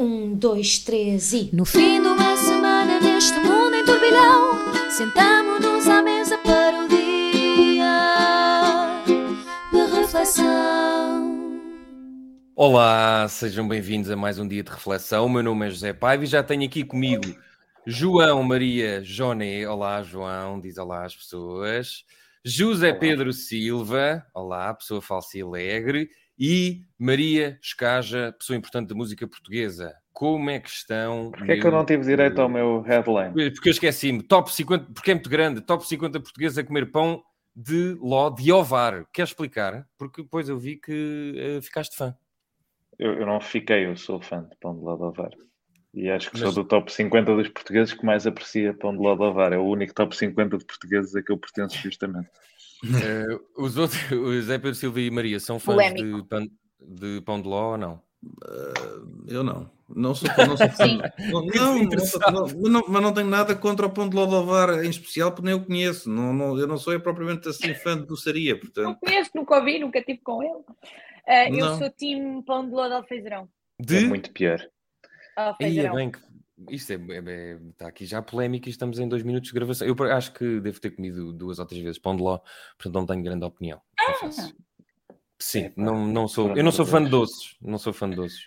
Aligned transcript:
Um, 0.00 0.34
dois, 0.34 0.78
três 0.78 1.34
e. 1.34 1.54
No 1.54 1.66
fim 1.66 2.00
de 2.00 2.08
uma 2.08 2.34
semana 2.34 2.98
neste 3.00 3.38
mundo 3.38 3.74
em 3.76 3.84
turbilhão, 3.84 4.58
sentamos-nos 4.88 5.86
à 5.86 6.00
mesa 6.00 6.38
para 6.38 6.86
o 6.86 6.88
dia 6.88 7.84
de 9.70 9.94
reflexão. 9.94 11.60
Olá, 12.56 13.28
sejam 13.28 13.68
bem-vindos 13.68 14.10
a 14.10 14.16
mais 14.16 14.38
um 14.38 14.48
dia 14.48 14.62
de 14.62 14.70
reflexão. 14.70 15.26
O 15.26 15.28
meu 15.28 15.42
nome 15.42 15.66
é 15.66 15.70
José 15.70 15.92
Paiva 15.92 16.24
e 16.24 16.26
já 16.26 16.42
tenho 16.42 16.64
aqui 16.64 16.82
comigo 16.82 17.36
João 17.86 18.42
Maria 18.42 19.04
Joné. 19.04 19.68
Olá, 19.68 20.02
João, 20.02 20.58
diz 20.58 20.78
olá 20.78 21.04
às 21.04 21.14
pessoas. 21.14 22.06
José 22.42 22.88
olá. 22.88 22.98
Pedro 22.98 23.34
Silva, 23.34 24.26
olá, 24.32 24.72
pessoa 24.72 25.02
falsa 25.02 25.36
e 25.36 25.42
alegre. 25.42 26.08
E 26.42 26.86
Maria 26.98 27.58
Escaja, 27.62 28.34
pessoa 28.38 28.56
importante 28.56 28.88
da 28.88 28.94
música 28.94 29.28
portuguesa. 29.28 29.94
Como 30.10 30.48
é 30.48 30.58
que 30.58 30.70
estão? 30.70 31.30
Porquê 31.32 31.52
é 31.52 31.60
que 31.60 31.66
eu 31.66 31.70
não 31.70 31.84
tive 31.84 32.02
direito 32.02 32.40
ao 32.40 32.48
meu 32.48 32.80
headline? 32.80 33.52
Porque 33.52 33.68
eu 33.68 33.72
esqueci-me. 33.72 34.22
Top 34.22 34.50
50, 34.50 34.86
porque 34.94 35.10
é 35.10 35.14
muito 35.14 35.28
grande. 35.28 35.60
Top 35.60 35.86
50 35.86 36.18
portugueses 36.18 36.56
a 36.56 36.64
comer 36.64 36.90
pão 36.90 37.22
de 37.54 37.94
ló 38.00 38.30
de 38.30 38.50
ovar. 38.50 39.04
Quer 39.12 39.24
explicar? 39.24 39.86
Porque 39.98 40.22
depois 40.22 40.48
eu 40.48 40.58
vi 40.58 40.76
que 40.76 41.58
uh, 41.58 41.60
ficaste 41.60 41.94
fã. 41.94 42.16
Eu, 42.98 43.12
eu, 43.20 43.26
não 43.26 43.38
fiquei, 43.38 43.84
eu 43.84 43.94
sou 43.94 44.18
fã 44.18 44.42
de 44.42 44.56
pão 44.56 44.74
de 44.74 44.80
ló 44.80 44.96
de 44.96 45.02
ovar. 45.02 45.30
E 45.92 46.08
acho 46.08 46.30
que 46.30 46.40
Mas... 46.40 46.54
sou 46.54 46.64
do 46.64 46.66
top 46.66 46.90
50 46.90 47.36
dos 47.36 47.48
portugueses 47.48 47.92
que 47.92 48.06
mais 48.06 48.26
aprecia 48.26 48.72
pão 48.72 48.92
de 48.92 48.98
ló 48.98 49.14
de 49.14 49.24
ovar. 49.24 49.52
É 49.52 49.58
o 49.58 49.64
único 49.64 49.92
top 49.92 50.16
50 50.16 50.56
de 50.56 50.64
portugueses 50.64 51.14
a 51.14 51.22
que 51.22 51.32
eu 51.32 51.36
pertenço 51.36 51.76
justamente. 51.84 52.30
Uh, 52.84 53.40
os 53.62 53.76
outros, 53.76 54.00
o 54.12 54.40
Zé 54.42 54.58
Pedro 54.58 54.74
Silva 54.74 55.00
e 55.00 55.10
Maria, 55.10 55.40
são 55.40 55.58
fãs 55.58 55.94
de 55.94 56.24
pão, 56.28 56.48
de 56.80 57.20
pão 57.22 57.40
de 57.40 57.48
ló 57.48 57.72
ou 57.72 57.78
não? 57.78 58.02
Uh, 58.22 59.24
eu 59.28 59.42
não. 59.42 59.70
Não 59.92 60.14
sou, 60.14 60.28
não 60.46 60.56
sou 60.56 60.68
fã. 60.68 60.86
não, 61.18 61.42
não, 61.42 62.46
não, 62.70 62.84
mas 62.86 63.02
não 63.02 63.12
tenho 63.12 63.26
nada 63.26 63.56
contra 63.56 63.86
o 63.86 63.90
pão 63.90 64.08
de 64.08 64.14
ló 64.14 64.24
de 64.24 64.34
ovar 64.34 64.84
em 64.84 64.90
especial, 64.90 65.32
porque 65.32 65.46
nem 65.46 65.58
eu 65.58 65.64
conheço. 65.64 66.08
Não, 66.08 66.32
não, 66.32 66.56
eu 66.56 66.66
não 66.66 66.78
sou 66.78 66.98
propriamente 67.00 67.48
assim 67.48 67.74
fã 67.74 67.98
de 67.98 68.06
doçaria. 68.06 68.58
Portanto... 68.58 68.86
Não 68.86 68.94
conheço, 68.94 69.30
nunca 69.34 69.56
ouvi, 69.56 69.78
nunca 69.80 69.98
estive 69.98 70.20
com 70.22 70.42
ele. 70.42 70.52
Uh, 70.52 71.58
eu 71.58 71.76
sou 71.76 71.90
time 71.90 72.42
pão 72.44 72.68
de 72.68 72.72
ló 72.72 72.86
de 72.86 72.94
alfeizerão. 72.94 73.48
De? 73.80 74.04
É 74.04 74.08
muito 74.08 74.30
pior. 74.32 74.60
Alfeizerão. 75.36 75.94
bem, 75.96 76.12
isto 76.68 76.92
é, 76.92 76.96
é, 76.96 77.22
é, 77.26 77.58
está 77.70 77.88
aqui 77.88 78.04
já 78.04 78.20
polémica 78.20 78.68
e 78.68 78.70
estamos 78.70 78.98
em 78.98 79.08
dois 79.08 79.22
minutos 79.22 79.48
de 79.48 79.54
gravação. 79.54 79.86
Eu 79.86 79.96
acho 80.12 80.32
que 80.32 80.60
devo 80.60 80.80
ter 80.80 80.90
comido 80.90 81.32
duas 81.32 81.58
ou 81.58 81.66
três 81.66 81.82
vezes 81.82 81.98
pão 81.98 82.16
de 82.16 82.22
ló, 82.22 82.38
portanto 82.76 82.94
não 82.94 83.06
tenho 83.06 83.22
grande 83.22 83.44
opinião. 83.44 83.80
Ah. 83.98 84.28
Sim, 85.38 85.64
é, 85.64 85.72
não, 85.76 86.06
não 86.06 86.28
sou, 86.28 86.54
eu 86.56 86.62
não 86.62 86.70
sou 86.72 86.84
fã 86.84 87.02
de 87.02 87.08
doces, 87.08 87.56
não 87.62 87.78
sou 87.78 87.92
fã 87.92 88.10
de 88.10 88.16
doces. 88.16 88.40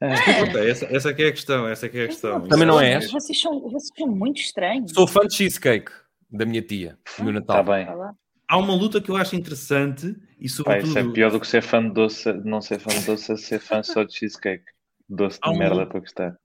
É. 0.00 0.68
Essa, 0.68 0.86
essa 0.86 1.10
aqui 1.10 1.22
é 1.22 1.28
a 1.28 1.32
questão, 1.32 1.68
essa 1.68 1.86
aqui 1.86 1.98
é 1.98 2.04
a 2.04 2.08
questão. 2.08 2.48
Também 2.48 2.66
não 2.66 2.80
és? 2.80 3.10
Vocês 3.10 3.40
são, 3.40 3.60
vocês 3.60 3.90
são 3.96 4.08
muito 4.08 4.40
estranhos. 4.40 4.90
Sou 4.92 5.06
fã 5.06 5.20
de 5.20 5.34
cheesecake 5.34 5.92
da 6.28 6.44
minha 6.44 6.60
tia, 6.60 6.98
no 7.18 7.24
meu 7.26 7.34
Natal. 7.34 7.60
Está 7.60 7.72
bem. 7.72 8.14
Há 8.48 8.58
uma 8.58 8.74
luta 8.74 9.00
que 9.00 9.10
eu 9.10 9.16
acho 9.16 9.36
interessante 9.36 10.14
e 10.38 10.48
sobretudo... 10.48 10.92
Pai, 10.92 11.02
isso 11.02 11.10
é 11.10 11.12
pior 11.12 11.30
do 11.30 11.40
que 11.40 11.46
ser 11.46 11.62
fã 11.62 11.82
de 11.82 11.94
doce, 11.94 12.30
não 12.44 12.60
ser 12.60 12.78
fã 12.78 12.90
de 12.90 13.06
doce, 13.06 13.32
é 13.32 13.36
ser 13.36 13.60
fã 13.60 13.82
só 13.82 14.02
de 14.02 14.14
cheesecake. 14.14 14.64
Doce 15.08 15.38
de 15.40 15.58
merda 15.58 15.86
para 15.86 16.00
gostar. 16.00 16.36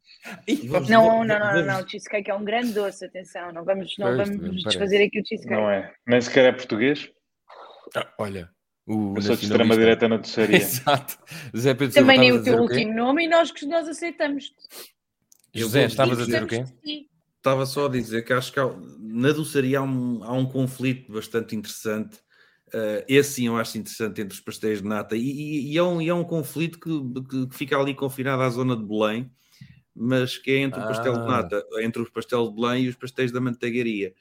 Não, 0.89 1.23
não, 1.23 1.23
não, 1.23 1.39
não, 1.39 1.65
não, 1.65 1.81
o 1.81 1.89
cheesecake 1.89 2.29
é 2.29 2.35
um 2.35 2.43
grande 2.43 2.73
doce, 2.73 3.05
atenção, 3.05 3.53
não 3.53 3.63
vamos, 3.63 3.97
não 3.97 4.17
vamos 4.17 4.63
desfazer 4.63 5.05
aqui 5.05 5.21
o 5.21 5.25
cheesecake. 5.25 5.55
Não 5.55 5.69
é, 5.69 5.93
nem 6.05 6.19
sequer 6.19 6.45
é 6.45 6.51
português. 6.51 7.09
Ah, 7.95 8.07
olha, 8.17 8.49
o 8.85 9.13
eu 9.15 9.21
sou 9.21 9.35
de 9.35 9.43
extrema 9.43 9.77
direita 9.77 10.07
na 10.07 10.17
doçaria. 10.17 10.57
Exato. 10.57 11.17
Zé 11.55 11.73
Pedro 11.73 11.93
Também 11.93 12.17
nem 12.17 12.31
o 12.31 12.43
teu 12.43 12.59
último 12.59 12.93
nome 12.93 13.25
e 13.25 13.27
nós, 13.27 13.53
nós 13.67 13.87
aceitamos. 13.87 14.51
José, 15.53 15.85
estavas 15.85 16.19
a 16.19 16.25
dizer 16.25 16.43
o 16.43 16.47
quê? 16.47 16.65
Estava 17.37 17.65
só 17.65 17.85
a 17.85 17.89
dizer 17.89 18.25
que 18.25 18.33
acho 18.33 18.51
que 18.51 18.59
há, 18.59 18.65
na 18.99 19.31
doçaria 19.31 19.79
há 19.79 19.81
um, 19.83 20.23
há 20.23 20.33
um 20.33 20.45
conflito 20.45 21.11
bastante 21.11 21.55
interessante. 21.55 22.17
Uh, 22.67 23.01
esse 23.07 23.33
sim 23.33 23.47
eu 23.47 23.57
acho 23.57 23.77
interessante 23.77 24.21
entre 24.21 24.33
os 24.35 24.41
pastéis 24.41 24.81
de 24.81 24.87
nata 24.87 25.15
e, 25.15 25.21
e, 25.21 25.73
e, 25.73 25.77
é, 25.77 25.81
um, 25.83 26.01
e 26.01 26.09
é 26.09 26.13
um 26.13 26.23
conflito 26.23 26.79
que, 26.79 26.89
que, 27.23 27.47
que, 27.47 27.55
fica 27.55 27.75
ali 27.75 27.95
confinado 27.95 28.43
à 28.43 28.49
zona 28.49 28.77
de 28.77 28.83
Belém 28.83 29.31
mas 29.99 30.37
que 30.37 30.51
é 30.51 30.57
entre 30.59 30.79
o 30.79 30.83
pastel 30.83 31.13
de 31.13 31.19
ah. 31.19 31.25
nata, 31.25 31.65
entre 31.81 32.01
o 32.01 32.11
pastel 32.11 32.47
de 32.47 32.55
Belém 32.55 32.83
e 32.85 32.87
os 32.87 32.95
pastéis 32.95 33.31
da 33.31 33.41
manteigaria. 33.41 34.13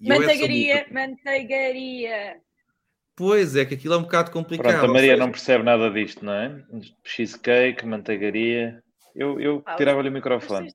E 0.00 0.08
manteigaria, 0.08 0.86
manteigaria. 0.90 2.40
Pois 3.16 3.56
é, 3.56 3.64
que 3.64 3.74
aquilo 3.74 3.94
é 3.94 3.96
um 3.96 4.02
bocado 4.02 4.30
complicado. 4.30 4.72
Pronto, 4.72 4.90
a 4.90 4.92
Maria 4.92 5.10
seja... 5.12 5.16
não 5.16 5.30
percebe 5.30 5.64
nada 5.64 5.90
disto, 5.90 6.24
não 6.24 6.32
é? 6.32 6.64
Cheesecake, 7.02 7.84
manteigaria. 7.84 8.82
Eu, 9.14 9.40
eu 9.40 9.62
ah, 9.66 9.76
tirava-lhe 9.76 10.08
o 10.08 10.12
microfone. 10.12 10.72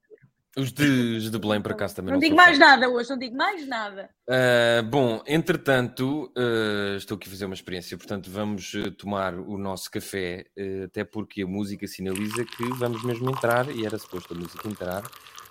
Os 0.57 0.71
de, 0.71 1.17
os 1.17 1.29
de 1.29 1.37
Belém, 1.37 1.61
por 1.61 1.71
acaso, 1.71 1.95
também 1.95 2.11
não, 2.11 2.19
não 2.19 2.19
digo 2.19 2.35
mais 2.35 2.57
fã. 2.57 2.65
nada 2.65 2.89
hoje, 2.89 3.09
não 3.09 3.17
digo 3.17 3.35
mais 3.35 3.67
nada. 3.67 4.09
Uh, 4.27 4.83
bom, 4.83 5.21
entretanto, 5.27 6.31
uh, 6.35 6.97
estou 6.97 7.17
aqui 7.17 7.27
a 7.27 7.31
fazer 7.31 7.45
uma 7.45 7.53
experiência, 7.53 7.95
portanto, 7.95 8.31
vamos 8.31 8.73
uh, 8.73 8.91
tomar 8.91 9.35
o 9.35 9.57
nosso 9.57 9.91
café, 9.91 10.45
até 10.83 11.03
porque 11.03 11.43
a 11.43 11.47
música 11.47 11.85
sinaliza 11.87 12.43
que 12.43 12.63
vamos 12.77 13.03
mesmo 13.03 13.29
entrar, 13.29 13.69
e 13.69 13.85
era 13.85 13.97
suposto 13.97 14.33
a 14.33 14.37
música 14.37 14.67
entrar. 14.67 15.03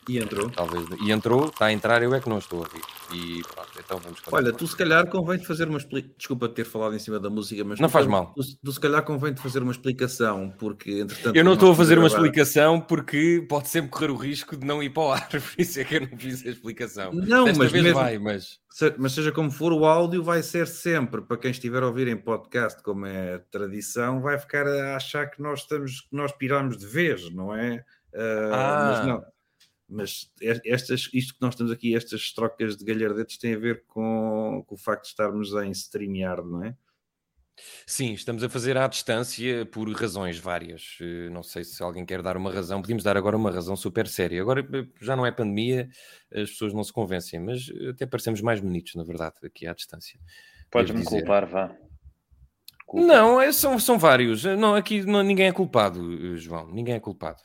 E 0.08 0.18
entrou. 0.18 0.48
Talvez. 0.48 0.86
E 1.02 1.12
entrou, 1.12 1.48
está 1.48 1.66
a 1.66 1.72
entrar, 1.72 2.02
eu 2.02 2.14
é 2.14 2.20
que 2.20 2.28
não 2.30 2.38
estou 2.38 2.60
a 2.60 2.62
ouvir. 2.62 2.80
E 3.12 3.42
pronto, 3.42 3.68
então 3.78 3.98
vamos 3.98 4.20
Olha, 4.32 4.52
tu 4.52 4.66
se 4.66 4.74
calhar 4.74 5.06
convém-te 5.08 5.46
fazer 5.46 5.68
uma 5.68 5.76
explicação. 5.76 6.14
Desculpa 6.16 6.48
ter 6.48 6.64
falado 6.64 6.96
em 6.96 6.98
cima 6.98 7.20
da 7.20 7.28
música, 7.28 7.62
mas. 7.62 7.78
Não 7.78 7.90
faz 7.90 8.06
mal. 8.06 8.32
Tu, 8.34 8.42
tu 8.64 8.72
se 8.72 8.80
calhar 8.80 9.02
convém-te 9.04 9.40
fazer 9.40 9.62
uma 9.62 9.72
explicação, 9.72 10.50
porque 10.58 11.00
entretanto. 11.00 11.36
Eu 11.36 11.44
não 11.44 11.52
estou 11.52 11.72
a 11.72 11.76
fazer 11.76 11.98
uma 11.98 12.06
explicação 12.06 12.80
porque 12.80 13.44
pode 13.46 13.68
sempre 13.68 13.90
correr 13.90 14.10
o 14.10 14.16
risco 14.16 14.56
de 14.56 14.66
não 14.66 14.82
ir 14.82 14.90
para 14.90 15.02
o 15.02 15.12
ar, 15.12 15.28
por 15.28 15.42
isso 15.58 15.78
é 15.78 15.84
que 15.84 15.96
eu 15.96 16.00
não 16.00 16.18
fiz 16.18 16.44
a 16.46 16.48
explicação. 16.48 17.12
Não, 17.12 17.44
Desta 17.44 17.58
mas. 17.58 17.72
Vez 17.72 17.84
mesmo... 17.84 18.00
vai, 18.00 18.18
mas. 18.18 18.58
Mas 18.96 19.12
seja 19.12 19.32
como 19.32 19.50
for, 19.50 19.72
o 19.72 19.84
áudio 19.84 20.22
vai 20.22 20.40
ser 20.42 20.66
sempre, 20.68 21.20
para 21.20 21.36
quem 21.36 21.50
estiver 21.50 21.82
a 21.82 21.86
ouvir 21.86 22.06
em 22.06 22.16
podcast, 22.16 22.80
como 22.82 23.06
é 23.06 23.38
tradição, 23.50 24.20
vai 24.20 24.38
ficar 24.38 24.68
a 24.68 24.94
achar 24.94 25.26
que 25.26 25.42
nós 25.42 25.60
estamos, 25.60 26.02
que 26.02 26.14
nós 26.14 26.30
piramos 26.30 26.78
de 26.78 26.86
vez, 26.86 27.28
não 27.34 27.54
é? 27.54 27.84
Uh, 28.14 28.52
ah. 28.52 28.92
Mas 28.92 29.06
não 29.06 29.37
mas 29.88 30.30
estas, 30.64 31.08
isto 31.14 31.34
que 31.34 31.40
nós 31.40 31.54
temos 31.54 31.72
aqui, 31.72 31.96
estas 31.96 32.32
trocas 32.32 32.76
de 32.76 32.84
galhardetes, 32.84 33.38
têm 33.38 33.54
a 33.54 33.58
ver 33.58 33.84
com, 33.86 34.62
com 34.66 34.74
o 34.74 34.78
facto 34.78 35.04
de 35.04 35.08
estarmos 35.08 35.52
em 35.54 35.70
StreamYard, 35.70 36.46
não 36.46 36.64
é? 36.64 36.76
Sim, 37.86 38.12
estamos 38.12 38.44
a 38.44 38.48
fazer 38.48 38.76
à 38.76 38.86
distância 38.86 39.66
por 39.66 39.90
razões 39.90 40.38
várias. 40.38 40.96
Eh, 41.00 41.28
não 41.30 41.42
sei 41.42 41.64
se 41.64 41.82
alguém 41.82 42.04
quer 42.06 42.22
dar 42.22 42.36
uma 42.36 42.52
razão. 42.52 42.80
Podíamos 42.80 43.02
dar 43.02 43.16
agora 43.16 43.36
uma 43.36 43.50
razão 43.50 43.76
super 43.76 44.06
séria. 44.06 44.40
Agora 44.40 44.60
eh, 44.60 44.86
já 45.00 45.16
não 45.16 45.26
é 45.26 45.32
pandemia, 45.32 45.88
as 46.32 46.50
pessoas 46.50 46.72
não 46.72 46.84
se 46.84 46.92
convencem, 46.92 47.40
mas 47.40 47.68
até 47.90 48.06
parecemos 48.06 48.40
mais 48.40 48.60
bonitos, 48.60 48.94
na 48.94 49.02
verdade, 49.02 49.36
aqui 49.42 49.66
à 49.66 49.74
distância. 49.74 50.20
Podes-me 50.70 51.04
culpar, 51.04 51.46
vá. 51.46 51.74
Culpa. 52.88 53.06
Não, 53.06 53.38
é, 53.38 53.52
são, 53.52 53.78
são 53.78 53.98
vários. 53.98 54.44
Não, 54.44 54.74
aqui 54.74 55.02
não, 55.02 55.22
ninguém 55.22 55.46
é 55.46 55.52
culpado, 55.52 56.38
João. 56.38 56.72
Ninguém 56.72 56.94
é 56.94 56.98
culpado. 56.98 57.42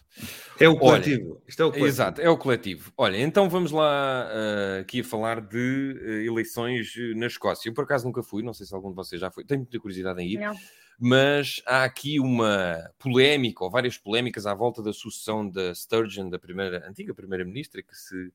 É 0.57 0.69
o 0.69 0.77
coletivo. 0.77 1.31
Olha, 1.31 1.41
Isto 1.45 1.63
é 1.63 1.65
o 1.65 1.67
coletivo. 1.67 1.87
Exato, 1.89 2.21
é 2.21 2.29
o 2.29 2.37
coletivo. 2.37 2.93
Olha, 2.97 3.17
então 3.17 3.49
vamos 3.49 3.73
lá 3.73 4.25
uh, 4.25 4.79
aqui 4.79 5.01
a 5.01 5.03
falar 5.03 5.41
de 5.41 5.99
uh, 6.01 6.31
eleições 6.31 6.93
na 7.17 7.27
Escócia. 7.27 7.67
Eu 7.67 7.73
por 7.73 7.83
acaso 7.83 8.05
nunca 8.05 8.23
fui, 8.23 8.41
não 8.41 8.53
sei 8.53 8.65
se 8.65 8.73
algum 8.73 8.87
de 8.87 8.95
vocês 8.95 9.19
já 9.19 9.29
foi. 9.29 9.43
Tenho 9.43 9.59
muita 9.59 9.77
curiosidade 9.81 10.21
em 10.21 10.29
ir. 10.29 10.39
Não. 10.39 10.55
Mas 10.97 11.61
há 11.65 11.83
aqui 11.83 12.21
uma 12.21 12.77
polémica, 12.97 13.65
ou 13.65 13.69
várias 13.69 13.97
polémicas 13.97 14.45
à 14.45 14.53
volta 14.53 14.81
da 14.81 14.93
sucessão 14.93 15.49
da 15.49 15.75
Sturgeon, 15.75 16.29
da 16.29 16.39
primeira, 16.39 16.87
antiga 16.87 17.13
primeira-ministra, 17.13 17.83
que 17.83 17.93
se, 17.93 18.31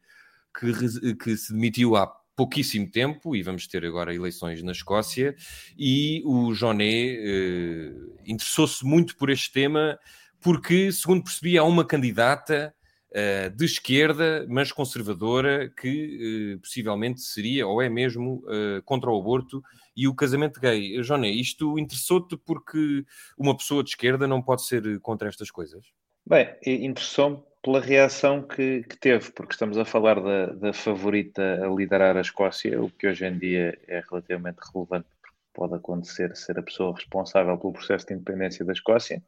que, 0.60 1.14
que 1.14 1.36
se 1.38 1.54
demitiu 1.54 1.96
há 1.96 2.06
pouquíssimo 2.38 2.88
tempo 2.88 3.34
e 3.34 3.42
vamos 3.42 3.66
ter 3.66 3.84
agora 3.84 4.14
eleições 4.14 4.62
na 4.62 4.70
Escócia 4.70 5.34
e 5.76 6.22
o 6.24 6.54
Joné 6.54 7.16
eh, 7.16 7.92
interessou-se 8.24 8.84
muito 8.84 9.16
por 9.16 9.28
este 9.28 9.52
tema 9.52 9.98
porque, 10.40 10.92
segundo 10.92 11.24
percebi, 11.24 11.58
há 11.58 11.64
uma 11.64 11.84
candidata 11.84 12.72
eh, 13.10 13.48
de 13.48 13.64
esquerda, 13.64 14.46
mas 14.48 14.70
conservadora, 14.70 15.68
que 15.68 16.54
eh, 16.54 16.58
possivelmente 16.58 17.22
seria 17.22 17.66
ou 17.66 17.82
é 17.82 17.88
mesmo 17.88 18.44
contra 18.84 19.10
o 19.10 19.18
aborto 19.18 19.60
e 19.96 20.06
o 20.06 20.14
casamento 20.14 20.60
gay. 20.60 21.02
Joné, 21.02 21.30
isto 21.30 21.76
interessou-te 21.76 22.36
porque 22.36 23.04
uma 23.36 23.56
pessoa 23.56 23.82
de 23.82 23.90
esquerda 23.90 24.28
não 24.28 24.40
pode 24.40 24.64
ser 24.64 25.00
contra 25.00 25.28
estas 25.28 25.50
coisas? 25.50 25.84
Bem, 26.24 26.54
interessou-me 26.64 27.42
pela 27.62 27.80
reação 27.80 28.42
que, 28.42 28.82
que, 28.84 28.96
teve, 28.96 29.30
porque 29.32 29.52
estamos 29.52 29.78
a 29.78 29.84
falar 29.84 30.20
da, 30.20 30.46
da, 30.46 30.72
favorita 30.72 31.42
a 31.64 31.68
liderar 31.68 32.16
a 32.16 32.20
Escócia, 32.20 32.80
o 32.80 32.90
que 32.90 33.06
hoje 33.06 33.26
em 33.26 33.38
dia 33.38 33.78
é 33.88 34.02
relativamente 34.08 34.58
relevante, 34.72 35.06
porque 35.20 35.34
pode 35.52 35.74
acontecer 35.74 36.34
ser 36.36 36.58
a 36.58 36.62
pessoa 36.62 36.94
responsável 36.94 37.58
pelo 37.58 37.72
processo 37.72 38.06
de 38.06 38.14
independência 38.14 38.64
da 38.64 38.72
Escócia. 38.72 39.22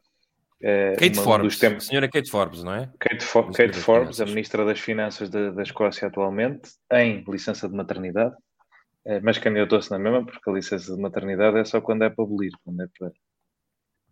É, 0.63 0.95
Kate 0.95 1.19
Forbes, 1.19 1.59
tempos... 1.59 1.87
a 1.87 1.89
senhora 1.89 2.09
Kate 2.09 2.31
Forbes, 2.31 2.63
não 2.63 2.75
é? 2.75 2.91
Kate, 2.99 3.25
For 3.25 3.51
Kate 3.51 3.79
Forbes, 3.79 4.21
a 4.21 4.27
Ministra 4.27 4.65
das 4.65 4.79
Finanças 4.79 5.31
da, 5.31 5.51
da 5.51 5.63
Escócia 5.63 6.07
atualmente, 6.07 6.71
em 6.93 7.25
licença 7.27 7.69
de 7.69 7.75
maternidade, 7.75 8.35
é, 9.07 9.21
mas 9.21 9.39
candidatou-se 9.39 9.91
na 9.91 9.99
mesma, 9.99 10.25
porque 10.25 10.51
a 10.51 10.53
licença 10.53 10.95
de 10.95 11.01
maternidade 11.01 11.59
é 11.59 11.65
só 11.65 11.81
quando 11.81 12.05
é 12.05 12.11
para 12.11 12.25
abolir, 12.25 12.53
quando 12.63 12.83
é 12.83 12.87
para 12.99 13.11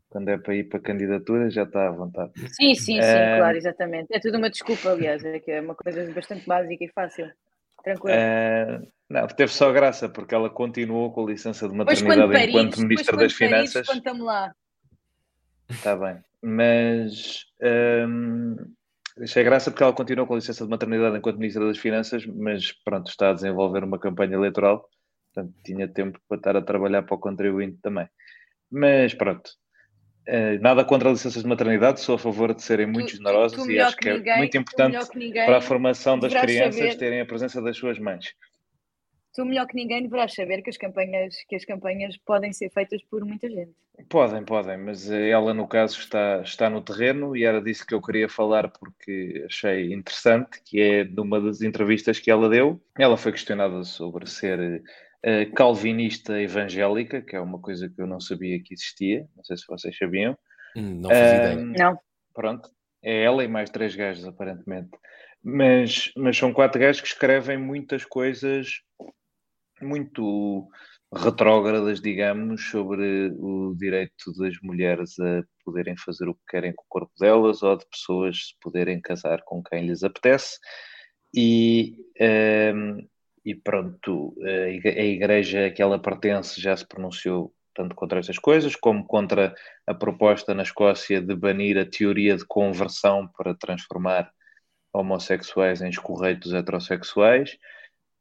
quando 0.09 0.29
é 0.29 0.39
para 0.39 0.55
ir 0.55 0.65
para 0.65 0.81
candidatura, 0.81 1.51
já 1.51 1.65
está 1.65 1.89
à 1.89 1.91
vontade. 1.91 2.33
Sim, 2.53 2.75
sim, 2.75 2.75
sim, 2.75 2.99
uh, 3.01 3.39
claro, 3.39 3.57
exatamente. 3.57 4.09
É 4.11 4.19
tudo 4.19 4.39
uma 4.39 4.51
desculpa, 4.51 4.91
aliás, 4.91 5.25
é 5.25 5.39
que 5.39 5.51
é 5.51 5.61
uma 5.61 5.75
coisa 5.75 6.11
bastante 6.13 6.47
básica 6.47 6.85
e 6.85 6.89
fácil. 6.89 7.31
Tranquilo. 7.85 8.17
Uh, 8.17 8.89
não, 9.09 9.27
teve 9.27 9.53
só 9.53 9.73
graça, 9.73 10.09
porque 10.09 10.35
ela 10.35 10.51
continuou 10.51 11.13
com 11.13 11.25
a 11.25 11.31
licença 11.31 11.69
de 11.69 11.75
maternidade 11.75 12.33
Paris, 12.33 12.49
enquanto 12.49 12.81
Ministra 12.81 13.17
das 13.17 13.33
Finanças. 13.33 13.87
Conta-me 13.87 14.21
lá. 14.21 14.55
Está 15.71 15.95
bem, 15.97 16.19
mas 16.43 17.45
um, 18.09 18.57
achei 19.23 19.45
graça 19.45 19.71
porque 19.71 19.83
ela 19.83 19.93
continuou 19.93 20.27
com 20.27 20.33
a 20.33 20.37
licença 20.37 20.65
de 20.65 20.71
maternidade 20.71 21.19
enquanto 21.19 21.39
Ministra 21.39 21.67
das 21.67 21.79
Finanças, 21.79 22.25
mas 22.25 22.73
pronto, 22.85 23.09
está 23.11 23.31
a 23.31 23.35
desenvolver 23.35 23.85
uma 23.85 23.99
campanha 23.99 24.35
eleitoral, 24.35 24.89
portanto 25.33 25.55
tinha 25.63 25.87
tempo 25.87 26.19
para 26.27 26.39
estar 26.39 26.57
a 26.57 26.63
trabalhar 26.63 27.03
para 27.03 27.15
o 27.15 27.21
contribuinte 27.21 27.79
também. 27.83 28.09
Mas 28.71 29.13
pronto, 29.13 29.51
nada 30.61 30.85
contra 30.85 31.11
licenças 31.11 31.43
de 31.43 31.49
maternidade, 31.49 32.01
sou 32.01 32.17
a 32.17 32.19
favor 32.19 32.55
de 32.55 32.63
serem 32.63 32.87
muito 32.87 33.17
generosas 33.17 33.67
e 33.67 33.79
acho 33.81 33.97
que, 33.97 34.13
ninguém, 34.13 34.33
é 34.33 34.39
muito 34.39 34.59
importante 34.59 34.99
para 35.47 35.59
a 35.59 35.61
formação 35.61 36.19
das 36.19 36.35
crianças 36.35 36.77
saber. 36.77 36.97
terem 36.97 37.21
a 37.21 37.27
presença 37.27 37.63
das 37.63 37.77
suas 37.77 37.99
mães. 37.99 38.35
Tu 39.35 39.45
melhor 39.45 39.67
que 39.67 39.77
ninguém 39.77 40.03
deverás 40.03 40.35
saber 40.35 40.63
que 40.63 40.71
as 40.71 40.77
campanhas 40.77 41.37
que 41.49 41.55
as 41.55 41.65
campanhas 41.65 42.17
podem 42.27 42.53
ser 42.53 42.71
feitas 42.71 43.01
por 43.05 43.25
muita 43.25 43.49
gente. 43.49 43.73
Podem, 44.09 44.45
podem, 44.45 44.77
mas 44.77 45.11
eh, 45.11 45.29
ela 45.31 45.55
no 45.55 45.67
caso 45.67 45.99
está, 45.99 46.41
está 46.43 46.69
no 46.69 46.83
terreno 46.83 47.37
e 47.37 47.45
era 47.45 47.63
disso 47.63 47.87
que 47.87 47.95
eu 47.95 48.03
queria 48.03 48.29
falar 48.29 48.69
porque 48.69 49.45
achei 49.47 49.93
interessante, 49.93 50.61
que 50.65 50.81
é 50.81 51.05
numa 51.05 51.41
das 51.41 51.63
entrevistas 51.63 52.19
que 52.19 52.31
ela 52.31 52.49
deu, 52.49 52.81
ela 52.99 53.17
foi 53.17 53.33
questionada 53.33 53.85
sobre 53.85 54.27
ser 54.27 54.83
uh, 55.25 55.53
calvinista 55.55 56.41
evangélica, 56.41 57.23
que 57.23 57.37
é 57.37 57.41
uma 57.41 57.61
coisa 57.61 57.89
que 57.89 58.01
eu 58.01 58.07
não 58.07 58.21
sabia 58.21 58.63
que 58.63 58.75
existia, 58.75 59.27
não 59.37 59.45
sei 59.45 59.57
se 59.57 59.65
vocês 59.69 59.97
sabiam. 59.97 60.37
Hum, 60.77 61.01
não 61.01 61.11
fazia 61.11 61.33
uh, 61.33 61.53
ideia. 61.53 61.57
Não. 61.65 61.99
Pronto, 62.35 62.71
é 63.03 63.23
ela 63.25 63.43
e 63.43 63.49
mais 63.49 63.71
três 63.71 63.95
gajos, 63.97 64.25
aparentemente. 64.25 64.91
Mas, 65.43 66.13
mas 66.17 66.37
são 66.37 66.53
quatro 66.53 66.81
gajos 66.81 67.01
que 67.01 67.09
escrevem 67.09 67.59
muitas 67.59 68.05
coisas 68.05 68.83
muito 69.81 70.69
retrógradas, 71.15 72.01
digamos, 72.01 72.69
sobre 72.69 73.33
o 73.39 73.75
direito 73.75 74.33
das 74.37 74.55
mulheres 74.63 75.19
a 75.19 75.43
poderem 75.65 75.97
fazer 75.97 76.29
o 76.29 76.35
que 76.35 76.43
querem 76.49 76.73
com 76.75 76.83
o 76.83 76.89
corpo 76.89 77.13
delas 77.19 77.63
ou 77.63 77.77
de 77.77 77.87
pessoas 77.87 78.49
se 78.49 78.55
poderem 78.61 79.01
casar 79.01 79.43
com 79.45 79.63
quem 79.63 79.87
lhes 79.87 80.03
apetece. 80.03 80.59
E, 81.35 81.97
um, 82.75 83.07
e 83.49 83.55
pronto, 83.55 84.35
a 84.45 85.03
igreja 85.03 85.65
a 85.65 85.71
que 85.71 85.81
ela 85.81 85.99
pertence 85.99 86.61
já 86.61 86.77
se 86.77 86.87
pronunciou 86.87 87.51
tanto 87.75 87.95
contra 87.95 88.19
estas 88.19 88.39
coisas, 88.39 88.77
como 88.77 89.07
contra 89.07 89.55
a 89.87 89.95
proposta 89.95 90.53
na 90.53 90.65
Escócia 90.65 91.23
de 91.23 91.35
banir 91.35 91.79
a 91.79 91.87
teoria 91.87 92.37
de 92.37 92.45
conversão 92.45 93.27
para 93.27 93.55
transformar 93.55 94.31
homossexuais 94.93 95.81
em 95.81 95.89
escorreitos 95.89 96.53
heterossexuais. 96.53 97.57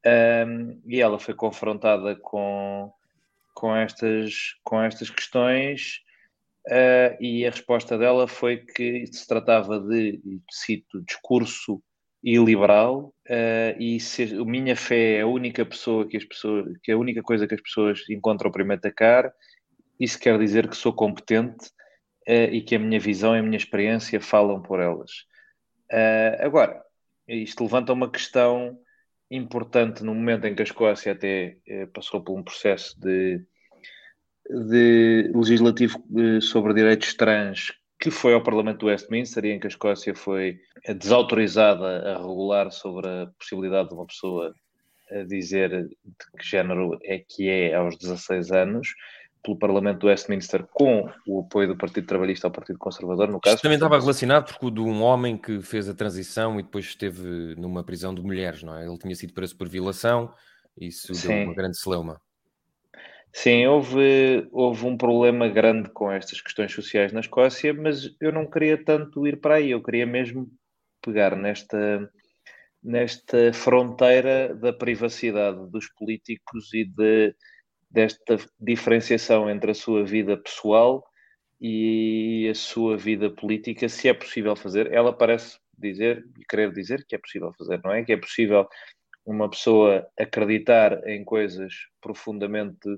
Um, 0.05 0.81
e 0.85 1.01
ela 1.01 1.19
foi 1.19 1.33
confrontada 1.33 2.15
com, 2.15 2.89
com, 3.53 3.75
estas, 3.75 4.55
com 4.63 4.81
estas 4.81 5.09
questões 5.09 5.99
uh, 6.69 7.17
e 7.19 7.45
a 7.45 7.49
resposta 7.49 7.97
dela 7.97 8.29
foi 8.29 8.57
que 8.57 9.05
se 9.07 9.27
tratava 9.27 9.77
de, 9.77 10.21
cito, 10.49 11.03
discurso 11.03 11.83
iliberal 12.33 13.13
uh, 13.29 13.81
e 13.81 14.01
se 14.01 14.35
a 14.35 14.43
minha 14.43 14.75
fé 14.75 15.19
é 15.19 15.21
a 15.21 15.27
única 15.27 15.65
pessoa 15.65 16.05
que 16.05 16.17
as 16.17 16.25
pessoas 16.25 16.77
que 16.83 16.91
é 16.91 16.93
a 16.93 16.97
única 16.97 17.23
coisa 17.23 17.47
que 17.47 17.55
as 17.55 17.61
pessoas 17.61 18.03
encontram 18.09 18.51
para 18.51 18.65
me 18.65 18.73
atacar. 18.73 19.31
Isso 19.97 20.19
quer 20.19 20.37
dizer 20.37 20.67
que 20.67 20.75
sou 20.75 20.91
competente 20.91 21.67
uh, 22.27 22.51
e 22.51 22.61
que 22.61 22.75
a 22.75 22.79
minha 22.79 22.99
visão 22.99 23.33
e 23.33 23.39
a 23.39 23.43
minha 23.43 23.55
experiência 23.55 24.19
falam 24.19 24.61
por 24.61 24.81
elas. 24.81 25.11
Uh, 25.89 26.45
agora 26.45 26.83
isto 27.29 27.63
levanta 27.63 27.93
uma 27.93 28.11
questão 28.11 28.77
importante 29.31 30.03
no 30.03 30.13
momento 30.13 30.45
em 30.45 30.55
que 30.55 30.61
a 30.61 30.65
Escócia 30.65 31.13
até 31.13 31.57
passou 31.93 32.23
por 32.23 32.37
um 32.37 32.43
processo 32.43 32.97
de, 32.99 33.41
de 34.49 35.31
legislativo 35.33 36.01
sobre 36.41 36.73
direitos 36.73 37.13
trans 37.13 37.73
que 37.99 38.11
foi 38.11 38.33
ao 38.33 38.43
Parlamento 38.43 38.79
do 38.79 38.85
Westminster 38.87 39.43
e 39.45 39.51
em 39.51 39.59
que 39.59 39.67
a 39.67 39.69
Escócia 39.69 40.13
foi 40.13 40.59
desautorizada 40.99 42.13
a 42.13 42.17
regular 42.17 42.71
sobre 42.71 43.07
a 43.07 43.27
possibilidade 43.37 43.89
de 43.89 43.95
uma 43.95 44.05
pessoa 44.05 44.53
dizer 45.27 45.87
de 45.87 45.95
que 46.37 46.45
género 46.45 46.97
é 47.03 47.19
que 47.19 47.49
é 47.49 47.73
aos 47.75 47.97
16 47.97 48.51
anos, 48.51 48.89
pelo 49.43 49.57
Parlamento 49.57 49.99
do 49.99 50.07
Westminster 50.07 50.65
com 50.73 51.09
o 51.25 51.41
apoio 51.41 51.69
do 51.69 51.77
Partido 51.77 52.05
Trabalhista 52.05 52.47
ao 52.47 52.51
Partido 52.51 52.77
Conservador, 52.77 53.29
no 53.29 53.39
caso. 53.39 53.55
Isto 53.55 53.63
também 53.63 53.77
estava 53.77 53.97
relacionado 53.97 54.47
porque 54.47 54.65
o 54.65 54.71
de 54.71 54.81
um 54.81 55.01
homem 55.01 55.37
que 55.37 55.61
fez 55.61 55.87
a 55.87 55.93
transição 55.93 56.59
e 56.59 56.63
depois 56.63 56.85
esteve 56.85 57.55
numa 57.55 57.83
prisão 57.83 58.13
de 58.13 58.21
mulheres, 58.21 58.63
não 58.63 58.75
é? 58.75 58.85
Ele 58.85 58.97
tinha 58.97 59.15
sido 59.15 59.33
preso 59.33 59.55
por 59.57 59.69
violação, 59.69 60.33
isso 60.77 61.15
Sim. 61.15 61.27
deu 61.27 61.43
uma 61.45 61.55
grande 61.55 61.77
celeuma. 61.77 62.19
Sim, 63.33 63.67
houve, 63.67 64.47
houve 64.51 64.85
um 64.85 64.97
problema 64.97 65.47
grande 65.47 65.89
com 65.91 66.11
estas 66.11 66.41
questões 66.41 66.73
sociais 66.73 67.13
na 67.13 67.19
Escócia, 67.19 67.73
mas 67.73 68.15
eu 68.19 68.31
não 68.31 68.49
queria 68.49 68.83
tanto 68.83 69.27
ir 69.27 69.39
para 69.39 69.55
aí, 69.55 69.71
eu 69.71 69.81
queria 69.83 70.05
mesmo 70.07 70.49
pegar 71.01 71.35
nesta, 71.35 72.11
nesta 72.83 73.53
fronteira 73.53 74.55
da 74.55 74.73
privacidade 74.73 75.69
dos 75.69 75.87
políticos 75.93 76.73
e 76.73 76.85
de, 76.85 77.35
desta 77.89 78.37
diferenciação 78.59 79.49
entre 79.49 79.71
a 79.71 79.75
sua 79.75 80.03
vida 80.03 80.35
pessoal 80.37 81.03
e 81.61 82.47
a 82.49 82.55
sua 82.55 82.97
vida 82.97 83.29
política, 83.29 83.87
se 83.89 84.09
é 84.09 84.13
possível 84.13 84.55
fazer. 84.55 84.91
Ela 84.91 85.13
parece 85.13 85.59
dizer 85.77 86.25
e 86.39 86.45
querer 86.45 86.71
dizer 86.73 87.05
que 87.07 87.15
é 87.15 87.19
possível 87.19 87.53
fazer, 87.57 87.79
não 87.83 87.93
é? 87.93 88.03
Que 88.03 88.13
é 88.13 88.17
possível 88.17 88.67
uma 89.25 89.49
pessoa 89.49 90.07
acreditar 90.17 91.07
em 91.07 91.23
coisas 91.23 91.73
profundamente 92.01 92.89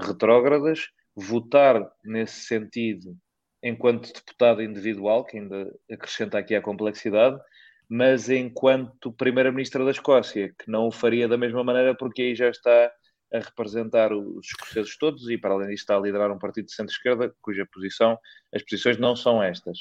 retrógradas, 0.00 0.90
votar 1.14 1.90
nesse 2.04 2.40
sentido 2.40 3.16
enquanto 3.62 4.12
deputado 4.12 4.62
individual, 4.62 5.24
que 5.24 5.38
ainda 5.38 5.72
acrescenta 5.90 6.38
aqui 6.38 6.54
a 6.54 6.62
complexidade, 6.62 7.40
mas 7.88 8.28
enquanto 8.28 9.12
Primeira-Ministra 9.12 9.84
da 9.84 9.90
Escócia, 9.90 10.52
que 10.58 10.70
não 10.70 10.88
o 10.88 10.90
faria 10.90 11.28
da 11.28 11.36
mesma 11.36 11.62
maneira, 11.62 11.94
porque 11.94 12.22
aí 12.22 12.34
já 12.34 12.48
está 12.48 12.90
a 13.32 13.38
representar 13.38 14.12
os 14.12 14.46
escoceses 14.46 14.96
todos 14.98 15.28
e, 15.28 15.38
para 15.38 15.54
além 15.54 15.68
disso, 15.68 15.82
está 15.82 15.96
a 15.96 16.00
liderar 16.00 16.30
um 16.30 16.38
partido 16.38 16.66
de 16.66 16.74
centro-esquerda, 16.74 17.34
cuja 17.40 17.66
posição, 17.72 18.18
as 18.52 18.62
posições 18.62 18.98
não 18.98 19.14
são 19.14 19.42
estas. 19.42 19.78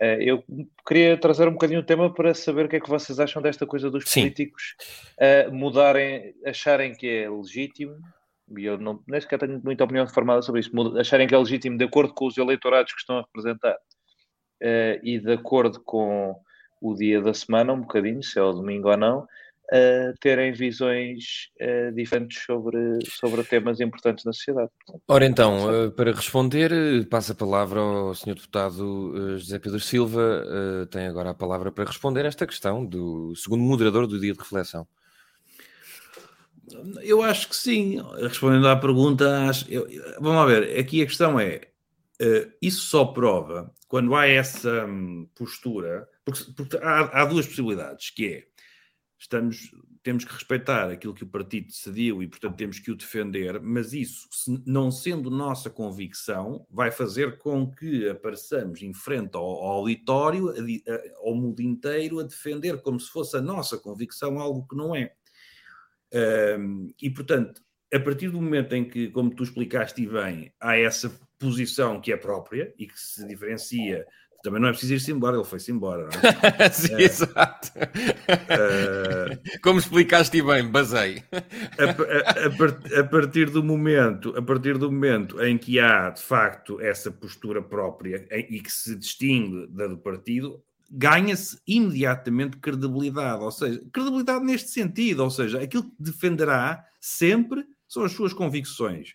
Eh, 0.00 0.18
eu 0.20 0.44
queria 0.86 1.16
trazer 1.16 1.46
um 1.48 1.52
bocadinho 1.52 1.80
o 1.80 1.84
tema 1.84 2.12
para 2.12 2.32
saber 2.34 2.66
o 2.66 2.68
que 2.68 2.76
é 2.76 2.80
que 2.80 2.88
vocês 2.88 3.20
acham 3.20 3.42
desta 3.42 3.66
coisa 3.66 3.90
dos 3.90 4.04
políticos 4.12 4.76
uh, 5.18 5.52
mudarem, 5.52 6.34
acharem 6.44 6.94
que 6.94 7.08
é 7.08 7.28
legítimo 7.28 7.96
e 8.56 8.64
eu 8.64 8.78
não, 8.78 9.02
nem 9.06 9.20
sequer 9.20 9.38
tenho 9.38 9.60
muita 9.62 9.84
opinião 9.84 10.06
formada 10.06 10.42
sobre 10.42 10.60
isso, 10.60 10.70
acharem 10.98 11.26
que 11.26 11.34
é 11.34 11.38
legítimo 11.38 11.76
de 11.76 11.84
acordo 11.84 12.14
com 12.14 12.26
os 12.26 12.38
eleitorados 12.38 12.92
que 12.92 13.00
estão 13.00 13.18
a 13.18 13.22
representar 13.22 13.76
uh, 14.62 15.00
e 15.02 15.18
de 15.18 15.32
acordo 15.32 15.80
com 15.80 16.34
o 16.80 16.94
dia 16.94 17.20
da 17.20 17.34
semana, 17.34 17.72
um 17.72 17.80
bocadinho, 17.80 18.22
se 18.22 18.38
é 18.38 18.42
o 18.42 18.52
domingo 18.52 18.88
ou 18.88 18.96
não, 18.96 19.18
uh, 19.20 20.14
terem 20.20 20.52
visões 20.52 21.50
uh, 21.60 21.92
diferentes 21.92 22.44
sobre, 22.44 22.78
sobre 23.04 23.42
temas 23.42 23.80
importantes 23.80 24.24
na 24.24 24.32
sociedade. 24.32 24.70
Ora 25.08 25.26
então, 25.26 25.90
para 25.96 26.12
responder, 26.12 26.70
passa 27.08 27.32
a 27.32 27.36
palavra 27.36 27.80
ao 27.80 28.14
Sr. 28.14 28.34
Deputado 28.34 29.38
José 29.38 29.58
Pedro 29.58 29.80
Silva, 29.80 30.86
tem 30.90 31.06
agora 31.06 31.30
a 31.30 31.34
palavra 31.34 31.72
para 31.72 31.84
responder 31.84 32.24
esta 32.24 32.46
questão 32.46 32.84
do 32.84 33.34
segundo 33.34 33.62
moderador 33.62 34.06
do 34.06 34.20
dia 34.20 34.32
de 34.32 34.38
reflexão. 34.38 34.86
Eu 37.02 37.22
acho 37.22 37.48
que 37.48 37.56
sim. 37.56 38.00
Respondendo 38.20 38.68
à 38.68 38.76
pergunta, 38.76 39.48
acho, 39.48 39.70
eu, 39.70 39.86
vamos 40.20 40.36
lá 40.36 40.46
ver. 40.46 40.78
Aqui 40.78 41.02
a 41.02 41.06
questão 41.06 41.38
é: 41.38 41.68
uh, 42.20 42.52
isso 42.60 42.82
só 42.86 43.04
prova 43.04 43.72
quando 43.88 44.14
há 44.14 44.26
essa 44.26 44.84
um, 44.84 45.28
postura, 45.34 46.06
porque, 46.24 46.44
porque 46.52 46.76
há, 46.76 47.22
há, 47.22 47.24
duas 47.24 47.46
possibilidades, 47.46 48.10
que 48.10 48.26
é 48.26 48.44
estamos, 49.18 49.72
temos 50.02 50.24
que 50.24 50.32
respeitar 50.32 50.90
aquilo 50.90 51.14
que 51.14 51.24
o 51.24 51.28
partido 51.28 51.66
decidiu 51.66 52.22
e, 52.22 52.28
portanto, 52.28 52.56
temos 52.56 52.78
que 52.78 52.90
o 52.90 52.96
defender, 52.96 53.60
mas 53.60 53.92
isso, 53.92 54.28
se, 54.30 54.62
não 54.64 54.90
sendo 54.90 55.30
nossa 55.30 55.68
convicção, 55.70 56.66
vai 56.70 56.90
fazer 56.90 57.38
com 57.38 57.70
que 57.70 58.08
apareçamos 58.08 58.82
em 58.82 58.92
frente 58.92 59.36
ao, 59.36 59.44
ao 59.44 59.78
auditório, 59.78 60.50
a, 60.50 60.52
a, 60.52 61.28
ao 61.28 61.34
mundo 61.34 61.60
inteiro, 61.60 62.20
a 62.20 62.22
defender 62.22 62.80
como 62.82 63.00
se 63.00 63.10
fosse 63.10 63.36
a 63.36 63.42
nossa 63.42 63.76
convicção 63.78 64.38
algo 64.38 64.66
que 64.68 64.76
não 64.76 64.94
é. 64.94 65.14
Um, 66.12 66.92
e, 67.00 67.10
portanto, 67.10 67.60
a 67.92 68.00
partir 68.00 68.30
do 68.30 68.40
momento 68.40 68.74
em 68.74 68.84
que, 68.84 69.08
como 69.08 69.34
tu 69.34 69.42
explicaste 69.42 70.06
bem, 70.06 70.52
há 70.60 70.76
essa 70.76 71.10
posição 71.38 72.00
que 72.00 72.12
é 72.12 72.16
própria 72.16 72.74
e 72.78 72.86
que 72.86 72.98
se 72.98 73.26
diferencia 73.26 74.06
também 74.42 74.60
não 74.60 74.68
é 74.68 74.70
preciso 74.70 74.94
ir-se 74.94 75.10
embora, 75.10 75.36
ele 75.36 75.44
foi-se 75.44 75.72
embora. 75.72 76.08
É? 76.58 76.70
Sim, 76.70 76.94
é. 76.94 77.02
exato. 77.02 77.72
Uh... 77.76 79.60
Como 79.62 79.80
explicaste 79.80 80.40
bem, 80.42 80.68
basei. 80.68 81.22
A, 81.32 82.96
a, 82.96 83.00
a, 83.00 83.04
partir 83.04 83.50
do 83.50 83.64
momento, 83.64 84.32
a 84.36 84.42
partir 84.42 84.78
do 84.78 84.92
momento 84.92 85.42
em 85.42 85.58
que 85.58 85.80
há 85.80 86.10
de 86.10 86.22
facto 86.22 86.80
essa 86.80 87.10
postura 87.10 87.60
própria 87.60 88.26
e 88.30 88.60
que 88.60 88.70
se 88.70 88.94
distingue 88.94 89.66
da 89.68 89.88
do 89.88 89.98
partido, 89.98 90.62
ganha-se 90.90 91.58
imediatamente 91.66 92.56
credibilidade, 92.56 93.42
ou 93.42 93.52
seja, 93.52 93.82
credibilidade 93.92 94.44
neste 94.44 94.70
sentido, 94.70 95.22
ou 95.22 95.30
seja, 95.30 95.60
aquilo 95.60 95.84
que 95.84 95.96
defenderá 95.98 96.84
sempre 97.00 97.64
são 97.86 98.04
as 98.04 98.12
suas 98.12 98.32
convicções. 98.32 99.14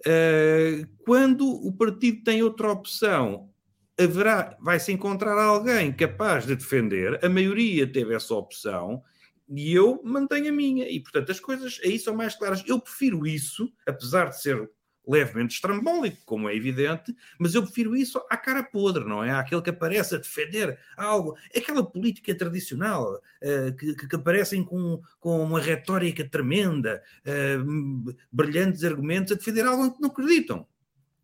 Uh, 0.00 0.86
quando 1.04 1.48
o 1.48 1.72
partido 1.72 2.22
tem 2.24 2.42
outra 2.42 2.70
opção, 2.70 3.50
haverá, 3.98 4.56
vai-se 4.60 4.92
encontrar 4.92 5.38
alguém 5.38 5.92
capaz 5.92 6.46
de 6.46 6.56
defender, 6.56 7.24
a 7.24 7.28
maioria 7.28 7.90
teve 7.90 8.14
essa 8.14 8.34
opção, 8.34 9.02
e 9.48 9.74
eu 9.74 10.00
mantenho 10.04 10.48
a 10.48 10.52
minha, 10.52 10.88
e 10.88 11.00
portanto 11.00 11.30
as 11.30 11.40
coisas 11.40 11.80
aí 11.84 11.98
são 11.98 12.14
mais 12.14 12.34
claras. 12.34 12.64
Eu 12.66 12.80
prefiro 12.80 13.26
isso, 13.26 13.70
apesar 13.86 14.30
de 14.30 14.40
ser 14.40 14.70
levemente 15.06 15.54
estrambólico, 15.54 16.18
como 16.24 16.48
é 16.48 16.54
evidente, 16.54 17.14
mas 17.38 17.54
eu 17.54 17.62
prefiro 17.62 17.96
isso 17.96 18.18
à 18.30 18.36
cara 18.36 18.62
podre, 18.62 19.04
não 19.04 19.22
é? 19.22 19.30
Aquele 19.32 19.62
que 19.62 19.70
aparece 19.70 20.14
a 20.14 20.18
defender 20.18 20.78
algo, 20.96 21.36
aquela 21.54 21.84
política 21.84 22.34
tradicional, 22.34 23.14
uh, 23.14 23.76
que, 23.76 23.94
que, 23.94 24.16
aparecem 24.16 24.64
com, 24.64 25.00
com 25.18 25.42
uma 25.42 25.60
retórica 25.60 26.24
tremenda, 26.28 27.02
uh, 27.26 28.14
brilhantes 28.30 28.84
argumentos 28.84 29.32
a 29.32 29.36
defender 29.36 29.66
algo 29.66 29.92
que 29.92 30.00
não 30.00 30.08
acreditam. 30.08 30.66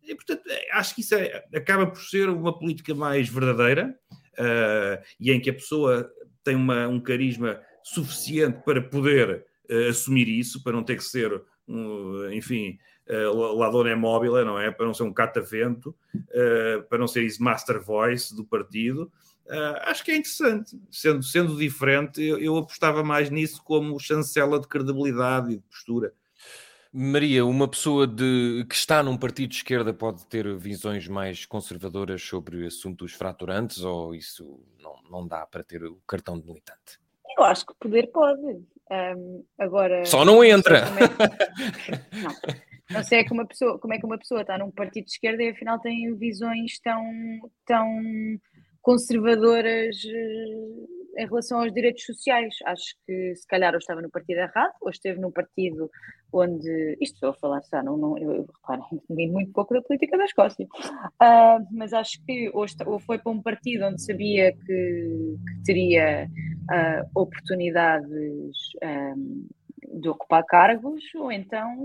E, 0.03 0.13
portanto, 0.15 0.43
é, 0.47 0.71
acho 0.73 0.95
que 0.95 1.01
isso 1.01 1.15
é, 1.15 1.45
acaba 1.53 1.87
por 1.87 2.01
ser 2.01 2.29
uma 2.29 2.57
política 2.57 2.93
mais 2.93 3.29
verdadeira 3.29 3.97
uh, 4.33 5.03
e 5.19 5.31
em 5.31 5.39
que 5.39 5.49
a 5.49 5.53
pessoa 5.53 6.11
tem 6.43 6.55
uma, 6.55 6.87
um 6.87 6.99
carisma 6.99 7.61
suficiente 7.83 8.59
para 8.65 8.81
poder 8.81 9.45
assumir 9.87 10.27
isso, 10.27 10.63
para 10.63 10.73
não 10.73 10.83
ter 10.83 10.97
que 10.97 11.03
ser, 11.03 11.31
enfim, 12.33 12.79
uh, 13.09 13.55
Ladona 13.55 13.89
é 13.89 13.95
móvel, 13.95 14.45
não 14.45 14.59
é? 14.59 14.71
Para 14.71 14.85
não 14.85 14.93
ser 14.93 15.03
um 15.03 15.13
catavento, 15.13 15.95
uh, 16.15 16.83
para 16.87 16.97
não 16.97 17.07
ser 17.07 17.23
isso 17.23 17.43
master 17.43 17.81
voice 17.81 18.35
do 18.35 18.45
partido. 18.45 19.11
Uh, 19.47 19.81
acho 19.83 20.03
que 20.03 20.11
é 20.11 20.15
interessante. 20.15 20.79
Sendo, 20.91 21.23
sendo 21.23 21.57
diferente, 21.57 22.21
eu, 22.21 22.37
eu, 22.37 22.57
apostava 22.57 23.03
mais 23.03 23.29
nisso 23.29 23.63
como 23.63 23.99
chancela 23.99 24.59
de 24.59 24.67
credibilidade 24.67 25.53
e 25.53 25.57
de 25.57 25.63
postura. 25.63 26.13
Maria, 26.91 27.45
uma 27.45 27.67
pessoa 27.67 28.07
de, 28.07 28.65
que 28.67 28.75
está 28.75 29.03
num 29.03 29.17
partido 29.17 29.49
de 29.49 29.57
esquerda 29.57 29.93
pode 29.93 30.25
ter 30.25 30.55
visões 30.57 31.07
mais 31.07 31.45
conservadoras 31.45 32.21
sobre 32.21 32.65
assuntos 32.65 33.13
fraturantes 33.13 33.83
ou 33.83 34.15
isso 34.15 34.59
não, 34.79 34.95
não 35.09 35.27
dá 35.27 35.45
para 35.45 35.63
ter 35.63 35.83
o 35.83 35.99
cartão 36.07 36.39
de 36.39 36.45
militante? 36.47 36.99
Eu 37.37 37.43
acho 37.43 37.65
que 37.65 37.73
poder 37.79 38.07
pode. 38.07 38.59
Um, 38.91 39.45
agora, 39.57 40.03
Só 40.03 40.25
não 40.25 40.43
entra. 40.43 40.79
É... 40.79 40.81
não. 42.21 42.68
Não 42.91 43.03
sei 43.03 43.19
é 43.19 43.23
que 43.23 43.33
uma 43.33 43.45
pessoa, 43.45 43.77
como 43.79 43.93
é 43.93 43.99
que 43.99 44.05
uma 44.05 44.17
pessoa 44.17 44.41
está 44.41 44.57
num 44.57 44.71
partido 44.71 45.05
de 45.05 45.11
esquerda 45.11 45.43
e 45.43 45.49
afinal 45.49 45.79
tem 45.79 46.13
visões 46.15 46.79
tão, 46.79 47.03
tão 47.65 47.87
conservadoras 48.81 49.95
eh, 50.05 51.21
em 51.21 51.27
relação 51.27 51.61
aos 51.61 51.71
direitos 51.71 52.03
sociais. 52.03 52.55
Acho 52.65 52.95
que 53.05 53.35
se 53.35 53.45
calhar 53.47 53.73
ou 53.73 53.77
estava 53.77 54.01
no 54.01 54.09
partido 54.09 54.39
errado, 54.39 54.73
ou 54.81 54.89
esteve 54.89 55.19
num 55.19 55.31
partido 55.31 55.89
onde. 56.33 56.97
Isto 56.99 57.15
estou 57.15 57.29
a 57.29 57.33
falar, 57.35 57.61
já, 57.71 57.83
não, 57.83 57.95
não, 57.95 58.17
eu, 58.17 58.47
reparem, 58.55 59.01
muito 59.31 59.51
pouco 59.51 59.73
da 59.73 59.81
política 59.81 60.17
da 60.17 60.25
Escócia, 60.25 60.65
uh, 60.65 61.67
mas 61.71 61.93
acho 61.93 62.23
que 62.25 62.49
ou, 62.53 62.65
está, 62.65 62.87
ou, 62.89 62.99
foi 62.99 63.19
para 63.19 63.31
um 63.31 63.41
partido 63.41 63.85
onde 63.85 64.01
sabia 64.01 64.51
que, 64.51 64.65
que 64.65 65.63
teria 65.65 66.27
uh, 66.71 67.21
oportunidades. 67.21 68.09
Um, 68.83 69.47
ah, 69.47 69.58
de 69.93 70.09
ocupar 70.09 70.45
cargos, 70.45 71.03
ou 71.15 71.31
então 71.31 71.75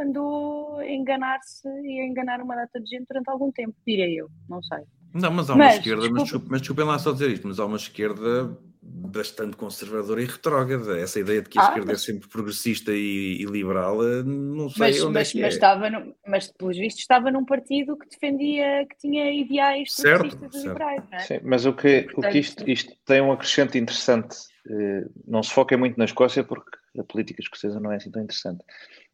andou 0.00 0.78
a 0.78 0.88
enganar-se 0.88 1.68
e 1.68 2.00
a 2.00 2.06
enganar 2.06 2.40
uma 2.40 2.56
data 2.56 2.80
de 2.80 2.88
gente 2.88 3.06
durante 3.08 3.28
algum 3.30 3.52
tempo, 3.52 3.74
direi 3.86 4.20
eu, 4.20 4.28
não 4.48 4.62
sei. 4.62 4.80
Não, 5.12 5.30
mas 5.30 5.48
há 5.48 5.54
uma 5.54 5.64
mas, 5.66 5.76
esquerda, 5.76 6.02
desculpa. 6.02 6.14
mas, 6.14 6.22
desculpem, 6.22 6.48
mas 6.50 6.60
desculpem 6.60 6.84
lá 6.86 6.98
só 6.98 7.12
dizer 7.12 7.30
isto, 7.30 7.46
mas 7.46 7.60
há 7.60 7.66
uma 7.66 7.76
esquerda 7.76 8.58
bastante 8.82 9.56
conservadora 9.56 10.20
e 10.20 10.26
retrógrada. 10.26 10.98
Essa 10.98 11.20
ideia 11.20 11.40
de 11.40 11.48
que 11.48 11.58
a 11.58 11.62
ah, 11.62 11.68
esquerda 11.68 11.92
é 11.92 11.94
mas... 11.94 12.02
é 12.02 12.12
sempre 12.12 12.28
progressista 12.28 12.92
e, 12.92 13.40
e, 13.40 13.44
liberal, 13.44 14.04
eh, 14.06 14.22
não 14.24 14.68
sei 14.68 14.78
mas, 14.80 15.02
onde 15.02 15.12
mas, 15.14 15.28
é 15.28 15.32
que 15.32 15.40
mas 15.40 15.52
é. 15.52 15.56
Estava 15.56 15.90
no, 15.90 16.14
mas, 16.26 16.52
pelos 16.52 16.76
vistos, 16.76 17.00
estava 17.00 17.30
num 17.30 17.44
partido 17.44 17.96
que 17.96 18.08
defendia, 18.08 18.86
que 18.88 18.96
tinha 18.98 19.32
ideais 19.32 19.92
certo, 19.94 20.38
certo. 20.38 20.58
liberais, 20.58 21.02
é? 21.12 21.18
Sim, 21.20 21.40
mas 21.44 21.64
o 21.64 21.72
que, 21.72 22.02
Portanto, 22.02 22.28
o 22.28 22.32
que 22.32 22.38
isto, 22.38 22.68
isto 22.68 22.92
tem 23.06 23.20
um 23.20 23.32
acrescente 23.32 23.78
interessante, 23.78 24.36
eh, 24.68 25.06
não 25.26 25.42
se 25.42 25.52
foca 25.52 25.76
muito 25.78 25.96
na 25.96 26.04
Escócia 26.04 26.42
porque 26.42 26.76
a 26.98 27.04
política 27.04 27.40
escocesa 27.40 27.80
não 27.80 27.92
é 27.92 27.96
assim 27.96 28.10
tão 28.10 28.22
interessante. 28.22 28.64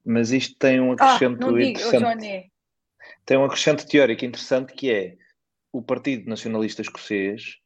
Mas 0.04 0.30
isto 0.32 0.56
tem 0.58 0.80
um 0.80 0.92
acrescento 0.92 1.46
ah, 1.46 1.62
interessante. 1.62 2.52
Tem 3.24 3.36
um 3.36 3.44
acrescento 3.44 3.86
teórico 3.86 4.24
interessante 4.24 4.72
que 4.72 4.92
é 4.92 5.16
o 5.72 5.82
Partido 5.82 6.28
Nacionalista 6.28 6.82
Escocês 6.82 7.60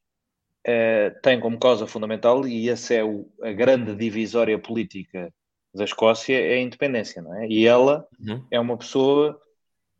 eh, 0.66 1.10
tem 1.22 1.38
como 1.38 1.58
causa 1.58 1.86
fundamental, 1.86 2.46
e 2.48 2.70
essa 2.70 2.94
é 2.94 3.04
o, 3.04 3.30
a 3.42 3.52
grande 3.52 3.94
divisória 3.94 4.58
política 4.58 5.32
da 5.74 5.84
Escócia, 5.84 6.40
é 6.40 6.54
a 6.54 6.60
independência, 6.60 7.20
não 7.20 7.34
é? 7.34 7.46
E 7.48 7.66
ela 7.66 8.06
uhum. 8.18 8.46
é 8.50 8.58
uma 8.58 8.78
pessoa 8.78 9.38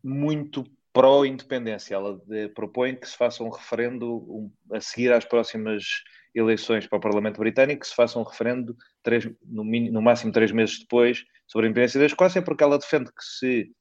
muito 0.03 0.65
pró-independência. 0.91 1.93
Ela 1.93 2.17
de, 2.25 2.47
propõe 2.49 2.95
que 2.95 3.07
se 3.07 3.15
faça 3.15 3.43
um 3.43 3.49
referendo 3.49 4.15
um, 4.15 4.51
a 4.71 4.81
seguir 4.81 5.11
às 5.13 5.25
próximas 5.25 5.83
eleições 6.33 6.87
para 6.87 6.97
o 6.97 7.01
Parlamento 7.01 7.37
Britânico, 7.37 7.81
que 7.81 7.87
se 7.87 7.95
faça 7.95 8.17
um 8.17 8.23
referendo 8.23 8.75
três, 9.05 9.29
no, 9.45 9.63
no, 9.63 10.01
máximo 10.01 10.33
três 10.33 10.51
meses 10.51 10.79
depois 10.79 11.23
sobre 11.47 11.67
a 11.67 11.69
independência 11.69 11.99
da 11.99 12.07
Escócia, 12.07 12.41
porque 12.41 12.63
ela 12.63 12.77
defende 12.77 13.09
que 13.11 13.23
se 13.23 13.71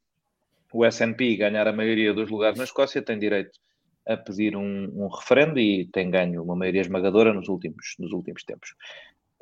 o 0.73 0.85
SNP 0.85 1.37
ganhar 1.37 1.67
a 1.67 1.73
maioria 1.73 2.13
dos 2.13 2.31
lugares 2.31 2.59
na 2.59 2.65
Escócia, 2.65 3.03
tem 3.03 3.19
direito 3.19 3.59
a 4.07 4.17
pedir 4.17 4.55
um, 4.55 4.85
um 4.95 5.09
referendo 5.09 5.59
e 5.59 5.87
tem 5.87 6.11
ganho 6.11 6.43
uma 6.43 6.55
maioria 6.55 6.83
esmagadora 6.83 7.33
nos 7.33 7.49
últimos, 7.49 7.95
nos 7.99 8.13
últimos 8.13 8.45
tempos. 8.45 8.75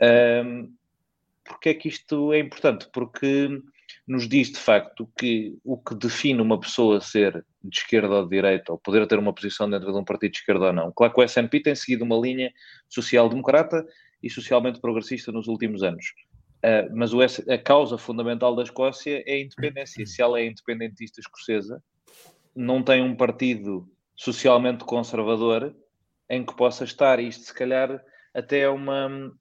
Um, 0.01 0.73
Porquê 1.45 1.71
é 1.71 1.75
que 1.75 1.89
isto 1.89 2.33
é 2.33 2.39
importante? 2.39 2.89
Porque 2.93 3.61
nos 4.07 4.29
diz 4.29 4.51
de 4.51 4.59
facto 4.59 5.09
que 5.19 5.59
o 5.65 5.77
que 5.77 5.95
define 5.95 6.41
uma 6.41 6.59
pessoa 6.59 7.01
ser 7.01 7.45
de 7.63 7.79
esquerda 7.79 8.15
ou 8.15 8.25
de 8.25 8.31
direita, 8.31 8.73
ou 8.73 8.79
poder 8.79 9.07
ter 9.07 9.19
uma 9.19 9.33
posição 9.33 9.69
dentro 9.69 9.93
de 9.93 9.99
um 9.99 10.05
partido 10.05 10.33
de 10.33 10.39
esquerda 10.39 10.67
ou 10.67 10.73
não. 10.73 10.93
Claro 10.93 11.13
que 11.13 11.21
o 11.21 11.25
SNP 11.25 11.61
tem 11.61 11.75
seguido 11.75 12.05
uma 12.05 12.17
linha 12.17 12.53
social-democrata 12.89 13.85
e 14.23 14.31
socialmente 14.31 14.81
progressista 14.81 15.33
nos 15.33 15.49
últimos 15.49 15.83
anos. 15.83 16.05
Uh, 16.65 16.95
mas 16.95 17.13
o, 17.13 17.21
a 17.21 17.59
causa 17.59 17.99
fundamental 17.99 18.55
da 18.55 18.63
Escócia 18.63 19.23
é 19.27 19.35
a 19.35 19.41
independência. 19.41 20.07
Se 20.07 20.23
ela 20.23 20.39
é 20.39 20.47
independentista 20.47 21.21
escocesa, 21.21 21.83
não 22.55 22.83
tem 22.83 23.03
um 23.03 23.17
partido 23.17 23.89
socialmente 24.15 24.85
conservador 24.85 25.75
em 26.31 26.45
que 26.45 26.55
possa 26.55 26.85
estar. 26.85 27.19
Isto, 27.19 27.45
se 27.45 27.55
calhar, 27.55 28.03
até 28.33 28.61
é 28.61 28.69
uma. 28.69 29.33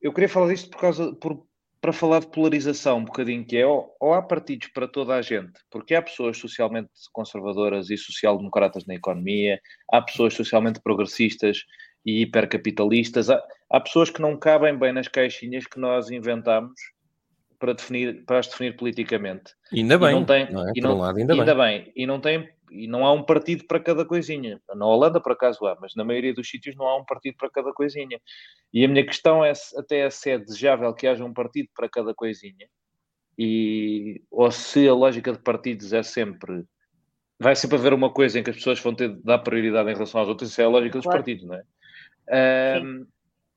Eu 0.00 0.12
queria 0.12 0.28
falar 0.28 0.48
disto 0.48 0.70
por 0.70 0.80
causa, 0.80 1.12
por, 1.16 1.46
para 1.80 1.92
falar 1.92 2.20
de 2.20 2.28
polarização 2.28 2.98
um 2.98 3.04
bocadinho, 3.04 3.44
que 3.44 3.56
é 3.56 3.66
ou, 3.66 3.94
ou, 4.00 4.14
há 4.14 4.22
partidos 4.22 4.68
para 4.68 4.88
toda 4.88 5.14
a 5.14 5.22
gente, 5.22 5.60
porque 5.70 5.94
há 5.94 6.02
pessoas 6.02 6.38
socialmente 6.38 6.90
conservadoras 7.12 7.90
e 7.90 7.96
social-democratas 7.96 8.86
na 8.86 8.94
economia, 8.94 9.60
há 9.90 10.00
pessoas 10.02 10.34
socialmente 10.34 10.80
progressistas 10.80 11.64
e 12.04 12.22
hipercapitalistas, 12.22 13.30
há, 13.30 13.42
há 13.70 13.80
pessoas 13.80 14.10
que 14.10 14.22
não 14.22 14.36
cabem 14.36 14.76
bem 14.78 14.92
nas 14.92 15.08
caixinhas 15.08 15.66
que 15.66 15.78
nós 15.78 16.10
inventamos 16.10 16.72
para, 17.58 17.74
definir, 17.74 18.24
para 18.24 18.38
as 18.38 18.48
definir 18.48 18.76
politicamente. 18.76 19.54
Ainda 19.72 19.98
bem, 19.98 20.10
e 20.10 20.12
não 20.12 20.24
tem, 20.24 20.52
não 20.52 20.68
é? 20.68 20.72
e 20.74 20.80
não, 20.80 20.96
um 20.96 20.98
lado, 20.98 21.18
ainda, 21.18 21.34
ainda 21.34 21.54
bem. 21.54 21.82
bem. 21.82 21.92
E 21.94 22.06
não 22.06 22.20
tem 22.20 22.48
e 22.70 22.86
não 22.86 23.04
há 23.04 23.12
um 23.12 23.22
partido 23.22 23.64
para 23.66 23.80
cada 23.80 24.04
coisinha. 24.04 24.60
Na 24.74 24.86
Holanda, 24.86 25.20
por 25.20 25.32
acaso, 25.32 25.66
há, 25.66 25.76
mas 25.80 25.94
na 25.94 26.04
maioria 26.04 26.32
dos 26.32 26.48
sítios 26.48 26.76
não 26.76 26.86
há 26.86 26.96
um 26.96 27.04
partido 27.04 27.36
para 27.36 27.50
cada 27.50 27.72
coisinha. 27.72 28.20
E 28.72 28.84
a 28.84 28.88
minha 28.88 29.04
questão 29.04 29.44
é 29.44 29.52
se, 29.52 29.76
até 29.78 30.08
se 30.08 30.30
é 30.30 30.38
desejável 30.38 30.94
que 30.94 31.06
haja 31.06 31.24
um 31.24 31.32
partido 31.32 31.68
para 31.74 31.88
cada 31.88 32.14
coisinha, 32.14 32.68
e, 33.36 34.22
ou 34.30 34.50
se 34.50 34.86
a 34.88 34.94
lógica 34.94 35.32
de 35.32 35.38
partidos 35.38 35.92
é 35.92 36.02
sempre. 36.02 36.64
Vai 37.38 37.56
sempre 37.56 37.78
haver 37.78 37.92
uma 37.92 38.10
coisa 38.10 38.38
em 38.38 38.42
que 38.42 38.50
as 38.50 38.56
pessoas 38.56 38.78
vão 38.80 38.94
ter 38.94 39.08
de 39.08 39.22
dar 39.22 39.38
prioridade 39.38 39.90
em 39.90 39.94
relação 39.94 40.20
às 40.20 40.28
outras, 40.28 40.50
isso 40.50 40.60
é 40.60 40.64
a 40.64 40.68
lógica 40.68 40.98
dos 40.98 41.04
claro. 41.04 41.18
partidos, 41.18 41.44
não 41.46 41.54
é? 41.54 41.62
Um, 42.30 43.06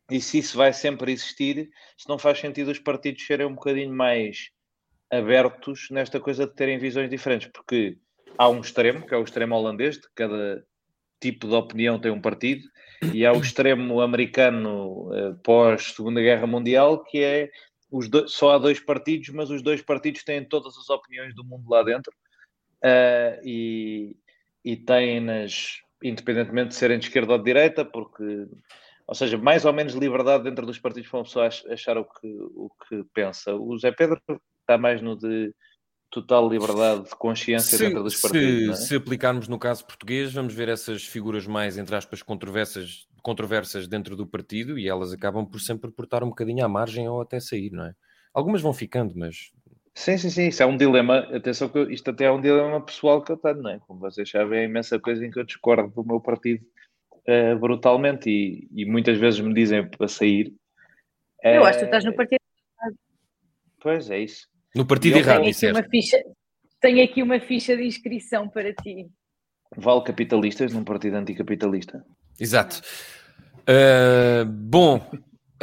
e 0.09 0.19
se 0.19 0.39
isso 0.39 0.57
vai 0.57 0.73
sempre 0.73 1.11
existir, 1.11 1.69
se 1.97 2.09
não 2.09 2.17
faz 2.17 2.39
sentido 2.39 2.71
os 2.71 2.79
partidos 2.79 3.25
serem 3.25 3.47
um 3.47 3.55
bocadinho 3.55 3.93
mais 3.93 4.49
abertos 5.11 5.87
nesta 5.91 6.19
coisa 6.19 6.47
de 6.47 6.53
terem 6.53 6.77
visões 6.77 7.09
diferentes, 7.09 7.49
porque 7.53 7.97
há 8.37 8.49
um 8.49 8.61
extremo, 8.61 9.05
que 9.05 9.13
é 9.13 9.17
o 9.17 9.23
extremo 9.23 9.55
holandês, 9.55 9.97
de 9.97 10.07
cada 10.15 10.65
tipo 11.21 11.47
de 11.47 11.53
opinião 11.53 11.99
tem 11.99 12.11
um 12.11 12.19
partido, 12.19 12.63
e 13.13 13.25
há 13.25 13.31
o 13.31 13.39
extremo 13.39 14.01
americano 14.01 15.09
uh, 15.11 15.35
pós-Segunda 15.43 16.21
Guerra 16.21 16.47
Mundial, 16.47 17.03
que 17.03 17.23
é 17.23 17.49
os 17.91 18.09
dois, 18.09 18.31
só 18.31 18.51
há 18.51 18.57
dois 18.57 18.79
partidos, 18.79 19.29
mas 19.29 19.49
os 19.49 19.61
dois 19.61 19.81
partidos 19.81 20.23
têm 20.23 20.43
todas 20.43 20.75
as 20.77 20.89
opiniões 20.89 21.35
do 21.35 21.43
mundo 21.43 21.69
lá 21.69 21.83
dentro 21.83 22.11
uh, 22.83 23.39
e, 23.45 24.17
e 24.65 24.75
têm 24.75 25.19
nas 25.19 25.82
independentemente 26.03 26.69
de 26.69 26.75
serem 26.75 26.99
de 26.99 27.05
esquerda 27.05 27.33
ou 27.33 27.37
de 27.37 27.45
direita, 27.45 27.85
porque, 27.85 28.47
ou 29.07 29.15
seja, 29.15 29.37
mais 29.37 29.65
ou 29.65 29.73
menos 29.73 29.93
liberdade 29.93 30.43
dentro 30.43 30.65
dos 30.65 30.79
partidos 30.79 31.09
para 31.09 31.19
uma 31.19 31.23
pessoa 31.25 31.47
achar 31.47 31.97
o 31.97 32.05
que, 32.05 32.27
o 32.27 32.69
que 32.87 33.03
pensa. 33.13 33.55
O 33.55 33.77
Zé 33.77 33.91
Pedro 33.91 34.21
está 34.61 34.77
mais 34.77 35.01
no 35.01 35.17
de 35.17 35.53
total 36.13 36.47
liberdade 36.47 37.05
de 37.05 37.15
consciência 37.15 37.77
se, 37.77 37.83
dentro 37.83 38.03
dos 38.03 38.21
partidos. 38.21 38.77
Se, 38.77 38.83
é? 38.83 38.87
se, 38.87 38.95
aplicarmos 38.95 39.47
no 39.47 39.57
caso 39.57 39.83
português, 39.85 40.31
vamos 40.31 40.53
ver 40.53 40.69
essas 40.69 41.03
figuras 41.03 41.47
mais, 41.47 41.77
entre 41.77 41.95
aspas, 41.95 42.21
controversas, 42.21 43.07
controversas 43.23 43.87
dentro 43.87 44.15
do 44.15 44.27
partido 44.27 44.77
e 44.77 44.87
elas 44.87 45.11
acabam 45.11 45.45
por 45.45 45.59
sempre 45.59 45.89
portar 45.89 46.23
um 46.23 46.29
bocadinho 46.29 46.63
à 46.63 46.69
margem 46.69 47.09
ou 47.09 47.19
até 47.19 47.39
sair, 47.39 47.71
não 47.71 47.85
é? 47.85 47.93
Algumas 48.33 48.61
vão 48.61 48.73
ficando, 48.73 49.13
mas. 49.15 49.51
Sim, 49.95 50.17
sim, 50.17 50.29
sim, 50.29 50.47
isso 50.47 50.63
é 50.63 50.65
um 50.65 50.75
dilema. 50.75 51.19
Atenção 51.35 51.69
que 51.69 51.79
isto 51.93 52.09
até 52.09 52.25
é 52.25 52.31
um 52.31 52.41
dilema 52.41 52.83
pessoal 52.83 53.23
que 53.23 53.31
eu 53.31 53.37
tenho, 53.37 53.61
não 53.61 53.69
é? 53.69 53.79
Como 53.79 53.99
vocês 53.99 54.29
sabem, 54.29 54.59
é 54.59 54.65
imensa 54.65 54.99
coisa 54.99 55.23
em 55.25 55.29
que 55.29 55.39
eu 55.39 55.43
discordo 55.43 55.89
do 55.89 56.03
meu 56.03 56.19
partido 56.19 56.65
uh, 57.27 57.57
brutalmente 57.59 58.29
e, 58.29 58.67
e, 58.73 58.85
muitas 58.85 59.17
vezes 59.19 59.39
me 59.39 59.53
dizem 59.53 59.87
para 59.87 60.07
sair. 60.07 60.53
Eu 61.43 61.63
acho 61.63 61.79
que 61.79 61.85
tu 61.85 61.87
estás 61.87 62.05
no 62.05 62.11
eh, 62.11 62.15
partido. 62.15 62.39
Pois 63.81 64.09
é 64.09 64.19
isso. 64.19 64.47
No 64.75 64.85
partido 64.85 65.17
errado, 65.17 65.43
disseste. 65.43 65.77
Uma 65.77 65.87
ficha, 65.87 66.23
tenho 66.79 67.03
aqui 67.03 67.21
uma 67.21 67.39
ficha 67.39 67.77
de 67.77 67.83
inscrição 67.83 68.49
para 68.49 68.73
ti. 68.73 69.07
Vale 69.75 70.03
capitalistas 70.03 70.73
num 70.73 70.83
partido 70.83 71.17
anticapitalista. 71.17 72.03
Exato. 72.39 72.81
Uh, 73.61 74.45
bom, 74.45 74.99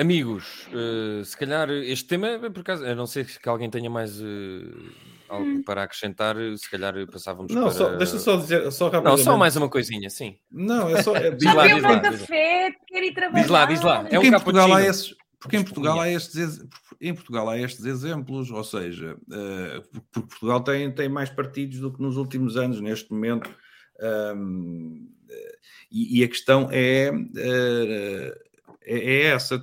amigos, 0.00 0.66
uh, 0.68 1.24
se 1.24 1.36
calhar 1.36 1.70
este 1.70 2.06
tema, 2.06 2.38
por 2.50 2.60
acaso, 2.60 2.84
a 2.84 2.94
não 2.94 3.06
ser 3.06 3.26
que 3.26 3.48
alguém 3.48 3.68
tenha 3.68 3.90
mais 3.90 4.20
uh, 4.20 4.92
algo 5.28 5.46
hum. 5.46 5.62
para 5.62 5.82
acrescentar, 5.82 6.36
se 6.56 6.70
calhar 6.70 6.94
passávamos 7.06 7.54
não, 7.54 7.64
para... 7.64 7.72
Só, 7.72 7.96
deixa 7.96 8.18
só 8.18 8.36
dizer, 8.36 8.70
só 8.72 8.86
rapidamente. 8.86 9.24
Não, 9.24 9.32
só 9.32 9.38
mais 9.38 9.56
uma 9.56 9.68
coisinha, 9.68 10.08
sim. 10.08 10.36
Não, 10.50 10.88
é 10.88 11.02
só... 11.02 11.14
É, 11.14 11.30
diz 11.36 11.54
lá, 11.54 11.66
diz 11.66 11.82
lá, 11.82 12.00
café, 12.00 12.74
ir 12.90 13.14
trabalhar. 13.14 13.42
Diz 13.42 13.50
lá, 13.50 13.64
diz 13.66 13.80
lá. 13.82 14.06
É 14.10 14.18
um 14.18 14.30
Portugal 14.30 14.74
há 14.74 14.82
esses... 14.82 15.14
Porque 15.38 15.56
em 15.56 15.64
Portugal, 15.64 15.98
há 15.98 16.10
estes, 16.10 16.62
em 17.00 17.14
Portugal 17.14 17.48
há 17.48 17.58
estes 17.58 17.86
exemplos, 17.86 18.50
ou 18.50 18.62
seja, 18.62 19.14
uh, 19.14 19.82
porque 20.10 20.28
Portugal 20.28 20.60
tem, 20.60 20.92
tem 20.94 21.08
mais 21.08 21.30
partidos 21.30 21.78
do 21.78 21.90
que 21.90 22.02
nos 22.02 22.18
últimos 22.18 22.58
anos, 22.58 22.78
neste 22.78 23.10
momento, 23.10 23.48
um, 24.36 25.08
e, 25.90 26.20
e, 26.20 26.24
a 26.24 26.28
questão 26.28 26.68
é, 26.70 27.10
uh, 27.10 28.49
é, 28.82 28.98
é, 28.98 29.22
essa. 29.26 29.56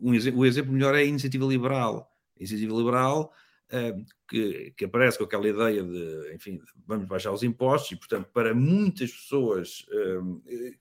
Um, 0.00 0.10
o 0.34 0.44
exemplo 0.44 0.72
melhor 0.72 0.94
é 0.94 0.98
a 0.98 1.04
iniciativa 1.04 1.44
liberal. 1.44 2.10
A 2.36 2.40
iniciativa 2.40 2.74
liberal 2.74 3.32
uh, 3.72 4.04
que, 4.28 4.72
que, 4.76 4.84
aparece 4.84 5.18
com 5.18 5.24
aquela 5.24 5.48
ideia 5.48 5.82
de, 5.82 6.34
enfim, 6.34 6.60
vamos 6.86 7.06
baixar 7.06 7.32
os 7.32 7.42
impostos 7.42 7.92
e, 7.92 7.96
portanto, 7.96 8.28
para 8.32 8.54
muitas 8.54 9.10
pessoas, 9.10 9.86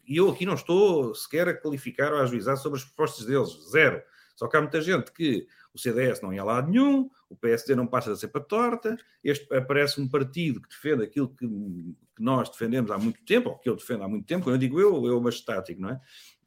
e 0.06 0.18
eu 0.18 0.30
aqui 0.30 0.46
não 0.46 0.56
estou 0.56 1.16
sequer 1.16 1.48
a 1.48 1.54
qualificar 1.54 2.12
ou 2.12 2.20
a 2.20 2.24
ajuizar 2.24 2.58
sobre 2.58 2.80
as 2.80 2.84
propostas 2.84 3.26
deles, 3.26 3.52
zero 3.72 4.02
só 4.36 4.48
que 4.48 4.58
há 4.58 4.62
muita 4.62 4.82
gente 4.82 5.12
que 5.12 5.48
o 5.74 5.80
CDS 5.80 6.22
não 6.22 6.34
ia 6.34 6.42
a 6.42 6.46
lado 6.46 6.70
nenhum, 6.70 7.10
o 7.30 7.36
PSD 7.36 7.74
não 7.76 7.88
passa 7.88 8.12
a 8.12 8.16
ser 8.16 8.28
para 8.28 8.42
torta, 8.42 8.98
este 9.24 9.52
aparece 9.54 10.00
um 10.00 10.08
partido 10.08 10.62
que 10.62 10.70
defende 10.70 11.04
aquilo 11.04 11.30
que, 11.30 11.48
que, 11.48 12.24
nós 12.24 12.50
defendemos 12.50 12.92
há 12.92 12.98
muito 12.98 13.24
tempo, 13.24 13.50
ou 13.50 13.58
que 13.58 13.70
eu 13.70 13.76
defendo 13.76 14.04
há 14.04 14.08
muito 14.08 14.26
tempo, 14.26 14.44
quando 14.44 14.56
eu 14.56 14.60
digo 14.60 14.80
eu, 14.80 15.06
eu 15.06 15.22
mas 15.22 15.36
estático, 15.36 15.82
não 15.82 15.90
é? 15.90 16.02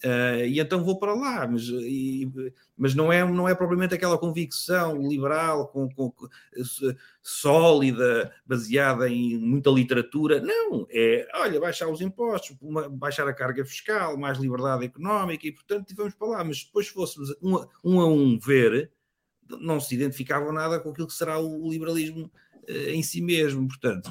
Uh, 0.05 0.47
e 0.47 0.61
então 0.61 0.85
vou 0.85 0.97
para 0.97 1.13
lá, 1.13 1.45
mas, 1.49 1.65
e, 1.65 2.31
mas 2.77 2.95
não, 2.95 3.13
é, 3.13 3.25
não 3.25 3.49
é 3.49 3.55
propriamente 3.55 3.95
aquela 3.95 4.17
convicção 4.17 4.97
liberal, 5.09 5.67
com, 5.69 5.89
com, 5.91 6.13
sólida, 7.21 8.33
baseada 8.47 9.09
em 9.09 9.37
muita 9.37 9.71
literatura. 9.71 10.41
Não, 10.41 10.87
é, 10.91 11.27
olha, 11.35 11.59
baixar 11.59 11.89
os 11.89 12.01
impostos, 12.01 12.57
uma, 12.63 12.89
baixar 12.89 13.27
a 13.27 13.35
carga 13.35 13.65
fiscal, 13.65 14.17
mais 14.17 14.39
liberdade 14.39 14.85
económica 14.85 15.49
e, 15.49 15.53
portanto, 15.53 15.93
vamos 15.97 16.15
para 16.15 16.29
lá. 16.29 16.45
Mas 16.45 16.63
depois 16.63 16.87
fôssemos 16.87 17.35
um, 17.43 17.57
um 17.83 18.01
a 18.01 18.07
um 18.07 18.39
ver, 18.39 18.93
não 19.61 19.81
se 19.81 19.97
identificavam 19.97 20.53
nada 20.53 20.79
com 20.79 20.91
aquilo 20.91 21.09
que 21.09 21.13
será 21.13 21.41
o 21.41 21.69
liberalismo 21.69 22.31
eh, 22.69 22.93
em 22.93 23.03
si 23.03 23.21
mesmo. 23.21 23.67
Portanto, 23.67 24.11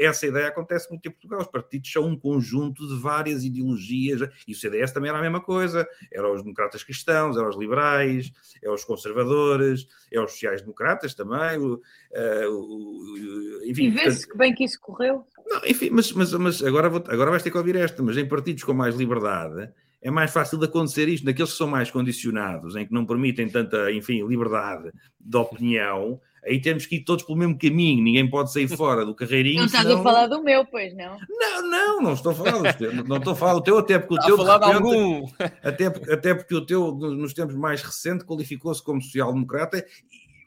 essa 0.00 0.26
ideia 0.26 0.48
acontece 0.48 0.88
muito 0.88 1.06
em 1.06 1.10
Portugal. 1.10 1.40
Os 1.40 1.46
partidos 1.46 1.92
são 1.92 2.06
um 2.06 2.16
conjunto 2.16 2.86
de 2.88 3.00
várias 3.00 3.44
ideologias, 3.44 4.28
e 4.46 4.52
o 4.52 4.54
CDS 4.54 4.92
também 4.92 5.10
era 5.10 5.18
a 5.18 5.22
mesma 5.22 5.40
coisa. 5.40 5.86
Eram 6.12 6.34
os 6.34 6.42
democratas 6.42 6.82
cristãos, 6.82 7.36
eram 7.36 7.48
os 7.48 7.56
liberais, 7.56 8.32
eram 8.62 8.74
os 8.74 8.84
conservadores, 8.84 9.86
eram 10.10 10.24
os 10.24 10.32
sociais-democratas 10.32 11.14
também. 11.14 11.58
O, 11.58 11.74
uh, 11.74 12.50
o, 12.50 13.62
enfim, 13.64 13.84
e 13.84 13.90
vê-se 13.90 14.26
que 14.26 14.36
bem 14.36 14.54
que 14.54 14.64
isso 14.64 14.80
correu. 14.80 15.24
Não, 15.46 15.60
enfim, 15.66 15.90
mas, 15.90 16.12
mas, 16.12 16.32
mas 16.32 16.62
agora, 16.62 16.88
vou, 16.88 17.02
agora 17.08 17.30
vais 17.30 17.42
ter 17.42 17.50
que 17.50 17.58
ouvir 17.58 17.76
esta, 17.76 18.02
mas 18.02 18.16
em 18.16 18.26
partidos 18.26 18.64
com 18.64 18.72
mais 18.72 18.94
liberdade 18.94 19.70
é 20.02 20.10
mais 20.10 20.32
fácil 20.32 20.58
de 20.58 20.64
acontecer 20.64 21.08
isto 21.08 21.26
naqueles 21.26 21.52
que 21.52 21.58
são 21.58 21.68
mais 21.68 21.90
condicionados, 21.90 22.74
em 22.74 22.86
que 22.86 22.92
não 22.92 23.04
permitem 23.04 23.48
tanta, 23.48 23.92
enfim, 23.92 24.26
liberdade 24.26 24.90
de 25.20 25.36
opinião, 25.36 26.18
aí 26.44 26.60
temos 26.60 26.86
que 26.86 26.96
ir 26.96 27.04
todos 27.04 27.24
pelo 27.24 27.38
mesmo 27.38 27.58
caminho, 27.58 28.02
ninguém 28.02 28.28
pode 28.28 28.52
sair 28.52 28.68
fora 28.68 29.04
do 29.04 29.14
carreirinho. 29.14 29.58
Não 29.60 29.66
estás 29.66 29.84
senão... 29.84 30.00
a 30.00 30.02
falar 30.02 30.26
do 30.26 30.42
meu, 30.42 30.64
pois 30.64 30.94
não? 30.94 31.18
Não, 31.28 31.70
não, 31.70 32.02
não 32.02 32.12
estou 32.14 32.32
a 32.32 32.34
falar 32.34 32.72
do 32.72 32.78
teu, 32.78 33.04
não 33.04 33.16
estou 33.16 33.32
a 33.32 33.36
falar 33.36 33.54
do 33.54 33.62
teu, 33.62 33.78
até 33.78 33.98
porque 33.98 34.14
o 34.14 34.26
teu. 34.26 34.36
Falar 34.36 34.58
de, 34.58 34.66
repente, 34.66 34.84
algum. 34.84 35.28
Até, 35.62 35.86
até 35.86 36.34
porque 36.34 36.54
o 36.54 36.64
teu, 36.64 36.92
nos 36.92 37.34
tempos 37.34 37.54
mais 37.54 37.82
recentes, 37.82 38.26
qualificou-se 38.26 38.82
como 38.82 39.00
social-democrata, 39.00 39.84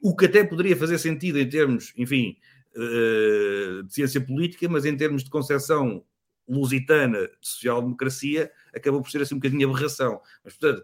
o 0.04 0.16
que 0.16 0.26
até 0.26 0.44
poderia 0.44 0.76
fazer 0.76 0.98
sentido 0.98 1.40
em 1.40 1.48
termos, 1.48 1.94
enfim, 1.98 2.36
eh, 2.76 3.84
de 3.86 3.94
ciência 3.94 4.20
política, 4.20 4.68
mas 4.68 4.84
em 4.84 4.98
termos 4.98 5.24
de 5.24 5.30
concepção 5.30 6.04
lusitana 6.48 7.20
de 7.20 7.48
social-democracia, 7.48 8.52
acabou 8.76 9.02
por 9.02 9.10
ser 9.10 9.22
assim 9.22 9.36
um 9.36 9.38
bocadinho 9.38 9.70
aberração. 9.70 10.20
Mas, 10.44 10.58
portanto, 10.58 10.84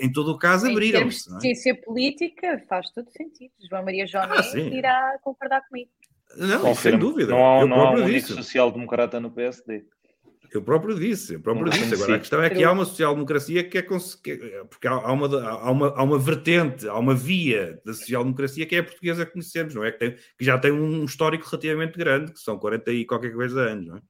em 0.00 0.10
todo 0.10 0.32
o 0.32 0.38
caso, 0.38 0.68
abriram-se. 0.68 1.34
É? 1.36 1.40
ciência 1.40 1.74
política, 1.74 2.62
faz 2.68 2.90
todo 2.90 3.10
sentido. 3.10 3.52
João 3.68 3.84
Maria 3.84 4.06
João 4.06 4.24
ah, 4.24 4.58
irá 4.58 5.18
concordar 5.22 5.60
comigo. 5.68 5.90
Não, 6.36 6.60
Confirmo. 6.60 6.76
sem 6.76 6.98
dúvida. 6.98 7.32
Não 7.32 7.44
há, 7.44 7.60
eu 7.60 7.66
não 7.66 7.80
há 7.80 7.90
um 7.92 8.04
único 8.04 8.28
social-democrata 8.28 9.18
no 9.18 9.30
PSD. 9.30 9.84
Eu 10.52 10.62
próprio 10.62 10.98
disse, 10.98 11.34
eu 11.34 11.40
próprio 11.40 11.66
não 11.66 11.72
disse. 11.72 11.94
Agora, 11.94 12.16
a 12.16 12.18
questão 12.18 12.42
é 12.42 12.50
que 12.50 12.64
há 12.64 12.72
uma 12.72 12.84
social-democracia 12.84 13.62
que 13.62 13.78
é, 13.78 13.82
porque 13.82 14.88
há 14.88 15.12
uma, 15.12 15.48
há, 15.48 15.70
uma, 15.70 15.88
há 15.94 16.02
uma 16.02 16.18
vertente, 16.18 16.88
há 16.88 16.98
uma 16.98 17.14
via 17.14 17.80
da 17.84 17.94
social-democracia 17.94 18.66
que 18.66 18.74
é 18.74 18.80
a 18.80 18.84
portuguesa 18.84 19.24
que 19.24 19.32
conhecemos, 19.32 19.74
não 19.76 19.84
é? 19.84 19.92
Que, 19.92 19.98
tem, 19.98 20.12
que 20.12 20.44
já 20.44 20.58
tem 20.58 20.72
um 20.72 21.04
histórico 21.04 21.46
relativamente 21.48 21.96
grande, 21.96 22.32
que 22.32 22.40
são 22.40 22.58
40 22.58 22.90
e 22.92 23.04
qualquer 23.04 23.32
coisa 23.32 23.60
anos, 23.60 23.86
não 23.86 23.96
é? 23.98 24.00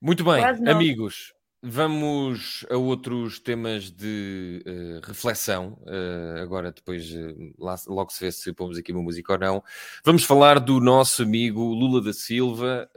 Muito 0.00 0.22
bem, 0.22 0.44
amigos, 0.68 1.32
Vamos 1.62 2.66
a 2.70 2.76
outros 2.76 3.40
temas 3.40 3.90
de 3.90 4.62
uh, 4.66 5.06
reflexão. 5.06 5.78
Uh, 5.82 6.42
agora, 6.42 6.70
depois, 6.70 7.10
uh, 7.10 7.54
lá, 7.58 7.74
logo 7.88 8.12
se 8.12 8.24
vê 8.24 8.30
se 8.30 8.52
pomos 8.52 8.76
aqui 8.76 8.92
uma 8.92 9.02
música 9.02 9.32
ou 9.32 9.38
não. 9.38 9.64
Vamos 10.04 10.22
falar 10.24 10.60
do 10.60 10.80
nosso 10.80 11.22
amigo 11.22 11.62
Lula 11.62 12.02
da 12.02 12.12
Silva, 12.12 12.88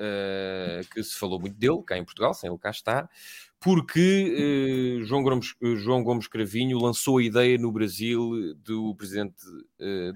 que 0.93 1.02
se 1.02 1.17
falou 1.17 1.39
muito 1.39 1.58
dele, 1.58 1.82
cá 1.86 1.98
em 1.98 2.04
Portugal, 2.04 2.34
sem 2.34 2.50
ele 2.50 2.60
cá 2.60 2.69
estar, 2.69 3.10
porque 3.60 5.00
João, 5.04 5.24
Gomes, 5.24 5.56
João 5.78 6.04
Gomes 6.04 6.28
Cravinho 6.28 6.78
lançou 6.78 7.17
a 7.17 7.24
ideia 7.24 7.58
no 7.58 7.72
Brasil 7.72 8.56
do 8.58 8.93
presidente 8.95 9.36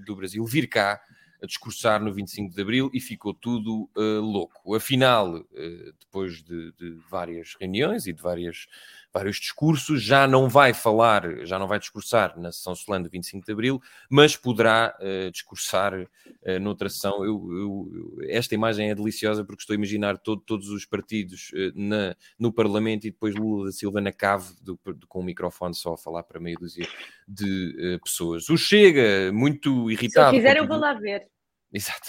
do 0.06 0.14
Brasil 0.14 0.44
vir 0.44 0.68
cá 0.68 1.00
a 1.42 1.46
discursar 1.46 2.02
no 2.02 2.12
25 2.12 2.54
de 2.54 2.62
Abril 2.62 2.90
e 2.92 3.00
ficou 3.00 3.34
tudo 3.34 3.88
uh, 3.96 4.20
louco. 4.20 4.74
Afinal, 4.74 5.36
uh, 5.36 5.92
depois 6.00 6.42
de, 6.42 6.72
de, 6.72 6.98
várias 7.10 7.54
reuniões 7.60 8.06
e 8.06 8.12
de 8.12 8.22
várias, 8.22 8.66
vários 9.14 9.36
discursos, 9.36 10.02
já 10.02 10.26
não 10.26 10.48
vai 10.48 10.74
falar, 10.74 11.46
já 11.46 11.56
não 11.56 11.68
vai 11.68 11.78
discursar 11.78 12.36
na 12.36 12.50
sessão 12.50 12.74
solene 12.74 13.04
do 13.04 13.10
25 13.10 13.46
de 13.46 13.52
Abril, 13.52 13.80
mas 14.10 14.36
poderá 14.36 14.92
uh, 15.00 15.30
discursar 15.30 15.94
uh, 15.94 16.60
noutra 16.60 16.88
sessão. 16.88 17.24
Eu, 17.24 17.48
eu, 17.52 18.18
esta 18.28 18.56
imagem 18.56 18.90
é 18.90 18.94
deliciosa 18.94 19.44
porque 19.44 19.62
estou 19.62 19.72
a 19.72 19.76
imaginar 19.76 20.18
todo, 20.18 20.42
todos 20.42 20.68
os 20.68 20.84
partidos 20.84 21.52
na, 21.76 22.16
no 22.36 22.52
Parlamento 22.52 23.06
e 23.06 23.10
depois 23.12 23.36
Lula 23.36 23.66
da 23.66 23.72
Silva 23.72 24.00
na 24.00 24.10
cave 24.10 24.52
do, 24.60 24.78
do, 24.84 25.06
com 25.06 25.20
o 25.20 25.24
microfone 25.24 25.74
só 25.74 25.94
a 25.94 25.98
falar 25.98 26.24
para 26.24 26.40
meia 26.40 26.56
dúzia 26.58 26.88
de 27.28 27.98
pessoas. 28.02 28.48
O 28.48 28.56
Chega, 28.56 29.32
muito 29.32 29.90
irritado. 29.90 30.30
Se 30.30 30.36
quiser, 30.36 30.56
eu 30.56 30.66
vou 30.66 30.76
lá 30.76 30.92
ver. 30.94 31.28
Exato. 31.74 32.08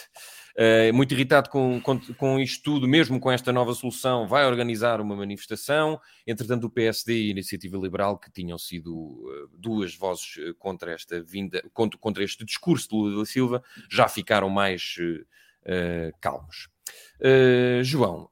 Uh, 0.58 0.93
muito 0.93 1.13
irritado 1.13 1.49
com, 1.49 1.82
com, 1.82 1.99
com, 1.99 2.39
isto 2.39 2.63
tudo, 2.63 2.88
mesmo 2.88 3.19
com 3.19 3.30
esta 3.30 3.51
nova 3.51 3.73
solução, 3.73 4.25
vai 4.25 4.45
organizar 4.45 5.01
uma 5.01 5.15
manifestação. 5.15 5.99
Entretanto, 6.25 6.67
o 6.67 6.69
PSD 6.69 7.25
e 7.25 7.28
a 7.28 7.32
Iniciativa 7.32 7.78
Liberal, 7.78 8.17
que 8.17 8.32
tinham 8.32 8.58
sido 8.58 8.95
uh, 8.95 9.49
duas 9.58 9.93
vozes 9.95 10.38
uh, 10.38 10.56
contra 10.56 10.93
esta 10.93 11.21
vinda, 11.21 11.62
contra, 11.73 11.99
contra, 11.99 12.23
este 12.23 12.45
discurso 12.45 12.88
de 12.88 12.95
Lula 12.95 13.19
da 13.19 13.25
Silva, 13.25 13.62
já 13.89 14.08
ficaram 14.08 14.49
mais 14.49 14.95
calmos. 16.21 16.69
João, 17.82 18.30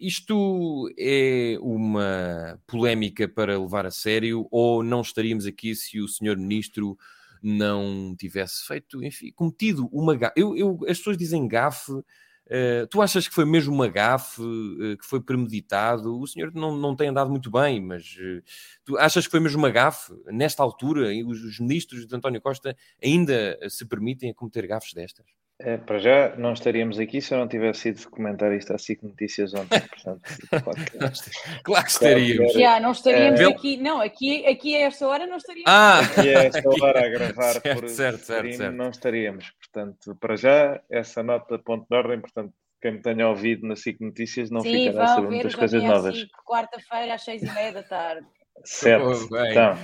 isto 0.00 0.90
é 0.98 1.58
uma 1.60 2.58
polémica 2.66 3.28
para 3.28 3.60
levar 3.60 3.84
a 3.84 3.90
sério 3.90 4.48
ou 4.50 4.82
não 4.82 5.02
estaríamos 5.02 5.44
aqui 5.44 5.74
se 5.74 6.00
o 6.00 6.08
senhor 6.08 6.38
ministro 6.38 6.96
não 7.42 8.14
tivesse 8.16 8.66
feito, 8.66 9.02
enfim, 9.02 9.32
cometido 9.32 9.88
uma 9.92 10.16
gafe. 10.16 10.40
Eu, 10.40 10.56
eu, 10.56 10.78
as 10.88 10.98
pessoas 10.98 11.16
dizem 11.16 11.48
gafe, 11.48 11.92
uh, 11.92 12.86
tu 12.90 13.00
achas 13.00 13.26
que 13.26 13.34
foi 13.34 13.44
mesmo 13.44 13.74
uma 13.74 13.88
gafe, 13.88 14.42
uh, 14.42 14.96
que 14.98 15.06
foi 15.06 15.20
premeditado? 15.20 16.18
O 16.18 16.26
senhor 16.26 16.52
não, 16.54 16.76
não 16.76 16.94
tem 16.94 17.08
andado 17.08 17.30
muito 17.30 17.50
bem, 17.50 17.80
mas 17.80 18.16
uh, 18.16 18.42
tu 18.84 18.98
achas 18.98 19.26
que 19.26 19.30
foi 19.30 19.40
mesmo 19.40 19.58
uma 19.58 19.70
gafe? 19.70 20.12
Nesta 20.26 20.62
altura, 20.62 21.08
os, 21.26 21.42
os 21.42 21.58
ministros 21.58 22.06
de 22.06 22.14
António 22.14 22.40
Costa 22.40 22.76
ainda 23.02 23.58
se 23.68 23.86
permitem 23.86 24.30
a 24.30 24.34
cometer 24.34 24.66
gafes 24.66 24.92
destas? 24.92 25.26
É, 25.62 25.76
para 25.76 25.98
já 25.98 26.34
não 26.36 26.54
estaríamos 26.54 26.98
aqui 26.98 27.20
se 27.20 27.34
eu 27.34 27.38
não 27.38 27.46
tivesse 27.46 27.90
ido 27.90 28.08
comentar 28.08 28.50
isto 28.52 28.72
à 28.72 28.78
SIC 28.78 29.02
Notícias 29.02 29.52
ontem. 29.52 29.78
Portanto, 29.80 30.22
claro 31.62 31.84
que 31.84 31.90
estaríamos. 31.90 32.52
Já, 32.54 32.80
não 32.80 32.92
estaríamos 32.92 33.40
é, 33.40 33.44
aqui. 33.44 33.76
Não, 33.76 34.00
aqui, 34.00 34.46
aqui 34.46 34.74
a 34.76 34.86
esta 34.86 35.06
hora 35.06 35.26
não 35.26 35.36
estaríamos. 35.36 35.70
Ah! 35.70 36.00
Aqui 36.00 36.34
a 36.34 36.44
esta 36.44 36.62
hora 36.82 37.04
a 37.04 37.08
gravar 37.10 37.52
certo, 37.52 37.80
por 37.80 37.88
certo, 37.90 38.24
certo, 38.24 38.56
certo, 38.56 38.74
não 38.74 38.88
estaríamos. 38.88 39.52
Portanto, 39.60 40.16
para 40.18 40.36
já, 40.36 40.80
essa 40.88 41.22
nota 41.22 41.58
ponto 41.58 41.86
de 41.88 41.94
ordem, 41.94 42.20
portanto, 42.20 42.54
quem 42.80 42.92
me 42.92 43.02
tenha 43.02 43.28
ouvido 43.28 43.66
na 43.66 43.76
SIC 43.76 44.00
Notícias 44.00 44.50
não 44.50 44.62
Sim, 44.62 44.88
ficará 44.88 45.04
a 45.04 45.08
saber 45.08 45.28
muitas 45.28 45.54
coisas 45.54 45.82
novas. 45.82 46.26
Quarta-feira 46.46 47.14
às 47.14 47.22
seis 47.22 47.42
e 47.42 47.52
meia 47.52 47.72
da 47.72 47.82
tarde. 47.82 48.26
Certo. 48.64 49.06
Oh, 49.06 49.28
bem. 49.28 49.50
Então. 49.50 49.76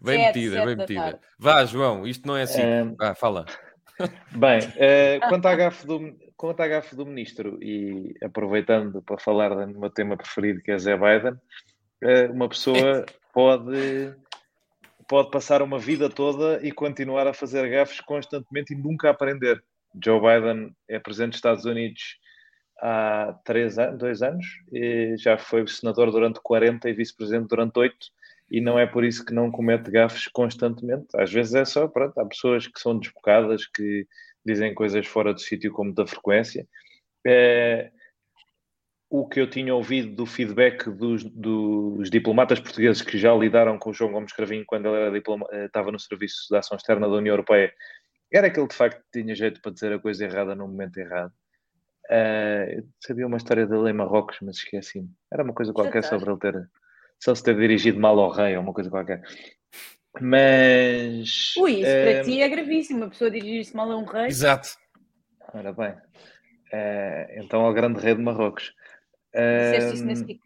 Bem 0.00 0.18
metida, 0.18 0.64
bem 0.64 0.76
metida. 0.76 1.20
Vá, 1.38 1.64
João, 1.66 2.06
isto 2.06 2.26
não 2.26 2.36
é 2.36 2.42
assim. 2.42 2.62
Um... 2.64 2.94
Vá, 2.94 3.14
fala. 3.14 3.44
Bem, 4.34 4.60
uh, 4.60 5.28
quanto, 5.28 5.46
à 5.46 5.54
gafe 5.54 5.86
do, 5.86 6.16
quanto 6.36 6.60
à 6.60 6.68
gafe 6.68 6.96
do 6.96 7.06
ministro, 7.06 7.58
e 7.62 8.14
aproveitando 8.22 9.02
para 9.02 9.18
falar 9.18 9.50
do 9.66 9.78
meu 9.78 9.90
tema 9.90 10.16
preferido, 10.16 10.62
que 10.62 10.70
é 10.70 10.78
Zé 10.78 10.96
Biden, 10.96 11.32
uh, 11.32 12.32
uma 12.32 12.48
pessoa 12.48 13.04
pode, 13.32 14.14
pode 15.08 15.30
passar 15.30 15.62
uma 15.62 15.78
vida 15.78 16.08
toda 16.08 16.64
e 16.66 16.72
continuar 16.72 17.26
a 17.26 17.34
fazer 17.34 17.68
gafes 17.68 18.00
constantemente 18.00 18.72
e 18.72 18.76
nunca 18.76 19.10
aprender. 19.10 19.62
Joe 20.02 20.20
Biden 20.20 20.74
é 20.88 20.98
presidente 20.98 21.30
dos 21.30 21.38
Estados 21.38 21.64
Unidos 21.64 22.18
há 22.80 23.38
três 23.44 23.78
anos, 23.78 23.98
dois 23.98 24.22
anos, 24.22 24.46
e 24.72 25.14
já 25.18 25.36
foi 25.38 25.66
senador 25.68 26.10
durante 26.10 26.40
40 26.42 26.88
e 26.88 26.92
vice-presidente 26.92 27.48
durante 27.48 27.78
oito 27.78 28.06
e 28.52 28.60
não 28.60 28.78
é 28.78 28.86
por 28.86 29.02
isso 29.02 29.24
que 29.24 29.32
não 29.32 29.50
comete 29.50 29.90
gafes 29.90 30.28
constantemente. 30.28 31.06
Às 31.16 31.32
vezes 31.32 31.54
é 31.54 31.64
só, 31.64 31.88
pronto, 31.88 32.18
há 32.20 32.26
pessoas 32.26 32.66
que 32.66 32.78
são 32.78 32.98
desbocadas, 32.98 33.66
que 33.66 34.06
dizem 34.44 34.74
coisas 34.74 35.06
fora 35.06 35.32
do 35.32 35.40
sítio 35.40 35.72
com 35.72 35.84
muita 35.84 36.06
frequência. 36.06 36.68
É, 37.26 37.90
o 39.08 39.26
que 39.26 39.40
eu 39.40 39.48
tinha 39.48 39.74
ouvido 39.74 40.14
do 40.14 40.26
feedback 40.26 40.90
dos, 40.90 41.24
dos, 41.24 42.10
diplomatas 42.10 42.60
portugueses 42.60 43.00
que 43.00 43.16
já 43.16 43.34
lidaram 43.34 43.78
com 43.78 43.88
o 43.88 43.94
João 43.94 44.12
Gomes 44.12 44.34
Cravinho 44.34 44.64
quando 44.66 44.86
ele 44.86 44.96
era 44.96 45.10
diploma, 45.10 45.46
eh, 45.50 45.64
estava 45.64 45.90
no 45.90 45.98
Serviço 45.98 46.48
de 46.50 46.56
Ação 46.56 46.76
Externa 46.76 47.08
da 47.08 47.14
União 47.14 47.32
Europeia, 47.32 47.72
era 48.30 48.50
que 48.50 48.60
ele 48.60 48.68
de 48.68 48.74
facto 48.74 49.02
tinha 49.10 49.34
jeito 49.34 49.62
para 49.62 49.72
dizer 49.72 49.94
a 49.94 49.98
coisa 49.98 50.26
errada 50.26 50.54
no 50.54 50.68
momento 50.68 50.98
errado. 50.98 51.32
Uh, 52.04 52.86
sabia 53.00 53.26
uma 53.26 53.36
história 53.36 53.66
dele 53.66 53.90
em 53.90 53.92
Marrocos, 53.94 54.36
mas 54.42 54.56
esqueci-me. 54.56 55.08
Era 55.32 55.42
uma 55.42 55.54
coisa 55.54 55.72
qualquer 55.72 56.04
sobre 56.04 56.30
ele 56.30 56.38
ter 56.38 56.68
só 57.22 57.34
se 57.36 57.42
ter 57.44 57.56
dirigido 57.56 58.00
mal 58.00 58.18
ao 58.18 58.30
rei 58.30 58.56
ou 58.56 58.62
uma 58.62 58.72
coisa 58.72 58.90
qualquer. 58.90 59.22
Mas. 60.20 61.54
Ui, 61.56 61.72
isso 61.72 61.82
para 61.82 62.10
eh, 62.10 62.22
ti 62.22 62.42
é 62.42 62.48
gravíssimo, 62.48 63.04
a 63.04 63.08
pessoa 63.08 63.30
dirigir-se 63.30 63.76
mal 63.76 63.90
a 63.92 63.96
um 63.96 64.04
rei. 64.04 64.26
Exato. 64.26 64.70
Ora 65.54 65.72
bem. 65.72 65.92
Uh, 66.72 67.44
então 67.44 67.64
ao 67.64 67.72
grande 67.72 68.00
rei 68.00 68.16
de 68.16 68.22
Marrocos. 68.22 68.74
Disseste 69.32 69.94
isso 69.94 70.04
nesse 70.04 70.26
tipo? 70.26 70.44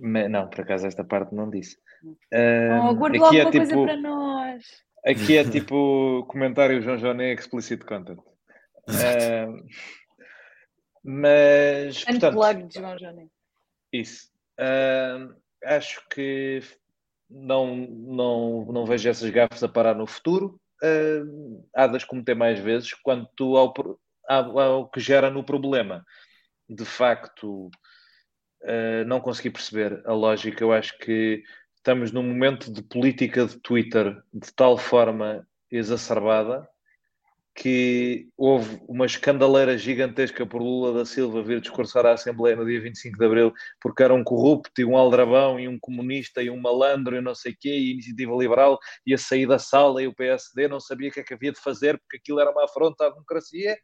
Não, 0.00 0.48
por 0.48 0.62
acaso 0.62 0.86
esta 0.86 1.04
parte 1.04 1.34
não 1.34 1.50
disse. 1.50 1.76
Uh, 2.32 2.88
oh, 2.88 2.94
guarda 2.94 3.18
logo 3.18 3.36
é 3.36 3.42
uma 3.42 3.50
tipo, 3.50 3.66
coisa 3.66 3.84
para 3.84 3.96
nós. 3.98 4.64
Aqui 5.04 5.36
é 5.36 5.44
tipo 5.44 6.24
comentário 6.28 6.80
João 6.80 6.96
Joné 6.96 7.34
explicit 7.34 7.84
content. 7.84 8.18
Uh, 8.88 9.62
mas. 11.04 12.04
Unplugged 12.08 12.68
de 12.68 12.80
João 12.80 12.98
Joné. 12.98 13.26
Isso. 13.92 14.32
Uh, 14.58 15.41
acho 15.64 16.02
que 16.08 16.60
não, 17.28 17.74
não, 17.76 18.64
não 18.66 18.86
vejo 18.86 19.08
essas 19.08 19.30
gafas 19.30 19.62
a 19.62 19.68
parar 19.68 19.94
no 19.94 20.06
futuro. 20.06 20.60
Uh, 20.82 21.64
há 21.74 21.86
de 21.86 21.96
as 21.96 22.04
cometer 22.04 22.34
mais 22.34 22.58
vezes 22.58 22.90
ao, 23.06 23.74
ao, 24.28 24.58
ao, 24.58 24.88
que 24.88 25.00
gera 25.00 25.30
no 25.30 25.44
problema, 25.44 26.04
de 26.68 26.84
facto, 26.84 27.70
uh, 28.62 29.04
não 29.06 29.20
consegui 29.20 29.50
perceber 29.50 30.02
a 30.04 30.12
lógica. 30.12 30.62
Eu 30.62 30.72
acho 30.72 30.98
que 30.98 31.42
estamos 31.76 32.10
num 32.12 32.22
momento 32.22 32.72
de 32.72 32.82
política 32.82 33.46
de 33.46 33.58
Twitter 33.60 34.20
de 34.32 34.52
tal 34.54 34.76
forma 34.76 35.46
exacerbada 35.70 36.68
que 37.54 38.28
houve 38.36 38.80
uma 38.88 39.04
escandaleira 39.04 39.76
gigantesca 39.76 40.46
por 40.46 40.62
Lula 40.62 40.98
da 40.98 41.04
Silva 41.04 41.42
vir 41.42 41.60
discursar 41.60 42.06
à 42.06 42.12
Assembleia 42.12 42.56
no 42.56 42.64
dia 42.64 42.80
25 42.80 43.18
de 43.18 43.24
Abril 43.26 43.52
porque 43.80 44.02
era 44.02 44.14
um 44.14 44.24
corrupto 44.24 44.80
e 44.80 44.84
um 44.84 44.96
aldrabão 44.96 45.60
e 45.60 45.68
um 45.68 45.78
comunista 45.78 46.42
e 46.42 46.48
um 46.48 46.58
malandro 46.58 47.14
e 47.14 47.20
não 47.20 47.34
sei 47.34 47.52
o 47.52 47.56
quê 47.60 47.68
e 47.68 47.92
Iniciativa 47.92 48.34
Liberal 48.34 48.78
ia 49.06 49.18
sair 49.18 49.46
da 49.46 49.58
sala 49.58 50.02
e 50.02 50.06
o 50.06 50.14
PSD 50.14 50.66
não 50.66 50.80
sabia 50.80 51.10
o 51.10 51.12
que 51.12 51.20
é 51.20 51.22
que 51.22 51.34
havia 51.34 51.52
de 51.52 51.60
fazer 51.60 51.98
porque 51.98 52.16
aquilo 52.16 52.40
era 52.40 52.50
uma 52.50 52.64
afronta 52.64 53.06
à 53.06 53.10
democracia 53.10 53.76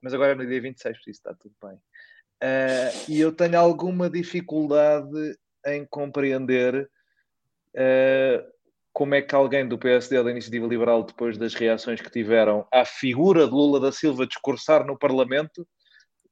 mas 0.00 0.14
agora 0.14 0.32
é 0.32 0.34
no 0.34 0.46
dia 0.46 0.60
26, 0.60 0.98
por 0.98 1.10
isso 1.10 1.18
está 1.18 1.34
tudo 1.34 1.54
bem. 1.62 1.76
Uh, 2.42 3.10
e 3.10 3.20
eu 3.20 3.32
tenho 3.32 3.58
alguma 3.58 4.10
dificuldade 4.10 5.36
em 5.66 5.86
compreender 5.86 6.88
uh, 7.74 8.55
como 8.96 9.14
é 9.14 9.20
que 9.20 9.34
alguém 9.34 9.68
do 9.68 9.76
PSD 9.76 10.22
da 10.22 10.30
Iniciativa 10.30 10.66
Liberal, 10.66 11.02
depois 11.02 11.36
das 11.36 11.52
reações 11.52 12.00
que 12.00 12.10
tiveram 12.10 12.66
à 12.72 12.82
figura 12.82 13.46
de 13.46 13.52
Lula 13.52 13.78
da 13.78 13.92
Silva 13.92 14.26
discursar 14.26 14.86
no 14.86 14.98
Parlamento, 14.98 15.68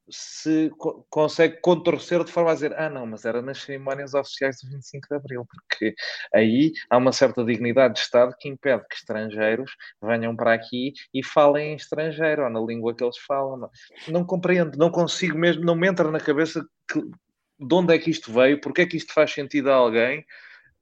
se 0.08 0.70
co 0.78 1.06
consegue 1.10 1.60
contorcer 1.60 2.24
de 2.24 2.32
forma 2.32 2.50
a 2.50 2.54
dizer 2.54 2.74
ah 2.78 2.88
não, 2.88 3.04
mas 3.04 3.26
era 3.26 3.42
nas 3.42 3.60
cerimónias 3.60 4.14
oficiais 4.14 4.62
do 4.62 4.70
25 4.70 5.08
de 5.10 5.14
Abril, 5.14 5.46
porque 5.46 5.94
aí 6.34 6.72
há 6.88 6.96
uma 6.96 7.12
certa 7.12 7.44
dignidade 7.44 7.96
de 7.96 8.00
Estado 8.00 8.34
que 8.40 8.48
impede 8.48 8.82
que 8.88 8.96
estrangeiros 8.96 9.70
venham 10.02 10.34
para 10.34 10.54
aqui 10.54 10.94
e 11.12 11.22
falem 11.22 11.72
em 11.72 11.76
estrangeiro, 11.76 12.44
ou 12.44 12.48
na 12.48 12.60
língua 12.60 12.94
que 12.94 13.04
eles 13.04 13.18
falam. 13.18 13.58
Não, 13.58 13.70
não 14.08 14.24
compreendo, 14.24 14.78
não 14.78 14.90
consigo 14.90 15.36
mesmo, 15.36 15.66
não 15.66 15.76
me 15.76 15.86
entra 15.86 16.10
na 16.10 16.18
cabeça 16.18 16.66
que, 16.90 16.98
de 16.98 17.74
onde 17.74 17.94
é 17.94 17.98
que 17.98 18.10
isto 18.10 18.32
veio, 18.32 18.58
porque 18.58 18.80
é 18.80 18.86
que 18.86 18.96
isto 18.96 19.12
faz 19.12 19.30
sentido 19.34 19.70
a 19.70 19.74
alguém, 19.74 20.24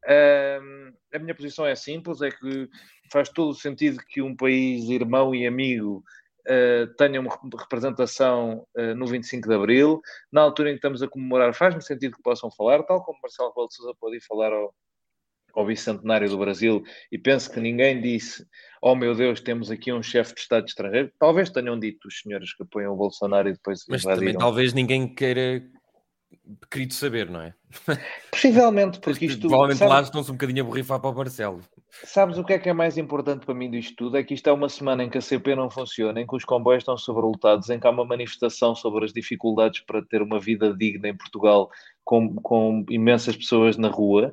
Uh, 0.04 0.92
a 1.14 1.18
minha 1.18 1.34
posição 1.34 1.66
é 1.66 1.74
simples, 1.74 2.22
é 2.22 2.30
que 2.30 2.68
faz 3.10 3.28
todo 3.28 3.50
o 3.50 3.54
sentido 3.54 3.98
que 4.08 4.22
um 4.22 4.34
país 4.34 4.88
irmão 4.88 5.34
e 5.34 5.46
amigo 5.46 6.02
uh, 6.48 6.86
tenha 6.96 7.20
uma 7.20 7.38
representação 7.58 8.66
uh, 8.76 8.94
no 8.94 9.06
25 9.06 9.48
de 9.48 9.54
Abril. 9.54 10.00
Na 10.32 10.42
altura 10.42 10.70
em 10.70 10.72
que 10.72 10.78
estamos 10.78 11.02
a 11.02 11.08
comemorar, 11.08 11.54
faz-me 11.54 11.82
sentido 11.82 12.16
que 12.16 12.22
possam 12.22 12.50
falar, 12.50 12.82
tal 12.82 13.02
como 13.04 13.20
Marcelo 13.22 13.50
Rebelo 13.50 13.68
de 13.68 13.74
Sousa 13.74 13.94
pode 14.00 14.16
ir 14.16 14.22
falar 14.22 14.52
ao, 14.52 14.74
ao 15.54 15.66
bicentenário 15.66 16.28
do 16.28 16.38
Brasil 16.38 16.82
e 17.10 17.18
penso 17.18 17.50
que 17.50 17.60
ninguém 17.60 18.00
disse 18.00 18.46
oh 18.82 18.96
meu 18.96 19.14
Deus, 19.14 19.40
temos 19.40 19.70
aqui 19.70 19.92
um 19.92 20.02
chefe 20.02 20.34
de 20.34 20.40
Estado 20.40 20.66
estrangeiro. 20.66 21.12
Talvez 21.18 21.48
tenham 21.48 21.78
dito 21.78 22.08
os 22.08 22.18
senhores 22.18 22.52
que 22.52 22.64
apoiam 22.64 22.92
o 22.92 22.96
Bolsonaro 22.96 23.48
e 23.48 23.52
depois 23.52 23.84
Mas 23.88 24.02
invadiram. 24.02 24.26
também 24.26 24.38
talvez 24.38 24.72
ninguém 24.72 25.14
queira 25.14 25.62
querido 26.70 26.94
saber, 26.94 27.30
não 27.30 27.40
é? 27.40 27.54
Possivelmente, 28.30 29.00
porque 29.00 29.26
isto. 29.26 29.40
Provavelmente 29.40 29.78
sabe, 29.78 29.90
lá 29.90 30.00
estão-se 30.00 30.30
um 30.30 30.34
bocadinho 30.34 30.62
a 30.62 30.66
borrifar 30.66 31.00
para 31.00 31.10
o 31.10 31.14
Marcelo. 31.14 31.60
Sabes 32.04 32.38
o 32.38 32.44
que 32.44 32.54
é 32.54 32.58
que 32.58 32.68
é 32.68 32.72
mais 32.72 32.96
importante 32.96 33.44
para 33.44 33.54
mim 33.54 33.70
disto 33.70 33.94
tudo? 33.96 34.16
É 34.16 34.22
que 34.22 34.34
isto 34.34 34.48
é 34.48 34.52
uma 34.52 34.68
semana 34.68 35.04
em 35.04 35.10
que 35.10 35.18
a 35.18 35.20
CP 35.20 35.54
não 35.54 35.70
funciona, 35.70 36.20
em 36.20 36.26
que 36.26 36.34
os 36.34 36.44
comboios 36.44 36.82
estão 36.82 36.96
sobrelotados, 36.96 37.68
em 37.70 37.78
que 37.78 37.86
há 37.86 37.90
uma 37.90 38.04
manifestação 38.04 38.74
sobre 38.74 39.04
as 39.04 39.12
dificuldades 39.12 39.80
para 39.80 40.02
ter 40.02 40.22
uma 40.22 40.40
vida 40.40 40.74
digna 40.74 41.08
em 41.08 41.16
Portugal, 41.16 41.70
com, 42.04 42.34
com 42.36 42.84
imensas 42.88 43.36
pessoas 43.36 43.76
na 43.76 43.88
rua, 43.88 44.32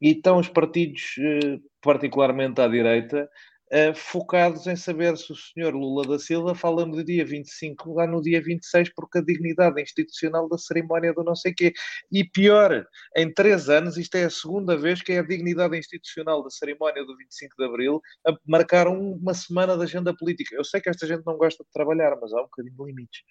e 0.00 0.10
estão 0.10 0.38
os 0.38 0.48
partidos, 0.48 1.14
eh, 1.18 1.58
particularmente 1.82 2.60
à 2.60 2.68
direita, 2.68 3.28
uh, 3.72 3.94
focados 3.94 4.66
em 4.66 4.76
saber 4.76 5.16
se 5.16 5.32
o 5.32 5.36
senhor 5.36 5.74
Lula 5.74 6.06
da 6.06 6.18
Silva 6.18 6.54
fala 6.54 6.84
no 6.84 7.02
dia 7.04 7.24
25, 7.24 7.92
lá 7.94 8.06
no 8.06 8.20
dia 8.20 8.42
26, 8.42 8.90
porque 8.94 9.18
a 9.18 9.22
dignidade 9.22 9.80
institucional 9.80 10.48
da 10.48 10.58
cerimónia 10.58 11.12
do 11.12 11.22
não 11.22 11.34
sei 11.34 11.52
quê. 11.54 11.72
E 12.10 12.24
pior, 12.24 12.86
em 13.16 13.32
três 13.32 13.68
anos, 13.68 13.96
isto 13.96 14.14
é 14.16 14.24
a 14.24 14.30
segunda 14.30 14.76
vez 14.76 15.02
que 15.02 15.12
é 15.12 15.18
a 15.18 15.26
dignidade 15.26 15.76
institucional 15.78 16.42
da 16.42 16.50
cerimónia 16.50 17.04
do 17.04 17.16
25 17.16 17.54
de 17.56 17.64
Abril 17.64 18.00
a 18.26 18.36
marcar 18.46 18.88
uma 18.88 19.34
semana 19.34 19.76
de 19.76 19.84
agenda 19.84 20.14
política. 20.16 20.54
Eu 20.54 20.64
sei 20.64 20.80
que 20.80 20.88
esta 20.88 21.06
gente 21.06 21.24
não 21.24 21.36
gosta 21.36 21.64
de 21.64 21.70
trabalhar, 21.72 22.16
mas 22.20 22.32
há 22.32 22.40
um 22.40 22.44
bocadinho 22.44 22.76
de 22.76 22.84
limites. 22.84 23.22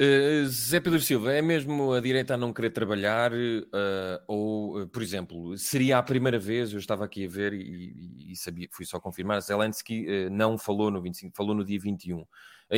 Uh, 0.00 0.46
Zé 0.46 0.80
Pedro 0.80 1.00
Silva, 1.00 1.32
é 1.32 1.40
mesmo 1.40 1.92
a 1.92 2.00
direita 2.00 2.34
a 2.34 2.36
não 2.36 2.52
querer 2.52 2.70
trabalhar? 2.70 3.32
Uh, 3.32 4.20
ou, 4.26 4.82
uh, 4.82 4.88
por 4.88 5.02
exemplo, 5.02 5.56
seria 5.56 5.98
a 5.98 6.02
primeira 6.02 6.38
vez, 6.38 6.72
eu 6.72 6.78
estava 6.78 7.04
aqui 7.04 7.24
a 7.24 7.28
ver 7.28 7.52
e, 7.52 8.32
e 8.32 8.36
sabia, 8.36 8.68
fui 8.72 8.84
só 8.84 8.98
confirmar, 8.98 9.40
Zelensky 9.40 10.28
não 10.30 10.58
falou 10.58 10.90
no 10.90 11.00
25, 11.00 11.36
falou 11.36 11.54
no 11.54 11.64
dia 11.64 11.78
21. 11.78 12.24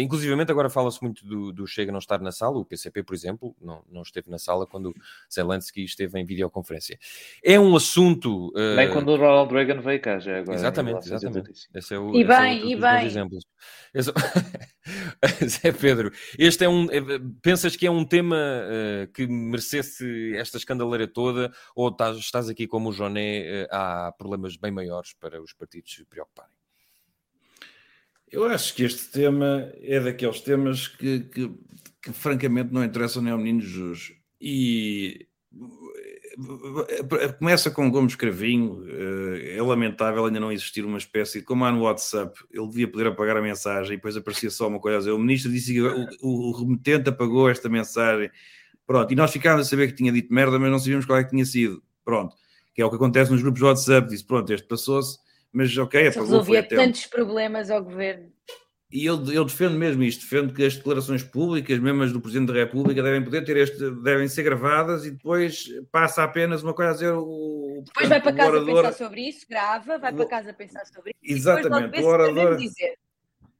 Inclusivamente 0.01 0.51
agora 0.51 0.69
fala-se 0.69 1.03
muito 1.03 1.25
do, 1.25 1.53
do, 1.53 1.67
Chega 1.67 1.93
não 1.93 1.99
estar 1.99 2.21
na 2.21 2.33
sala, 2.33 2.59
o 2.59 2.65
PCP, 2.65 3.03
por 3.03 3.15
exemplo, 3.15 3.55
não, 3.61 3.83
não 3.91 4.03
esteve 4.03 4.31
na 4.31 4.39
sala 4.39 4.67
quando 4.67 4.95
Zelensky 5.33 5.85
esteve 5.85 6.19
em 6.19 6.25
videoconferência. 6.25 6.99
É 7.43 7.59
um 7.59 7.75
assunto... 7.77 8.49
Uh... 8.49 8.77
Nem 8.77 8.91
quando 8.91 9.09
o 9.09 9.17
Ronald 9.17 9.53
Reagan 9.53 9.81
veio 9.81 10.01
cá, 10.01 10.19
já 10.19 10.39
agora. 10.39 10.57
Exatamente, 10.57 11.07
exatamente. 11.07 11.51
Esse 11.75 11.95
é 11.95 11.99
o, 11.99 12.15
e 12.15 12.21
esse 12.21 12.29
bem, 12.29 12.61
é 12.63 12.65
o, 12.65 12.69
e 12.69 12.77
bem. 12.77 13.07
exemplos. 13.07 13.45
Esse... 13.95 14.13
Zé 15.45 15.73
Pedro, 15.73 16.13
este 16.39 16.65
é 16.65 16.69
um... 16.69 16.85
É, 16.91 17.01
pensas 17.43 17.77
que 17.77 17.87
é 17.87 17.91
um 17.91 18.05
tema 18.05 18.37
uh, 18.37 19.13
que 19.13 19.27
merecesse 19.27 20.35
esta 20.37 20.57
escandaleira 20.57 21.07
toda 21.07 21.53
ou 21.75 21.89
estás, 21.89 22.17
estás 22.17 22.49
aqui 22.49 22.67
como 22.67 22.91
o 22.91 22.93
Joné, 22.93 23.65
uh, 23.65 23.69
há 23.71 24.13
problemas 24.17 24.57
bem 24.57 24.71
maiores 24.71 25.15
para 25.15 25.43
os 25.43 25.53
partidos 25.53 25.93
se 25.93 26.05
preocuparem? 26.05 26.56
Eu 28.31 28.45
acho 28.45 28.75
que 28.75 28.83
este 28.83 29.11
tema 29.11 29.73
é 29.81 30.01
daqueles 30.01 30.41
temas 30.41 30.89
que, 30.89 31.21
que, 31.21 31.51
que 32.03 32.13
francamente 32.13 32.73
não 32.73 32.85
interessam 32.85 33.23
nem 33.23 33.33
ao 33.33 33.39
menino 33.39 33.61
Jesus. 33.61 34.13
E 34.41 35.27
começa 37.39 37.71
com 37.71 37.91
Gomes 37.91 38.15
Cravinho, 38.15 38.85
é 38.89 39.61
lamentável 39.63 40.27
ainda 40.27 40.39
não 40.39 40.53
existir 40.53 40.85
uma 40.85 40.99
espécie, 40.99 41.41
como 41.41 41.65
há 41.65 41.73
no 41.73 41.83
WhatsApp, 41.83 42.39
ele 42.53 42.69
devia 42.69 42.89
poder 42.89 43.07
apagar 43.07 43.39
a 43.39 43.43
mensagem 43.43 43.95
e 43.95 43.97
depois 43.97 44.17
aparecia 44.17 44.51
só 44.51 44.69
uma 44.69 44.79
coisa, 44.79 45.15
o 45.15 45.19
ministro 45.19 45.51
disse 45.51 45.73
que 45.73 45.81
o, 45.81 46.07
o, 46.23 46.53
remetente 46.53 47.09
apagou 47.09 47.49
esta 47.49 47.69
mensagem, 47.69 48.31
pronto, 48.87 49.11
e 49.11 49.17
nós 49.17 49.31
ficámos 49.31 49.67
a 49.67 49.71
saber 49.71 49.89
que 49.89 49.95
tinha 49.95 50.13
dito 50.13 50.33
merda, 50.33 50.59
mas 50.59 50.71
não 50.71 50.79
sabíamos 50.79 51.07
qual 51.07 51.19
é 51.19 51.25
que 51.25 51.31
tinha 51.31 51.45
sido, 51.45 51.83
pronto, 52.05 52.37
que 52.75 52.83
é 52.83 52.85
o 52.85 52.91
que 52.91 52.97
acontece 52.97 53.31
nos 53.31 53.41
grupos 53.41 53.61
de 53.61 53.65
WhatsApp, 53.65 54.09
disse, 54.09 54.25
pronto, 54.25 54.53
este 54.53 54.67
passou-se, 54.67 55.19
mas 55.57 55.75
ok, 55.79 56.09
apagou. 56.09 56.23
Resolvia 56.25 56.63
tantos 56.63 57.07
problemas 57.07 57.71
ao 57.71 57.83
governo. 57.83 58.31
E 58.93 59.07
eu, 59.07 59.25
eu 59.33 59.43
defendo 59.43 59.75
mesmo 59.77 60.03
isto, 60.03 60.21
defendo 60.21 60.53
que 60.53 60.63
as 60.63 60.77
declarações 60.77 61.23
públicas, 61.23 61.79
mesmo 61.79 62.03
as 62.03 62.13
do 62.13 62.21
Presidente 62.21 62.53
da 62.53 62.59
República, 62.59 63.03
devem 63.03 63.25
poder 63.25 63.43
ter 63.43 63.57
este, 63.57 63.91
devem 64.03 64.29
ser 64.29 64.43
gravadas 64.43 65.07
e 65.07 65.13
depois 65.13 65.67
passa 65.91 66.23
apenas 66.23 66.63
uma 66.63 66.75
coisa 66.75 66.91
a 66.91 66.95
dizer 66.95 67.13
o. 67.13 67.83
Depois 67.87 68.07
vai 68.07 68.21
para 68.21 68.33
casa 68.35 68.51
orador, 68.51 68.83
pensar 68.83 68.93
sobre 68.93 69.29
isso, 69.29 69.47
grava, 69.49 69.99
vai 69.99 70.13
para 70.13 70.27
casa 70.27 70.53
pensar 70.53 70.85
sobre 70.85 71.13
isso. 71.23 71.35
Exatamente, 71.39 72.01
o 72.01 72.07
orador. 72.07 72.57
Dizer. 72.59 72.97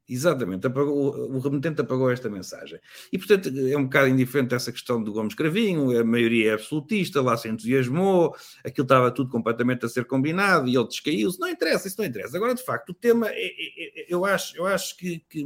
Exatamente, 0.09 0.65
apagou, 0.65 1.29
o 1.29 1.37
remetente 1.39 1.81
apagou 1.81 2.09
esta 2.09 2.29
mensagem. 2.29 2.79
E, 3.11 3.17
portanto, 3.17 3.49
é 3.49 3.75
um 3.75 3.83
bocado 3.83 4.07
indiferente 4.07 4.55
essa 4.55 4.71
questão 4.71 5.03
do 5.03 5.11
Gomes 5.11 5.35
Cravinho, 5.35 5.99
a 5.99 6.03
maioria 6.03 6.51
é 6.51 6.53
absolutista, 6.53 7.21
lá 7.21 7.35
se 7.35 7.49
entusiasmou, 7.49 8.33
aquilo 8.63 8.85
estava 8.85 9.11
tudo 9.11 9.29
completamente 9.29 9.85
a 9.85 9.89
ser 9.89 10.05
combinado 10.05 10.69
e 10.69 10.77
ele 10.77 10.87
descaiu-se. 10.87 11.37
Não 11.37 11.49
interessa, 11.49 11.89
isso 11.89 11.97
não 11.99 12.05
interessa. 12.05 12.37
Agora, 12.37 12.55
de 12.55 12.63
facto, 12.63 12.91
o 12.91 12.93
tema, 12.93 13.27
é, 13.27 13.33
é, 13.33 14.01
é, 14.01 14.05
eu, 14.07 14.23
acho, 14.23 14.55
eu 14.55 14.65
acho 14.65 14.95
que, 14.95 15.19
que 15.29 15.43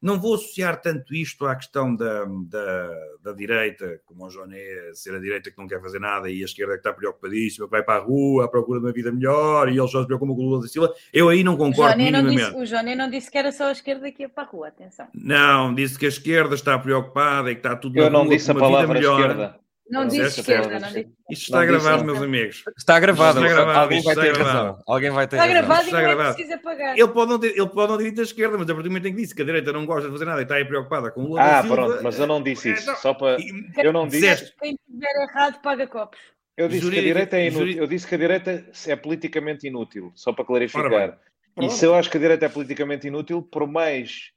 não 0.00 0.18
vou 0.20 0.34
associar 0.34 0.80
tanto 0.80 1.14
isto 1.14 1.44
à 1.46 1.56
questão 1.56 1.94
da, 1.94 2.24
da, 2.24 2.90
da 3.22 3.32
direita, 3.32 4.00
como 4.06 4.24
o 4.24 4.30
Joné 4.30 4.92
ser 4.94 5.14
a 5.14 5.18
direita 5.18 5.50
que 5.50 5.58
não 5.58 5.66
quer 5.66 5.80
fazer 5.80 5.98
nada 5.98 6.30
e 6.30 6.42
a 6.42 6.44
esquerda 6.44 6.74
que 6.74 6.78
está 6.78 6.92
preocupadíssima, 6.92 7.66
que 7.66 7.70
vai 7.70 7.82
para 7.82 8.00
a 8.00 8.04
rua 8.04 8.44
à 8.44 8.48
procura 8.48 8.78
de 8.78 8.86
uma 8.86 8.92
vida 8.92 9.10
melhor 9.10 9.68
e 9.68 9.76
eles 9.76 9.90
só 9.90 10.00
se 10.00 10.06
preocupam 10.06 10.34
com 10.34 10.42
o 10.42 10.44
Lula 10.44 10.62
da 10.62 10.68
Silva. 10.68 10.94
Eu 11.12 11.28
aí 11.28 11.42
não 11.42 11.56
concordo 11.56 11.94
o 11.94 11.96
minimamente. 11.98 12.36
Não 12.36 12.50
disse, 12.50 12.62
o 12.62 12.66
Joné 12.66 12.94
não 12.94 13.10
disse 13.10 13.30
que 13.30 13.38
era 13.38 13.50
só 13.50 13.64
a 13.64 13.72
esquerda 13.72 14.10
que 14.12 14.22
ia 14.22 14.28
para 14.28 14.44
a 14.44 14.46
rua, 14.46 14.68
atenção. 14.68 15.08
Não, 15.12 15.74
disse 15.74 15.98
que 15.98 16.06
a 16.06 16.08
esquerda 16.08 16.54
está 16.54 16.78
preocupada 16.78 17.50
e 17.50 17.54
que 17.54 17.60
está 17.60 17.74
tudo 17.74 17.98
Eu 17.98 18.10
não 18.10 18.28
disse 18.28 18.50
a 18.50 18.54
palavra 18.54 19.00
esquerda. 19.00 19.58
Não 19.90 20.06
disse 20.06 20.40
esquerda, 20.40 20.78
não 20.78 20.88
disse. 20.88 21.08
Isto 21.30 21.44
está 21.44 21.64
gravado, 21.64 22.04
meus 22.04 22.20
amigos. 22.20 22.62
Está 22.76 23.00
gravado, 23.00 23.44
está 23.44 23.54
gravado. 23.54 23.78
Alguém 23.80 24.02
vai 24.02 24.14
ter 24.14 24.36
razão. 24.36 24.82
Alguém 24.86 25.10
vai 25.10 25.28
ter 25.28 25.36
está 25.36 25.48
gravado 25.48 25.84
está 25.84 26.00
gravado. 26.02 26.34
precisa 26.34 26.58
pagar. 26.58 26.98
Ele 26.98 27.08
pode, 27.08 27.30
não 27.30 27.38
ter, 27.38 27.56
ele 27.56 27.68
pode 27.68 27.92
não 27.92 27.98
ter 27.98 28.04
dito 28.04 28.20
a 28.20 28.24
esquerda, 28.24 28.58
mas 28.58 28.68
a 28.68 28.74
partir 28.74 28.88
do 28.88 28.90
momento 28.90 29.06
em 29.08 29.14
que 29.14 29.22
disse 29.22 29.34
que 29.34 29.42
a 29.42 29.44
direita 29.44 29.72
não 29.72 29.86
gosta 29.86 30.06
de 30.06 30.12
fazer 30.12 30.24
nada 30.24 30.40
e 30.40 30.42
está 30.42 30.56
aí 30.56 30.64
preocupada 30.64 31.10
com 31.10 31.22
o 31.22 31.28
Lula 31.28 31.42
Ah, 31.42 31.62
pronto, 31.62 32.02
mas 32.02 32.18
eu 32.18 32.26
não 32.26 32.42
disse 32.42 32.72
isso. 32.72 32.94
Só 32.96 33.14
para... 33.14 33.38
Eu 33.76 33.92
não 33.92 34.06
disse... 34.06 34.52
Quem 34.60 34.78
tiver 34.86 35.28
errado 35.30 35.60
paga 35.62 35.86
copos. 35.86 36.18
Eu 36.56 36.68
disse, 36.68 36.90
que 36.90 36.98
a 36.98 37.02
direita 37.02 37.36
é 37.36 37.46
inútil. 37.46 37.78
eu 37.78 37.86
disse 37.86 38.06
que 38.06 38.14
a 38.16 38.18
direita 38.18 38.66
é 38.86 38.96
politicamente 38.96 39.66
inútil, 39.68 40.10
só 40.16 40.32
para 40.32 40.44
clarificar. 40.44 41.16
E 41.60 41.70
se 41.70 41.84
eu 41.84 41.94
acho 41.94 42.10
que 42.10 42.16
a 42.16 42.20
direita 42.20 42.46
é 42.46 42.48
politicamente 42.48 43.06
inútil, 43.06 43.42
por 43.42 43.66
mais 43.66 44.32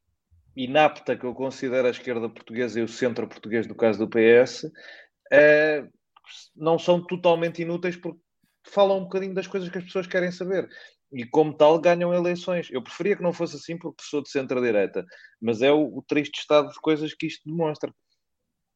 inapta 0.56 1.16
que 1.16 1.24
eu 1.24 1.34
considero 1.34 1.88
a 1.88 1.92
esquerda 1.92 2.30
portuguesa 2.30 2.80
e 2.80 2.84
o 2.84 2.88
centro 2.88 3.28
português, 3.28 3.66
no 3.66 3.76
caso 3.76 3.98
do 4.00 4.08
PS, 4.08 4.66
uh, 5.32 5.90
não 6.56 6.78
são 6.78 7.06
totalmente 7.06 7.62
inúteis 7.62 7.96
porque 7.96 8.20
falam 8.64 9.00
um 9.00 9.04
bocadinho 9.04 9.34
das 9.34 9.48
coisas 9.48 9.70
que 9.70 9.78
as 9.78 9.84
pessoas 9.84 10.08
querem 10.08 10.32
saber. 10.32 10.70
E 11.12 11.26
como 11.26 11.54
tal 11.54 11.80
ganham 11.80 12.14
eleições. 12.14 12.70
Eu 12.72 12.82
preferia 12.82 13.18
que 13.18 13.24
não 13.24 13.34
fosse 13.34 13.58
assim 13.58 13.78
porque 13.78 14.04
sou 14.04 14.22
de 14.22 14.30
centro-direita, 14.30 15.06
mas 15.42 15.62
é 15.62 15.72
o, 15.72 15.98
o 15.98 16.02
triste 16.02 16.40
estado 16.40 16.70
de 16.70 16.80
coisas 16.80 17.14
que 17.14 17.28
isto 17.28 17.50
demonstra. 17.50 17.94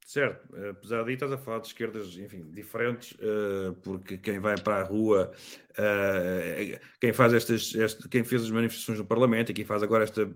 Certo, 0.06 0.56
apesar 0.70 1.04
de 1.04 1.14
estás 1.14 1.32
a 1.32 1.38
falar 1.38 1.60
de 1.60 1.68
esquerdas, 1.68 2.16
enfim, 2.16 2.52
diferentes, 2.52 3.14
uh, 3.14 3.74
porque 3.82 4.20
quem 4.20 4.38
vai 4.38 4.56
para 4.56 4.82
a 4.82 4.84
rua, 4.84 5.32
uh, 5.72 6.80
quem 7.02 7.12
faz 7.12 7.34
estas, 7.34 7.74
este, 7.74 8.08
quem 8.08 8.24
fez 8.24 8.44
as 8.44 8.52
manifestações 8.52 9.00
no 9.00 9.06
Parlamento 9.06 9.50
e 9.50 9.56
quem 9.56 9.66
faz 9.66 9.82
agora 9.82 10.04
esta 10.04 10.32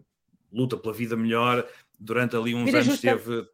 luta 0.51 0.75
pela 0.75 0.91
vida 0.91 1.15
melhor, 1.15 1.69
durante 1.99 2.35
ali 2.35 2.55
uns 2.55 2.65
vida 2.65 2.79
anos 2.79 2.93
justa. 2.93 3.15
teve 3.15 3.47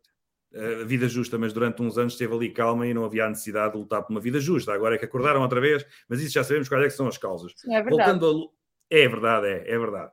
a 0.55 0.85
vida 0.85 1.07
justa, 1.09 1.37
mas 1.37 1.51
durante 1.51 1.81
uns 1.81 1.97
anos 1.97 2.13
esteve 2.13 2.33
ali 2.33 2.49
calma 2.49 2.87
e 2.87 2.93
não 2.93 3.03
havia 3.03 3.27
necessidade 3.27 3.73
de 3.73 3.79
lutar 3.79 4.01
por 4.01 4.11
uma 4.11 4.21
vida 4.21 4.39
justa. 4.39 4.73
Agora 4.73 4.95
é 4.95 4.97
que 4.97 5.05
acordaram 5.05 5.41
outra 5.41 5.59
vez, 5.59 5.85
mas 6.07 6.21
isso 6.21 6.33
já 6.33 6.43
sabemos 6.43 6.69
quais 6.69 6.85
é 6.85 6.89
são 6.89 7.07
as 7.07 7.17
causas. 7.17 7.53
É 7.65 7.81
verdade. 7.81 8.19
Voltando 8.19 8.51
a... 8.51 8.95
É 8.95 9.07
verdade, 9.07 9.47
é, 9.47 9.71
é 9.71 9.77
verdade. 9.77 10.11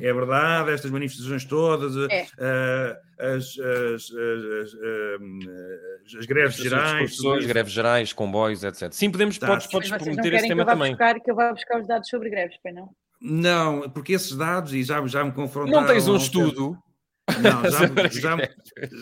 É 0.00 0.12
verdade, 0.12 0.70
estas 0.70 0.90
manifestações 0.90 1.44
todas, 1.44 1.94
é. 2.10 2.22
uh, 2.22 2.96
as, 3.18 3.58
as, 3.58 4.10
as, 4.10 4.74
as, 6.08 6.14
as, 6.18 6.26
greves 6.26 6.56
gerais. 6.56 7.18
As 7.38 7.46
greves 7.46 7.72
gerais, 7.72 8.12
comboios, 8.12 8.64
etc. 8.64 8.90
Sim, 8.92 9.10
podemos, 9.10 9.36
tá. 9.36 9.48
podes, 9.48 9.66
podes 9.66 9.90
prometer 9.90 10.32
esse 10.34 10.48
tema 10.48 10.64
também. 10.64 10.92
Buscar, 10.92 11.20
que 11.20 11.30
eu 11.30 11.34
vá 11.34 11.52
buscar 11.52 11.80
os 11.80 11.86
dados 11.86 12.08
sobre 12.08 12.30
greves, 12.30 12.56
pai 12.62 12.72
não? 12.72 12.88
Não, 13.20 13.90
porque 13.90 14.14
esses 14.14 14.34
dados, 14.34 14.72
e 14.72 14.82
já, 14.82 15.04
já 15.06 15.24
me 15.24 15.32
confrontaram... 15.32 15.82
Não 15.82 15.86
tens 15.86 16.08
um 16.08 16.16
estudo... 16.16 16.78
Não, 17.40 17.62
já, 17.70 17.88
me, 17.88 18.08
já, 18.10 18.36
me, 18.36 18.48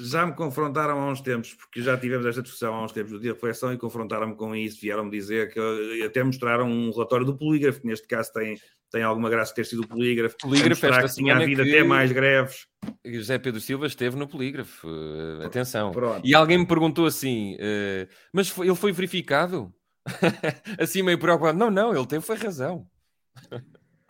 já, 0.03 0.27
me 0.27 0.35
confrontaram 0.35 1.01
há 1.01 1.11
uns 1.11 1.21
tempos, 1.21 1.55
porque 1.55 1.81
já 1.81 1.97
tivemos 1.97 2.27
esta 2.27 2.43
discussão 2.43 2.75
há 2.75 2.85
uns 2.85 2.93
tempos 2.93 3.13
do 3.13 3.19
dia 3.21 3.31
de 3.31 3.35
reflexão 3.35 3.73
e 3.73 3.79
confrontaram-me 3.79 4.37
com 4.37 4.55
isso, 4.55 4.81
vieram-me 4.81 5.11
dizer 5.11 5.53
que 5.53 6.03
até 6.05 6.23
mostraram 6.23 6.69
um 6.69 6.91
relatório 6.91 7.25
do 7.25 7.37
polígrafo, 7.37 7.81
que 7.81 7.87
neste 7.87 8.07
caso 8.07 8.31
tem, 8.33 8.59
tem 8.91 9.03
alguma 9.03 9.31
graça 9.31 9.55
ter 9.55 9.65
sido 9.65 9.83
o 9.83 9.89
polígrafo, 9.89 10.37
polígrafo 10.37 10.87
esta 10.87 11.09
que 11.09 11.15
tinha 11.15 11.35
havido 11.35 11.63
que... 11.63 11.71
até 11.71 11.83
mais 11.83 12.13
greves. 12.13 12.67
José 13.05 13.39
Pedro 13.39 13.61
Silva 13.61 13.87
esteve 13.87 14.17
no 14.17 14.29
polígrafo, 14.29 14.87
uh, 14.87 15.47
atenção. 15.47 15.91
Pronto. 15.91 16.21
E 16.23 16.35
alguém 16.35 16.59
me 16.59 16.67
perguntou 16.67 17.07
assim, 17.07 17.55
uh, 17.55 18.07
mas 18.33 18.49
foi, 18.49 18.67
ele 18.67 18.77
foi 18.77 18.93
verificado? 18.93 19.73
assim 20.79 21.03
meio 21.03 21.19
preocupado, 21.19 21.59
não, 21.59 21.71
não, 21.71 21.95
ele 21.95 22.07
teve 22.07 22.25
foi 22.25 22.37
razão. 22.37 22.87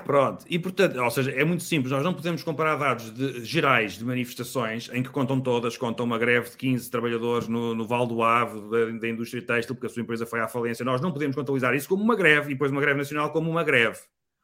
Pronto, 0.05 0.45
e 0.49 0.59
portanto, 0.59 0.97
ou 0.99 1.11
seja, 1.11 1.31
é 1.31 1.45
muito 1.45 1.63
simples, 1.63 1.93
nós 1.93 2.03
não 2.03 2.15
podemos 2.15 2.43
comparar 2.43 2.77
dados 2.77 3.13
de, 3.13 3.45
gerais 3.45 3.99
de 3.99 4.05
manifestações 4.05 4.91
em 4.93 5.03
que 5.03 5.11
contam 5.11 5.41
todas, 5.41 5.77
contam 5.77 6.07
uma 6.07 6.19
greve 6.19 6.51
de 6.51 6.57
15 6.57 6.91
trabalhadores 6.91 7.49
no, 7.49 7.75
no 7.75 7.87
Val 7.87 8.07
do 8.07 8.23
Ave 8.23 8.61
da, 8.71 8.99
da 8.99 9.09
indústria 9.09 9.43
têxtil 9.43 9.75
porque 9.75 9.87
a 9.87 9.91
sua 9.91 10.03
empresa 10.03 10.27
foi 10.27 10.41
à 10.41 10.49
falência, 10.49 10.85
nós 10.85 11.01
não 11.01 11.13
podemos 11.13 11.37
contabilizar 11.37 11.75
isso 11.75 11.89
como 11.89 12.03
uma 12.03 12.17
greve 12.17 12.51
e 12.51 12.55
depois 12.55 12.71
uma 12.71 12.81
greve 12.81 12.99
nacional 12.99 13.33
como 13.33 13.51
uma 13.51 13.63
greve. 13.63 14.01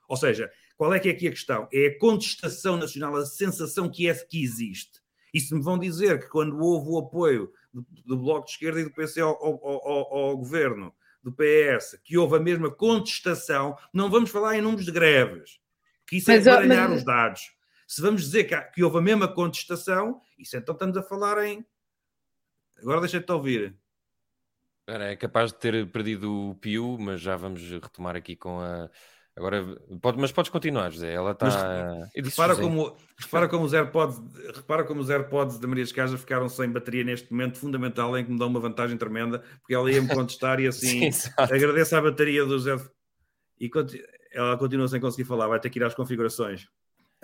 Ou 0.09 0.17
seja, 0.17 0.51
qual 0.77 0.93
é 0.95 1.01
que 1.01 1.09
é 1.09 1.13
aqui 1.13 1.27
a 1.27 1.31
questão? 1.31 1.69
É 1.73 1.87
a 1.87 1.99
contestação 1.99 2.77
nacional, 2.77 3.17
a 3.17 3.25
sensação 3.25 3.89
que 3.91 4.09
é 4.09 4.15
que 4.15 4.43
existe. 4.43 5.01
E 5.33 5.41
se 5.41 5.55
me 5.55 5.63
vão 5.63 5.79
dizer 5.79 6.21
que 6.21 6.29
quando 6.29 6.59
houve 6.59 6.89
o 6.89 6.99
apoio 6.99 7.51
do, 7.73 7.85
do 8.05 8.17
Bloco 8.17 8.47
de 8.47 8.53
Esquerda 8.53 8.81
e 8.81 8.85
do 8.85 8.93
PC 8.93 9.21
ao, 9.21 9.31
ao, 9.31 9.65
ao, 9.65 10.15
ao 10.15 10.37
governo 10.37 10.95
do 11.27 11.33
PS 11.33 11.99
que 12.05 12.17
houve 12.17 12.37
a 12.37 12.41
mesma 12.41 12.71
contestação, 12.71 13.77
não 13.93 14.09
vamos 14.09 14.31
falar 14.31 14.57
em 14.57 14.63
números 14.63 14.85
de 14.85 14.93
greves, 14.93 15.59
que 16.07 16.19
isso 16.19 16.31
é 16.31 16.37
mas, 16.37 16.47
é 16.47 16.51
baralhar 16.51 16.89
mas... 16.89 16.99
os 16.99 17.05
dados. 17.05 17.53
Se 17.85 18.01
vamos 18.01 18.23
dizer 18.23 18.45
que, 18.45 18.57
que 18.73 18.85
houve 18.85 18.99
a 18.99 19.01
mesma 19.01 19.27
contestação, 19.27 20.21
isso 20.39 20.57
então 20.57 20.73
estamos 20.73 20.97
a 20.97 21.03
falar 21.03 21.45
em. 21.45 21.67
Agora 22.79 23.01
deixa-te 23.01 23.31
ouvir. 23.33 23.77
É 24.87 25.17
capaz 25.17 25.51
de 25.51 25.59
ter 25.59 25.91
perdido 25.91 26.51
o 26.51 26.55
Pio, 26.55 26.97
mas 26.97 27.21
já 27.21 27.35
vamos 27.37 27.61
retomar 27.61 28.15
aqui 28.15 28.37
com 28.37 28.61
a, 28.61 28.89
Agora, 29.37 29.63
pode, 30.01 30.19
mas 30.19 30.33
podes 30.33 30.51
continuar, 30.51 30.91
José. 30.91 31.13
Ela 31.13 31.33
está. 31.33 32.09
Repara 32.15 32.57
como, 32.57 32.97
repara, 33.19 33.49
como 33.49 33.65
os 33.67 33.75
AirPods, 33.75 34.23
repara 34.55 34.83
como 34.85 35.01
os 35.03 35.11
AirPods 35.11 35.59
da 35.59 35.69
Maria 35.69 35.85
Escaja 35.85 36.17
ficaram 36.17 36.49
sem 36.49 36.71
bateria 36.71 37.05
neste 37.05 37.31
momento 37.31 37.59
fundamental 37.59 38.17
em 38.17 38.25
que 38.25 38.33
me 38.33 38.39
dá 38.39 38.47
uma 38.47 38.59
vantagem 38.59 38.97
tremenda, 38.97 39.41
porque 39.61 39.75
ela 39.75 39.91
ia-me 39.93 40.09
contestar 40.09 40.59
e 40.59 40.67
assim 40.69 41.13
Sim, 41.13 41.31
agradeço 41.37 41.95
a 41.95 42.01
bateria 42.01 42.47
do 42.47 42.59
José. 42.59 42.83
E 43.61 43.71
ela 44.33 44.57
continua 44.57 44.89
sem 44.89 45.01
conseguir 45.01 45.29
falar, 45.29 45.49
vai 45.49 45.61
ter 45.61 45.69
que 45.69 45.79
ir 45.79 45.85
às 45.85 45.95
configurações. 45.95 46.67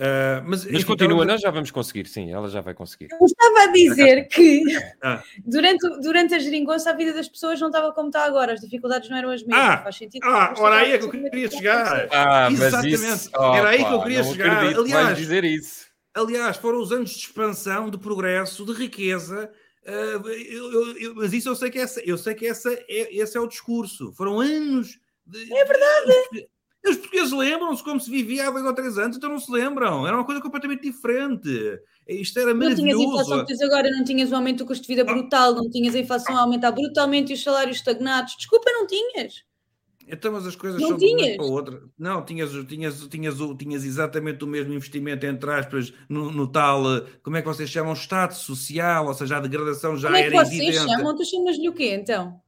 Uh, 0.02 0.42
mas, 0.44 0.64
mas 0.64 0.74
enfim, 0.74 0.84
continua, 0.84 1.24
nós 1.24 1.40
já 1.40 1.48
vamos 1.48 1.70
conseguir, 1.70 2.08
sim, 2.08 2.32
ela 2.32 2.48
já 2.48 2.60
vai 2.60 2.74
conseguir. 2.74 3.06
Eu 3.12 3.24
estava 3.24 3.60
a 3.60 3.66
dizer 3.68 4.26
que 4.26 4.60
ah. 5.00 5.22
durante, 5.44 5.88
durante 6.00 6.34
a 6.34 6.40
geringonça 6.40 6.90
a 6.90 6.92
vida 6.92 7.12
das 7.12 7.28
pessoas 7.28 7.60
não 7.60 7.68
estava 7.68 7.92
como 7.92 8.08
está 8.08 8.24
agora, 8.24 8.54
as 8.54 8.60
dificuldades 8.60 9.08
não 9.08 9.16
eram 9.16 9.30
as 9.30 9.44
mesmas. 9.44 9.64
Ah, 9.64 9.78
faz 9.78 9.96
sentido. 9.96 10.24
Ah, 10.24 10.54
ora 10.58 10.76
aí 10.78 10.92
é 10.92 10.98
que 10.98 11.04
eu 11.04 11.10
queria 11.10 11.48
chegar. 11.48 12.08
Ah, 12.10 12.50
Exatamente, 12.50 12.96
isso, 12.96 13.30
oh, 13.38 13.54
era 13.54 13.68
aí 13.68 13.84
que 13.84 13.92
eu 13.92 14.02
queria 14.02 14.24
chegar. 14.24 14.64
Aliás, 14.64 15.16
dizer 15.16 15.44
isso. 15.44 15.86
Aliás, 16.12 16.56
foram 16.56 16.80
os 16.80 16.90
anos 16.90 17.10
de 17.10 17.18
expansão, 17.18 17.88
de 17.88 17.96
progresso, 17.96 18.66
de 18.66 18.72
riqueza. 18.72 19.52
Uh, 19.86 20.28
eu, 20.28 20.72
eu, 20.72 20.98
eu, 20.98 21.14
mas 21.14 21.32
isso 21.32 21.48
eu 21.48 21.54
sei 21.54 21.70
que, 21.70 21.78
essa, 21.78 22.00
eu 22.00 22.18
sei 22.18 22.34
que 22.34 22.46
essa 22.46 22.72
é, 22.72 23.16
esse 23.16 23.36
é 23.36 23.40
o 23.40 23.46
discurso. 23.46 24.12
Foram 24.14 24.40
anos. 24.40 24.98
De, 25.24 25.54
é 25.54 25.64
verdade. 25.64 26.48
Os 26.84 26.96
portugueses 26.96 27.32
lembram-se 27.32 27.82
como 27.84 28.00
se 28.00 28.10
vivia 28.10 28.48
há 28.48 28.50
dois 28.50 28.64
ou 28.64 28.74
três 28.74 28.98
anos, 28.98 29.16
então 29.16 29.30
não 29.30 29.38
se 29.38 29.50
lembram. 29.50 30.06
Era 30.06 30.16
uma 30.16 30.24
coisa 30.24 30.40
completamente 30.40 30.82
diferente. 30.82 31.48
Isto 32.08 32.40
era 32.40 32.52
maravilhoso. 32.52 32.82
Não 32.82 32.98
tinhas 32.98 33.00
inflação, 33.00 33.44
tens 33.46 33.60
agora, 33.60 33.90
não 33.90 34.04
tinhas 34.04 34.30
o 34.30 34.32
um 34.32 34.36
aumento 34.36 34.58
do 34.58 34.66
custo 34.66 34.82
de 34.82 34.88
vida 34.88 35.04
brutal, 35.04 35.54
não 35.54 35.70
tinhas 35.70 35.94
a 35.94 35.98
inflação 36.00 36.36
a 36.36 36.40
aumentar 36.40 36.72
brutalmente 36.72 37.32
e 37.32 37.34
os 37.34 37.42
salários 37.42 37.76
estagnados. 37.76 38.34
Desculpa, 38.36 38.70
não 38.72 38.86
tinhas. 38.86 39.44
Então, 40.08 40.32
mas 40.32 40.46
as 40.46 40.56
coisas 40.56 40.80
não 40.80 40.88
são 40.88 40.98
de 40.98 41.06
uma 41.06 41.36
para 41.36 41.44
outra. 41.44 41.82
Não, 41.96 42.24
tinhas, 42.24 42.50
tinhas, 42.66 43.06
tinhas, 43.08 43.36
tinhas 43.58 43.84
exatamente 43.84 44.42
o 44.42 44.46
mesmo 44.46 44.74
investimento, 44.74 45.24
entre 45.24 45.50
aspas, 45.50 45.92
no, 46.08 46.32
no 46.32 46.46
tal, 46.50 46.82
como 47.22 47.36
é 47.36 47.42
que 47.42 47.48
vocês 47.48 47.70
chamam? 47.70 47.92
Estado 47.92 48.34
social, 48.34 49.06
ou 49.06 49.14
seja, 49.14 49.36
a 49.36 49.40
degradação 49.40 49.96
já 49.96 50.08
como 50.08 50.16
é 50.16 50.28
que 50.28 50.34
era 50.34 50.44
vocês 50.44 50.60
evidente. 50.60 50.90
chamam? 50.90 51.16
Tu 51.16 51.24
chamas-lhe 51.24 51.68
o 51.68 51.72
quê, 51.72 51.94
então? 51.94 52.40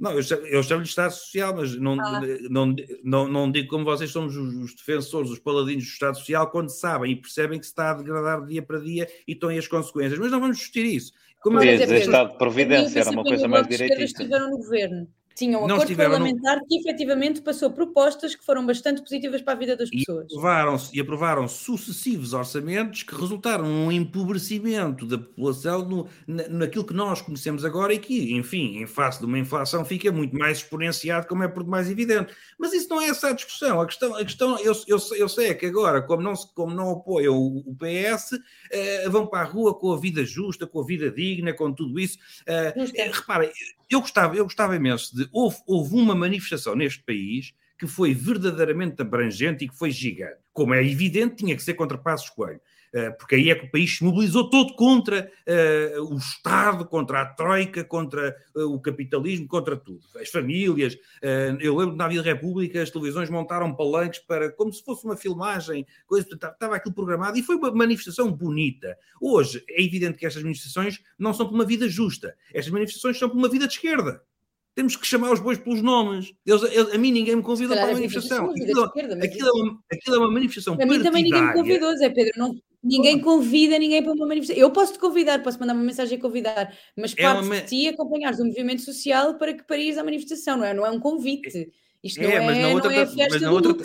Não, 0.00 0.12
eu, 0.12 0.22
eu 0.46 0.62
chamo-lhe 0.62 0.88
Estado 0.88 1.12
Social, 1.12 1.54
mas 1.54 1.76
não, 1.76 2.00
ah. 2.00 2.22
não, 2.48 2.74
não, 3.04 3.28
não 3.28 3.52
digo 3.52 3.68
como 3.68 3.84
vocês 3.84 4.10
somos 4.10 4.34
os, 4.34 4.54
os, 4.54 4.74
defensores, 4.74 5.30
os 5.30 5.38
paladinos 5.38 5.84
do 5.84 5.90
Estado 5.90 6.16
Social, 6.16 6.50
quando 6.50 6.70
sabem 6.70 7.12
e 7.12 7.16
percebem 7.16 7.58
que 7.58 7.66
se 7.66 7.72
está 7.72 7.90
a 7.90 7.94
degradar 7.94 8.46
dia 8.46 8.62
para 8.62 8.80
dia 8.80 9.06
e 9.28 9.32
estão 9.32 9.50
aí 9.50 9.58
as 9.58 9.68
consequências. 9.68 10.18
Mas 10.18 10.30
não 10.30 10.40
vamos 10.40 10.56
discutir 10.56 10.86
isso. 10.86 11.12
Como 11.42 11.58
Podia 11.58 11.76
dizer 11.76 12.00
Estado 12.00 12.32
de 12.32 12.38
Providência, 12.38 13.00
era 13.00 13.10
uma 13.10 13.22
coisa 13.22 13.46
mais 13.46 13.68
direitista. 13.68 14.22
estiveram 14.22 14.50
no 14.50 14.56
governo. 14.56 15.06
Tinham 15.34 15.64
um 15.64 15.66
não 15.66 15.76
acordo 15.76 15.96
parlamentar 15.96 16.58
no... 16.58 16.66
que 16.66 16.76
efetivamente 16.76 17.40
passou 17.40 17.70
propostas 17.70 18.34
que 18.34 18.44
foram 18.44 18.66
bastante 18.66 19.00
positivas 19.00 19.40
para 19.40 19.52
a 19.52 19.56
vida 19.56 19.76
das 19.76 19.88
pessoas. 19.88 20.26
E 20.30 20.36
aprovaram, 20.36 20.76
e 20.92 21.00
aprovaram 21.00 21.48
sucessivos 21.48 22.32
orçamentos 22.32 23.02
que 23.02 23.14
resultaram 23.14 23.64
num 23.64 23.90
empobrecimento 23.90 25.06
da 25.06 25.18
população 25.18 25.88
no, 25.88 26.08
naquilo 26.26 26.84
que 26.84 26.92
nós 26.92 27.22
conhecemos 27.22 27.64
agora 27.64 27.94
e 27.94 27.98
que, 27.98 28.34
enfim, 28.34 28.82
em 28.82 28.86
face 28.86 29.20
de 29.20 29.26
uma 29.26 29.38
inflação 29.38 29.84
fica 29.84 30.12
muito 30.12 30.36
mais 30.36 30.58
exponenciado, 30.58 31.26
como 31.26 31.42
é 31.42 31.48
por 31.48 31.66
mais 31.66 31.90
evidente. 31.90 32.34
Mas 32.58 32.72
isso 32.72 32.88
não 32.90 33.00
é 33.00 33.08
essa 33.08 33.28
a 33.28 33.32
discussão. 33.32 33.80
A 33.80 33.86
questão, 33.86 34.14
a 34.14 34.24
questão 34.24 34.58
eu, 34.58 34.74
eu, 34.86 34.98
eu 35.16 35.28
sei 35.28 35.50
é 35.50 35.54
que 35.54 35.66
agora, 35.66 36.02
como 36.02 36.22
não, 36.22 36.34
como 36.54 36.74
não 36.74 36.90
apoiam 36.90 37.36
o, 37.36 37.58
o 37.58 37.76
PS, 37.76 38.38
eh, 38.70 39.08
vão 39.08 39.26
para 39.26 39.40
a 39.40 39.44
rua 39.44 39.78
com 39.78 39.92
a 39.92 39.98
vida 39.98 40.24
justa, 40.24 40.66
com 40.66 40.80
a 40.80 40.84
vida 40.84 41.10
digna, 41.10 41.52
com 41.52 41.72
tudo 41.72 41.98
isso. 41.98 42.18
Eh, 42.46 42.74
eh 42.94 43.10
repara, 43.12 43.50
eu 43.90 44.00
gostava, 44.00 44.36
eu 44.36 44.44
gostava 44.44 44.76
imenso 44.76 45.14
de. 45.14 45.28
Houve, 45.32 45.58
houve 45.66 45.94
uma 45.96 46.14
manifestação 46.14 46.76
neste 46.76 47.02
país 47.02 47.52
que 47.78 47.86
foi 47.86 48.14
verdadeiramente 48.14 49.00
abrangente 49.00 49.64
e 49.64 49.68
que 49.68 49.76
foi 49.76 49.90
gigante. 49.90 50.38
Como 50.52 50.74
é 50.74 50.84
evidente, 50.84 51.36
tinha 51.36 51.56
que 51.56 51.62
ser 51.62 51.74
contra 51.74 51.96
Passos 51.96 52.28
Coelho. 52.28 52.60
Eh, 52.92 53.10
porque 53.10 53.36
aí 53.36 53.50
é 53.50 53.54
que 53.54 53.66
o 53.66 53.70
país 53.70 53.98
se 53.98 54.04
mobilizou 54.04 54.50
todo 54.50 54.74
contra 54.74 55.30
uh, 55.46 56.12
o 56.12 56.16
Estado, 56.16 56.84
contra 56.84 57.22
a 57.22 57.26
Troika, 57.26 57.84
contra 57.84 58.36
uh, 58.56 58.64
o 58.64 58.80
capitalismo, 58.80 59.46
contra 59.46 59.76
tudo. 59.76 60.00
As 60.20 60.28
famílias. 60.28 60.96
Eu 61.60 61.76
lembro 61.76 61.96
na 61.96 62.08
Vida 62.08 62.22
República, 62.22 62.82
as 62.82 62.90
televisões 62.90 63.30
montaram 63.30 63.74
palanques 63.74 64.20
para, 64.20 64.50
como 64.50 64.72
se 64.72 64.82
fosse 64.82 65.04
uma 65.04 65.16
filmagem, 65.16 65.86
coisa, 66.06 66.26
estava 66.32 66.76
aquilo 66.76 66.94
programado 66.94 67.38
e 67.38 67.42
foi 67.42 67.56
uma 67.56 67.70
manifestação 67.70 68.32
bonita. 68.32 68.96
Hoje 69.20 69.62
é 69.68 69.82
evidente 69.82 70.18
que 70.18 70.26
estas 70.26 70.42
manifestações 70.42 71.00
não 71.18 71.32
são 71.32 71.46
por 71.46 71.54
uma 71.54 71.64
vida 71.64 71.88
justa, 71.88 72.34
estas 72.52 72.72
manifestações 72.72 73.18
são 73.18 73.28
por 73.28 73.36
uma 73.36 73.48
vida 73.48 73.66
de 73.66 73.74
esquerda 73.74 74.22
temos 74.72 74.96
que 74.96 75.06
chamar 75.06 75.32
os 75.32 75.40
bois 75.40 75.58
pelos 75.58 75.82
nomes. 75.82 76.32
Eles, 76.46 76.62
eles, 76.62 76.94
a 76.94 76.96
mim 76.96 77.12
ninguém 77.12 77.36
me 77.36 77.42
convida 77.42 77.74
para 77.74 77.90
a 77.90 77.92
manifestação. 77.92 78.50
Aquilo, 78.50 78.84
aquilo, 78.84 79.12
é 79.12 79.52
uma, 79.52 79.80
aquilo, 79.92 80.14
é 80.14 80.18
uma, 80.18 80.30
manifestação 80.30 80.76
Para 80.76 80.86
mim 80.86 81.02
também 81.02 81.24
ninguém 81.24 81.42
me 81.42 81.52
convidou, 81.52 81.94
Zé 81.96 82.08
Pedro. 82.08 82.32
Não, 82.38 82.54
ninguém 82.82 83.20
convida 83.20 83.78
ninguém 83.78 84.02
para 84.02 84.12
uma 84.12 84.26
manifestação. 84.26 84.60
Eu 84.60 84.70
posso 84.70 84.94
te 84.94 84.98
convidar, 84.98 85.42
posso 85.42 85.58
mandar 85.60 85.74
uma 85.74 85.84
mensagem 85.84 86.18
a 86.18 86.20
convidar, 86.20 86.74
mas 86.96 87.14
é 87.16 87.22
parte 87.22 87.44
uma... 87.44 87.60
de 87.60 87.66
ti 87.66 87.88
acompanhares 87.88 88.38
o 88.38 88.44
movimento 88.44 88.82
social 88.82 89.34
para 89.34 89.54
que 89.54 89.64
paris 89.64 89.98
a 89.98 90.04
manifestação, 90.04 90.56
não 90.56 90.64
é? 90.64 90.74
Não 90.74 90.86
é 90.86 90.90
um 90.90 91.00
convite. 91.00 91.72
Isto 92.02 92.20
é, 92.20 92.22
não 92.22 92.30
é, 92.30 92.46
mas 92.46 92.58
na 92.58 92.68
outra, 92.68 92.90
não 92.90 92.96
é 92.96 93.02
a 93.02 93.06
festa 93.06 93.28
mas 93.30 93.42
na 93.42 93.50
outra, 93.50 93.76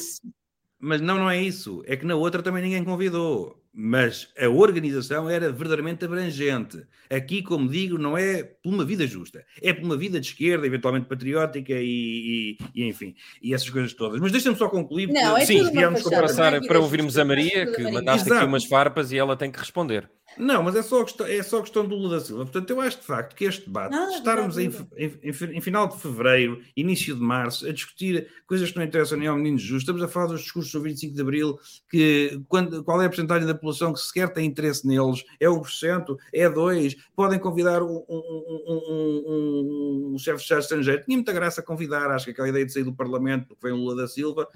mas 0.80 1.02
não, 1.02 1.18
não 1.18 1.30
é 1.30 1.42
isso. 1.42 1.84
É 1.86 1.98
que 1.98 2.06
na 2.06 2.16
outra 2.16 2.42
também 2.42 2.64
ninguém 2.64 2.84
convidou. 2.84 3.62
Mas 3.78 4.30
a 4.40 4.48
organização 4.48 5.30
era 5.30 5.52
verdadeiramente 5.52 6.06
abrangente. 6.06 6.82
Aqui, 7.10 7.42
como 7.42 7.68
digo, 7.68 7.98
não 7.98 8.18
é 8.18 8.42
por 8.42 8.74
uma 8.74 8.86
vida 8.86 9.06
justa. 9.06 9.44
É 9.62 9.74
por 9.74 9.84
uma 9.84 9.98
vida 9.98 10.18
de 10.18 10.28
esquerda, 10.28 10.66
eventualmente 10.66 11.08
patriótica 11.08 11.74
e, 11.74 12.58
e, 12.58 12.58
e 12.74 12.88
enfim, 12.88 13.14
e 13.42 13.54
essas 13.54 13.70
coisas 13.70 13.94
todas. 13.94 14.22
Mas 14.22 14.32
deixa-me 14.32 14.56
só 14.56 14.70
concluir. 14.70 15.08
Não, 15.08 15.38
é 15.38 15.46
sim, 15.46 15.70
viemos 15.72 16.04
passar 16.04 16.62
para 16.62 16.80
ouvirmos 16.80 17.18
a 17.18 17.26
Maria, 17.26 17.70
que 17.70 17.84
mandaste 17.84 18.28
Exato. 18.28 18.36
aqui 18.36 18.46
umas 18.46 18.64
farpas 18.64 19.12
e 19.12 19.18
ela 19.18 19.36
tem 19.36 19.52
que 19.52 19.60
responder. 19.60 20.10
Não, 20.38 20.64
mas 20.64 20.76
é 20.76 20.82
só, 20.82 21.04
questão, 21.04 21.26
é 21.26 21.42
só 21.44 21.62
questão 21.62 21.88
do 21.88 21.96
Lula 21.96 22.18
da 22.18 22.26
Silva. 22.26 22.44
Portanto, 22.44 22.70
eu 22.70 22.82
acho 22.82 23.00
de 23.00 23.06
facto 23.06 23.36
que 23.36 23.46
este 23.46 23.66
debate, 23.66 23.92
não, 23.92 24.10
estarmos 24.10 24.58
em, 24.58 24.70
em, 24.98 25.14
em, 25.24 25.62
final 25.62 25.88
de 25.88 25.98
fevereiro, 25.98 26.62
início 26.76 27.16
de 27.16 27.22
março, 27.22 27.68
a 27.68 27.72
discutir 27.72 28.28
coisas 28.46 28.72
que 28.72 28.78
não 28.78 28.84
interessam 28.84 29.18
nem 29.18 29.28
ao 29.28 29.38
menino 29.38 29.58
justo, 29.58 29.78
estamos 29.78 30.04
a 30.04 30.08
falar 30.08 30.28
dos 30.28 30.42
discursos 30.42 30.72
do 30.72 30.82
25 30.82 31.16
de 31.16 31.22
abril, 31.22 31.60
que 31.90 32.42
quando, 32.48 32.84
qual 32.84 33.02
é 33.02 33.06
a 33.06 33.10
porcentagem 33.10 33.48
da 33.48 33.54
população 33.54 33.94
que 33.94 34.00
sequer 34.00 34.32
tem 34.34 34.46
interesse 34.46 34.86
neles? 34.86 35.24
É 35.40 35.48
1%? 35.48 36.18
É 36.34 36.50
2%? 36.50 36.96
Podem 37.16 37.40
convidar 37.40 37.82
um, 37.82 38.04
um, 38.08 38.54
um, 38.68 40.12
um 40.14 40.18
chefe 40.18 40.38
de 40.38 40.44
Estado 40.44 40.62
estrangeiro? 40.62 41.04
Tinha 41.04 41.18
muita 41.18 41.34
graça 41.34 41.62
convidar, 41.62 42.12
acho 42.12 42.26
que 42.26 42.32
aquela 42.32 42.50
ideia 42.50 42.66
de 42.66 42.74
sair 42.74 42.84
do 42.84 42.94
Parlamento, 42.94 43.48
porque 43.48 43.68
vem 43.68 43.74
o 43.74 43.78
Lula 43.78 43.96
da 43.96 44.08
Silva, 44.08 44.48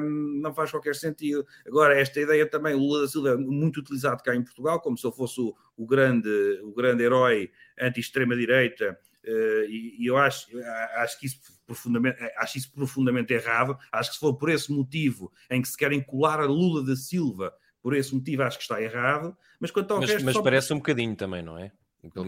um, 0.00 0.40
não 0.42 0.54
faz 0.54 0.70
qualquer 0.70 0.94
sentido. 0.94 1.46
Agora, 1.66 1.98
esta 1.98 2.20
ideia 2.20 2.46
também, 2.48 2.74
o 2.74 2.78
Lula 2.78 3.02
da 3.02 3.08
Silva 3.08 3.30
é 3.30 3.36
muito 3.36 3.80
utilizado 3.80 4.22
cá 4.22 4.34
em 4.34 4.42
Portugal, 4.42 4.80
como 4.80 4.98
se 4.98 5.06
fosse 5.16 5.40
o, 5.40 5.54
o 5.76 5.86
grande, 5.86 6.28
o 6.62 6.72
grande 6.72 7.02
herói 7.02 7.50
anti-extrema-direita, 7.80 8.98
uh, 9.24 9.64
e, 9.68 9.96
e, 9.98 10.06
eu 10.06 10.16
acho, 10.16 10.48
acho 10.96 11.18
que 11.18 11.26
isso 11.26 11.40
profundamente, 11.66 12.18
acho 12.36 12.58
isso 12.58 12.72
profundamente 12.72 13.32
errado. 13.32 13.76
Acho 13.90 14.10
que 14.10 14.14
se 14.14 14.20
for 14.20 14.34
por 14.34 14.50
esse 14.50 14.70
motivo 14.72 15.32
em 15.50 15.62
que 15.62 15.68
se 15.68 15.76
querem 15.76 16.02
colar 16.02 16.40
a 16.40 16.46
Lula 16.46 16.84
da 16.84 16.96
Silva, 16.96 17.52
por 17.82 17.94
esse 17.94 18.14
motivo 18.14 18.42
acho 18.42 18.58
que 18.58 18.64
está 18.64 18.80
errado. 18.80 19.36
Mas 19.60 19.70
quanto 19.70 19.92
ao 19.92 20.00
mas, 20.00 20.10
resto. 20.10 20.24
Mas 20.24 20.38
parece 20.38 20.72
um 20.72 20.78
bocadinho 20.78 21.16
também, 21.16 21.42
não 21.42 21.58
é? 21.58 21.72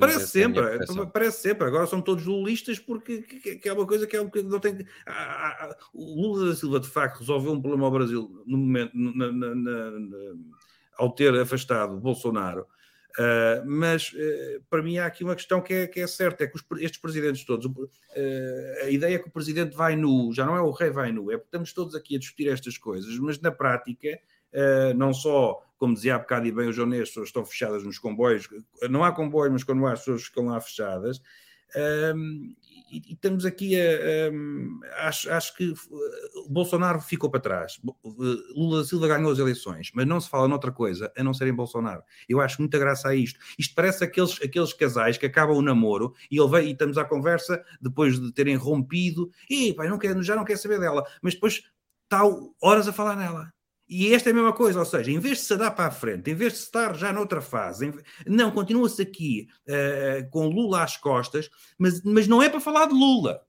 Parece 0.00 0.28
sempre, 0.28 0.62
parece 1.12 1.42
sempre. 1.42 1.66
Agora 1.66 1.86
são 1.86 2.00
todos 2.00 2.24
lulistas 2.24 2.78
porque 2.78 3.22
que, 3.22 3.56
que 3.56 3.68
é 3.68 3.72
uma 3.72 3.86
coisa 3.86 4.06
que 4.06 4.16
é 4.16 4.22
um 4.22 4.30
não 4.44 4.58
tem. 4.58 4.86
o 5.92 6.22
Lula 6.22 6.48
da 6.48 6.54
Silva 6.54 6.80
de 6.80 6.88
facto 6.88 7.18
resolveu 7.18 7.52
um 7.52 7.60
problema 7.60 7.86
ao 7.86 7.92
Brasil 7.92 8.42
no 8.46 8.56
momento 8.56 8.92
na, 8.94 9.32
na, 9.32 9.54
na, 9.54 10.32
ao 10.96 11.12
ter 11.12 11.34
afastado 11.38 12.00
Bolsonaro. 12.00 12.66
Uh, 13.18 13.64
mas 13.64 14.12
uh, 14.12 14.62
para 14.68 14.82
mim 14.82 14.98
há 14.98 15.06
aqui 15.06 15.24
uma 15.24 15.34
questão 15.34 15.62
que 15.62 15.72
é, 15.72 15.86
que 15.86 16.00
é 16.00 16.06
certa: 16.06 16.44
é 16.44 16.46
que 16.46 16.56
os, 16.56 16.62
estes 16.82 17.00
presidentes 17.00 17.44
todos, 17.44 17.64
uh, 17.64 18.84
a 18.84 18.90
ideia 18.90 19.14
é 19.14 19.18
que 19.18 19.28
o 19.28 19.30
presidente 19.30 19.74
vai 19.74 19.96
nu, 19.96 20.32
já 20.34 20.44
não 20.44 20.54
é 20.54 20.60
o 20.60 20.70
rei 20.70 20.90
vai 20.90 21.10
nu, 21.12 21.30
é 21.30 21.36
porque 21.36 21.48
estamos 21.48 21.72
todos 21.72 21.94
aqui 21.94 22.16
a 22.16 22.18
discutir 22.18 22.48
estas 22.48 22.76
coisas, 22.76 23.18
mas 23.18 23.40
na 23.40 23.50
prática, 23.50 24.18
não 24.96 25.12
só, 25.12 25.62
como 25.78 25.94
dizia 25.94 26.14
há 26.14 26.18
bocado 26.18 26.46
e 26.46 26.52
bem 26.52 26.68
o 26.68 26.72
João 26.72 26.90
as 26.92 27.08
pessoas 27.08 27.28
estão 27.28 27.44
fechadas 27.44 27.82
nos 27.84 27.98
comboios, 27.98 28.48
não 28.88 29.04
há 29.04 29.12
comboios, 29.12 29.52
mas 29.52 29.64
quando 29.64 29.86
há 29.86 29.92
as 29.92 30.00
pessoas 30.00 30.24
ficam 30.24 30.46
lá 30.46 30.60
fechadas, 30.60 31.20
e, 32.96 33.12
estamos 33.12 33.44
aqui 33.44 33.74
a, 33.80 35.06
acho, 35.06 35.30
acho 35.30 35.56
que 35.56 35.72
o 36.44 36.48
Bolsonaro 36.48 37.00
ficou 37.00 37.30
para 37.30 37.40
trás. 37.40 37.80
Lula 38.54 38.84
Silva 38.84 39.08
ganhou 39.08 39.30
as 39.30 39.38
eleições, 39.38 39.90
mas 39.94 40.06
não 40.06 40.20
se 40.20 40.28
fala 40.28 40.48
noutra 40.48 40.72
coisa 40.72 41.12
a 41.16 41.22
não 41.22 41.34
ser 41.34 41.46
em 41.48 41.54
Bolsonaro. 41.54 42.02
Eu 42.28 42.40
acho 42.40 42.60
muita 42.60 42.78
graça 42.78 43.08
a 43.08 43.14
isto. 43.14 43.38
Isto 43.58 43.74
parece 43.74 44.04
aqueles, 44.04 44.40
aqueles 44.42 44.72
casais 44.72 45.18
que 45.18 45.26
acabam 45.26 45.56
o 45.56 45.62
namoro 45.62 46.14
e 46.30 46.38
ele 46.38 46.50
vem 46.50 46.68
e 46.68 46.72
estamos 46.72 46.98
à 46.98 47.04
conversa 47.04 47.62
depois 47.80 48.18
de 48.20 48.32
terem 48.32 48.56
rompido, 48.56 49.30
e 49.48 49.72
pai, 49.74 49.88
não 49.88 49.98
quer, 49.98 50.20
já 50.22 50.34
não 50.34 50.44
quer 50.44 50.56
saber 50.56 50.80
dela, 50.80 51.04
mas 51.22 51.34
depois 51.34 51.62
está 52.04 52.22
horas 52.60 52.88
a 52.88 52.92
falar 52.92 53.16
nela. 53.16 53.55
E 53.88 54.12
esta 54.12 54.30
é 54.30 54.32
a 54.32 54.34
mesma 54.34 54.52
coisa, 54.52 54.80
ou 54.80 54.84
seja, 54.84 55.10
em 55.10 55.18
vez 55.18 55.38
de 55.38 55.44
se 55.44 55.56
dar 55.56 55.70
para 55.70 55.86
a 55.86 55.90
frente, 55.90 56.30
em 56.30 56.34
vez 56.34 56.54
de 56.54 56.58
estar 56.58 56.94
já 56.94 57.12
noutra 57.12 57.40
fase, 57.40 57.92
não, 58.26 58.50
continua-se 58.50 59.00
aqui 59.02 59.46
uh, 59.68 60.28
com 60.30 60.48
Lula 60.48 60.82
às 60.82 60.96
costas, 60.96 61.48
mas, 61.78 62.02
mas 62.02 62.26
não 62.26 62.42
é 62.42 62.48
para 62.48 62.60
falar 62.60 62.86
de 62.86 62.94
Lula. 62.94 63.40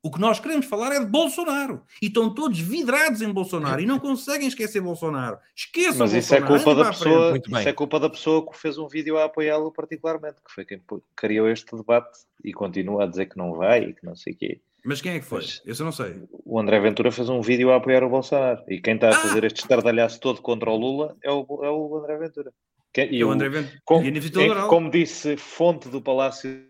O 0.00 0.12
que 0.12 0.20
nós 0.20 0.38
queremos 0.38 0.66
falar 0.66 0.92
é 0.94 1.00
de 1.00 1.06
Bolsonaro. 1.06 1.82
E 2.00 2.06
estão 2.06 2.32
todos 2.32 2.58
vidrados 2.60 3.20
em 3.20 3.32
Bolsonaro 3.32 3.80
e 3.80 3.86
não 3.86 3.98
conseguem 3.98 4.46
esquecer 4.46 4.80
Bolsonaro. 4.80 5.38
Esqueçam 5.56 5.98
Mas 5.98 6.12
isso 6.12 6.34
é 6.34 6.40
culpa 6.40 6.74
da 6.74 6.84
pessoa, 6.90 7.36
isso 7.36 7.68
é 7.68 7.72
culpa 7.72 7.98
da 7.98 8.08
pessoa 8.08 8.48
que 8.48 8.56
fez 8.56 8.78
um 8.78 8.86
vídeo 8.86 9.18
a 9.18 9.24
apoiá-lo 9.24 9.72
particularmente, 9.72 10.36
que 10.36 10.52
foi 10.52 10.64
quem 10.64 10.80
criou 11.16 11.48
este 11.48 11.76
debate 11.76 12.16
e 12.44 12.52
continua 12.52 13.04
a 13.04 13.06
dizer 13.06 13.26
que 13.26 13.36
não 13.36 13.54
vai 13.54 13.84
e 13.86 13.94
que 13.94 14.06
não 14.06 14.14
sei 14.14 14.34
o 14.34 14.36
quê. 14.36 14.60
Mas 14.84 15.00
quem 15.00 15.12
é 15.12 15.18
que 15.18 15.24
foi? 15.24 15.44
Mas, 15.66 15.78
eu 15.78 15.84
não 15.84 15.92
sei. 15.92 16.22
O 16.44 16.58
André 16.58 16.80
Ventura 16.80 17.10
fez 17.10 17.28
um 17.28 17.40
vídeo 17.40 17.70
a 17.70 17.76
apoiar 17.76 18.02
o 18.04 18.08
Bolsonaro. 18.08 18.62
E 18.68 18.80
quem 18.80 18.94
está 18.94 19.08
a 19.08 19.10
ah! 19.10 19.14
fazer 19.14 19.44
este 19.44 19.60
estardalhaço 19.60 20.20
todo 20.20 20.40
contra 20.40 20.70
o 20.70 20.76
Lula 20.76 21.16
é 21.22 21.30
o, 21.30 21.44
é 21.62 21.70
o 21.70 21.96
André 21.98 22.16
Ventura. 22.16 22.52
Que, 22.92 23.04
e 23.04 23.22
o, 23.24 23.30
André 23.30 23.48
Ventura. 23.48 23.80
Com, 23.84 24.02
é, 24.02 24.68
como 24.68 24.90
disse 24.90 25.36
fonte 25.36 25.88
do 25.88 26.00
Palácio 26.00 26.66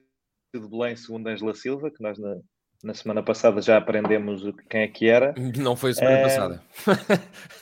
de 0.54 0.68
Belém, 0.68 0.96
segundo 0.96 1.28
Angela 1.28 1.54
Silva, 1.54 1.90
que 1.90 2.02
nós 2.02 2.18
na, 2.18 2.36
Na 2.82 2.94
semana 2.94 3.22
passada 3.22 3.60
já 3.60 3.76
aprendemos 3.76 4.42
quem 4.68 4.82
é 4.82 4.88
que 4.88 5.08
era. 5.08 5.34
Não 5.56 5.76
foi 5.76 5.90
a 5.90 5.94
semana 5.94 6.18
uh, 6.18 6.22
passada. 6.22 6.62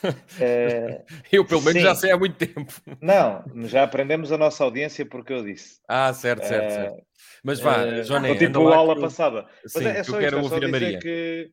Uh, 0.03 1.03
eu, 1.31 1.45
pelo 1.45 1.61
menos, 1.61 1.81
sim. 1.81 1.87
já 1.87 1.95
sei 1.95 2.11
há 2.11 2.17
muito 2.17 2.35
tempo. 2.35 2.73
Não, 3.01 3.43
já 3.67 3.83
aprendemos 3.83 4.31
a 4.31 4.37
nossa 4.37 4.63
audiência 4.63 5.05
porque 5.05 5.33
eu 5.33 5.43
disse. 5.43 5.79
Ah, 5.87 6.13
certo, 6.13 6.45
certo, 6.45 6.71
certo. 6.71 7.06
Mas 7.47 7.61
vá, 7.61 7.85
uh, 7.85 8.03
Joné, 8.03 8.35
tipo 8.35 8.67
a 8.67 8.75
aula 8.75 8.93
que... 8.93 9.01
passada. 9.01 9.45
Sim, 9.65 9.83
Mas 9.83 9.85
é, 9.85 9.99
é 9.99 10.03
só 10.03 10.15
eu 10.15 10.19
quero 10.19 10.39
isto, 10.41 10.51
é 10.51 10.53
ouvir 10.53 10.65
a 10.65 10.69
Maria. 10.69 10.99
Que, 10.99 11.49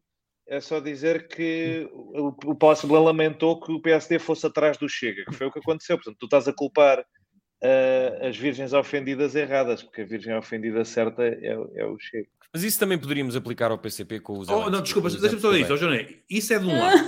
é 0.48 0.60
só 0.60 0.80
dizer 0.80 1.28
que 1.28 1.88
o, 1.92 2.34
o 2.46 2.54
Palácio 2.56 2.88
Belém 2.88 3.04
lamentou 3.04 3.60
que 3.60 3.70
o 3.70 3.80
PSD 3.80 4.18
fosse 4.18 4.44
atrás 4.44 4.76
do 4.76 4.88
Chega, 4.88 5.24
que 5.24 5.32
foi 5.32 5.46
o 5.46 5.52
que 5.52 5.60
aconteceu. 5.60 5.96
Portanto, 5.96 6.16
tu 6.18 6.26
estás 6.26 6.48
a 6.48 6.52
culpar 6.52 6.98
uh, 6.98 8.26
as 8.26 8.36
virgens 8.36 8.72
ofendidas 8.72 9.36
erradas, 9.36 9.84
porque 9.84 10.02
a 10.02 10.04
virgem 10.04 10.36
ofendida 10.36 10.84
certa 10.84 11.22
é, 11.22 11.56
é 11.76 11.86
o 11.86 11.96
Chega. 12.00 12.26
Mas 12.52 12.64
isso 12.64 12.78
também 12.78 12.98
poderíamos 12.98 13.36
aplicar 13.36 13.70
ao 13.70 13.78
PCP 13.78 14.18
com 14.18 14.38
os. 14.38 14.48
Oh, 14.48 14.68
não, 14.68 14.82
desculpa, 14.82 15.10
deixa-me 15.10 15.40
só 15.40 15.52
dizer, 15.52 15.72
oh, 15.72 15.76
Joné, 15.76 16.08
isso 16.28 16.52
é 16.52 16.58
de 16.58 16.66
um 16.66 16.76
lado. 16.76 16.98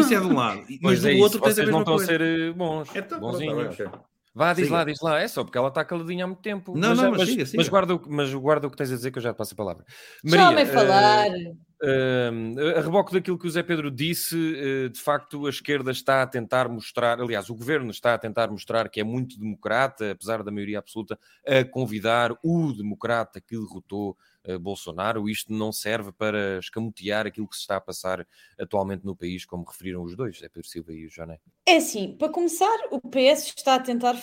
isso 0.00 0.14
é 0.14 0.20
de 0.20 0.26
um 0.26 0.34
lado. 0.34 0.62
Mas 0.80 1.02
do 1.02 1.08
é 1.08 1.14
outro 1.16 1.40
tens 1.40 1.58
a 1.58 1.62
mesma 1.62 1.72
não 1.72 1.80
estão 1.80 1.96
coisa. 1.96 2.12
a 2.12 2.18
ser 2.18 2.20
eh, 2.22 2.52
bons. 2.52 2.96
Então, 2.96 3.20
bonzinhos. 3.20 3.76
Pronto, 3.76 3.94
okay. 3.94 4.15
Vá, 4.36 4.52
diz 4.52 4.64
siga. 4.66 4.76
lá, 4.76 4.84
diz 4.84 5.00
lá. 5.00 5.18
É 5.18 5.26
só 5.26 5.42
porque 5.42 5.56
ela 5.56 5.68
está 5.68 5.82
caladinha 5.82 6.24
há 6.24 6.26
muito 6.26 6.42
tempo. 6.42 6.76
Não, 6.76 6.90
mas, 6.90 6.98
não, 6.98 7.10
mas, 7.10 7.20
mas, 7.20 7.28
siga, 7.30 7.46
siga. 7.46 7.56
mas, 7.56 7.68
guarda, 7.70 7.98
mas 8.06 8.34
guarda 8.34 8.66
o 8.66 8.70
que 8.70 8.76
tens 8.76 8.92
a 8.92 8.96
dizer 8.96 9.10
que 9.10 9.16
eu 9.16 9.22
já 9.22 9.32
te 9.32 9.36
passo 9.38 9.54
a 9.54 9.56
palavra. 9.56 9.82
Maria, 10.22 10.54
Deixa 10.54 10.72
falar. 10.74 11.30
Uh, 11.30 11.56
uh, 11.86 12.78
a 12.78 12.80
reboque 12.80 13.12
daquilo 13.12 13.38
que 13.38 13.46
o 13.46 13.50
Zé 13.50 13.62
Pedro 13.62 13.90
disse, 13.90 14.36
uh, 14.36 14.90
de 14.90 15.00
facto 15.00 15.46
a 15.46 15.50
esquerda 15.50 15.90
está 15.90 16.22
a 16.22 16.26
tentar 16.26 16.68
mostrar, 16.68 17.20
aliás, 17.20 17.48
o 17.48 17.54
governo 17.54 17.90
está 17.90 18.14
a 18.14 18.18
tentar 18.18 18.50
mostrar 18.50 18.88
que 18.88 19.00
é 19.00 19.04
muito 19.04 19.38
democrata, 19.38 20.10
apesar 20.10 20.42
da 20.42 20.50
maioria 20.50 20.78
absoluta, 20.78 21.18
a 21.46 21.64
convidar 21.64 22.32
o 22.42 22.72
democrata 22.72 23.40
que 23.40 23.56
derrotou 23.56 24.16
eh, 24.46 24.58
Bolsonaro. 24.58 25.28
Isto 25.28 25.52
não 25.52 25.72
serve 25.72 26.12
para 26.12 26.58
escamotear 26.58 27.26
aquilo 27.26 27.48
que 27.48 27.56
se 27.56 27.62
está 27.62 27.76
a 27.76 27.80
passar 27.80 28.24
atualmente 28.58 29.04
no 29.04 29.16
país, 29.16 29.44
como 29.44 29.64
referiram 29.64 30.02
os 30.04 30.14
dois, 30.16 30.38
Zé 30.38 30.48
Pedro 30.48 30.68
Silva 30.68 30.92
e 30.92 31.04
o 31.04 31.10
Joné. 31.10 31.40
É 31.66 31.78
assim, 31.78 32.16
para 32.16 32.28
começar, 32.28 32.76
o 32.92 33.00
PS 33.00 33.52
está 33.56 33.74
a 33.74 33.80
tentar, 33.80 34.14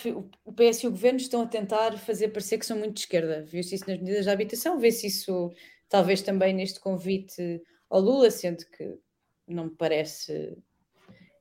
o 0.45 0.53
PS 0.53 0.83
e 0.83 0.87
o 0.87 0.91
governo 0.91 1.19
estão 1.19 1.41
a 1.41 1.45
tentar 1.45 1.97
fazer 1.97 2.29
parecer 2.29 2.57
que 2.57 2.65
são 2.65 2.77
muito 2.77 2.93
de 2.93 3.01
esquerda. 3.01 3.45
Viu-se 3.45 3.75
isso 3.75 3.85
nas 3.87 3.99
medidas 3.99 4.23
de 4.23 4.31
habitação, 4.31 4.79
vê-se 4.79 5.07
isso 5.07 5.51
talvez 5.93 6.23
também 6.23 6.55
neste 6.55 6.79
convite 6.79 7.61
ao 7.87 8.01
Lula, 8.01 8.31
sendo 8.31 8.65
que 8.65 8.97
não 9.47 9.65
me 9.65 9.75
parece. 9.75 10.57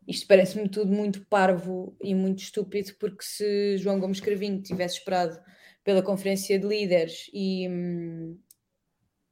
Isto 0.06 0.26
parece-me 0.26 0.68
tudo 0.68 0.92
muito 0.92 1.24
parvo 1.24 1.96
e 1.98 2.14
muito 2.14 2.42
estúpido, 2.42 2.92
porque 3.00 3.24
se 3.24 3.78
João 3.78 3.98
Gomes 3.98 4.20
Cravinho 4.20 4.60
tivesse 4.60 4.98
esperado 4.98 5.40
pela 5.82 6.02
conferência 6.02 6.58
de 6.58 6.66
líderes 6.66 7.30
e, 7.32 7.66
hum, 7.66 8.38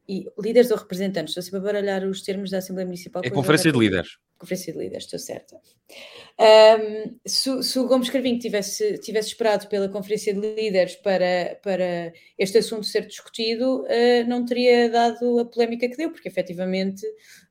e 0.09 0.27
líderes 0.39 0.71
ou 0.71 0.77
representantes, 0.77 1.31
estou 1.31 1.43
sempre 1.43 1.59
a 1.59 1.73
baralhar 1.73 2.05
os 2.05 2.23
termos 2.23 2.51
da 2.51 2.59
Assembleia 2.59 2.87
Municipal. 2.87 3.23
É 3.25 3.31
conferência 3.31 3.71
de 3.71 3.79
líderes. 3.79 4.19
Conferência 4.39 4.73
de 4.73 4.79
líderes, 4.79 5.05
estou 5.05 5.19
certa. 5.19 5.57
Um, 5.57 7.19
se, 7.27 7.63
se, 7.63 7.79
o 7.79 7.87
Gomes 7.87 8.11
Carvinho 8.11 8.39
tivesse, 8.39 8.99
tivesse 8.99 9.29
esperado 9.29 9.69
pela 9.69 9.89
Conferência 9.89 10.35
de 10.35 10.41
Líderes 10.41 10.97
para, 10.97 11.59
para 11.63 12.13
este 12.39 12.59
assunto 12.59 12.87
ser 12.87 13.07
discutido, 13.07 13.83
uh, 13.83 14.29
não 14.29 14.45
teria 14.45 14.89
dado 14.89 15.39
a 15.39 15.45
polémica 15.45 15.89
que 15.89 15.97
deu, 15.97 16.11
porque 16.11 16.29
efetivamente 16.29 17.07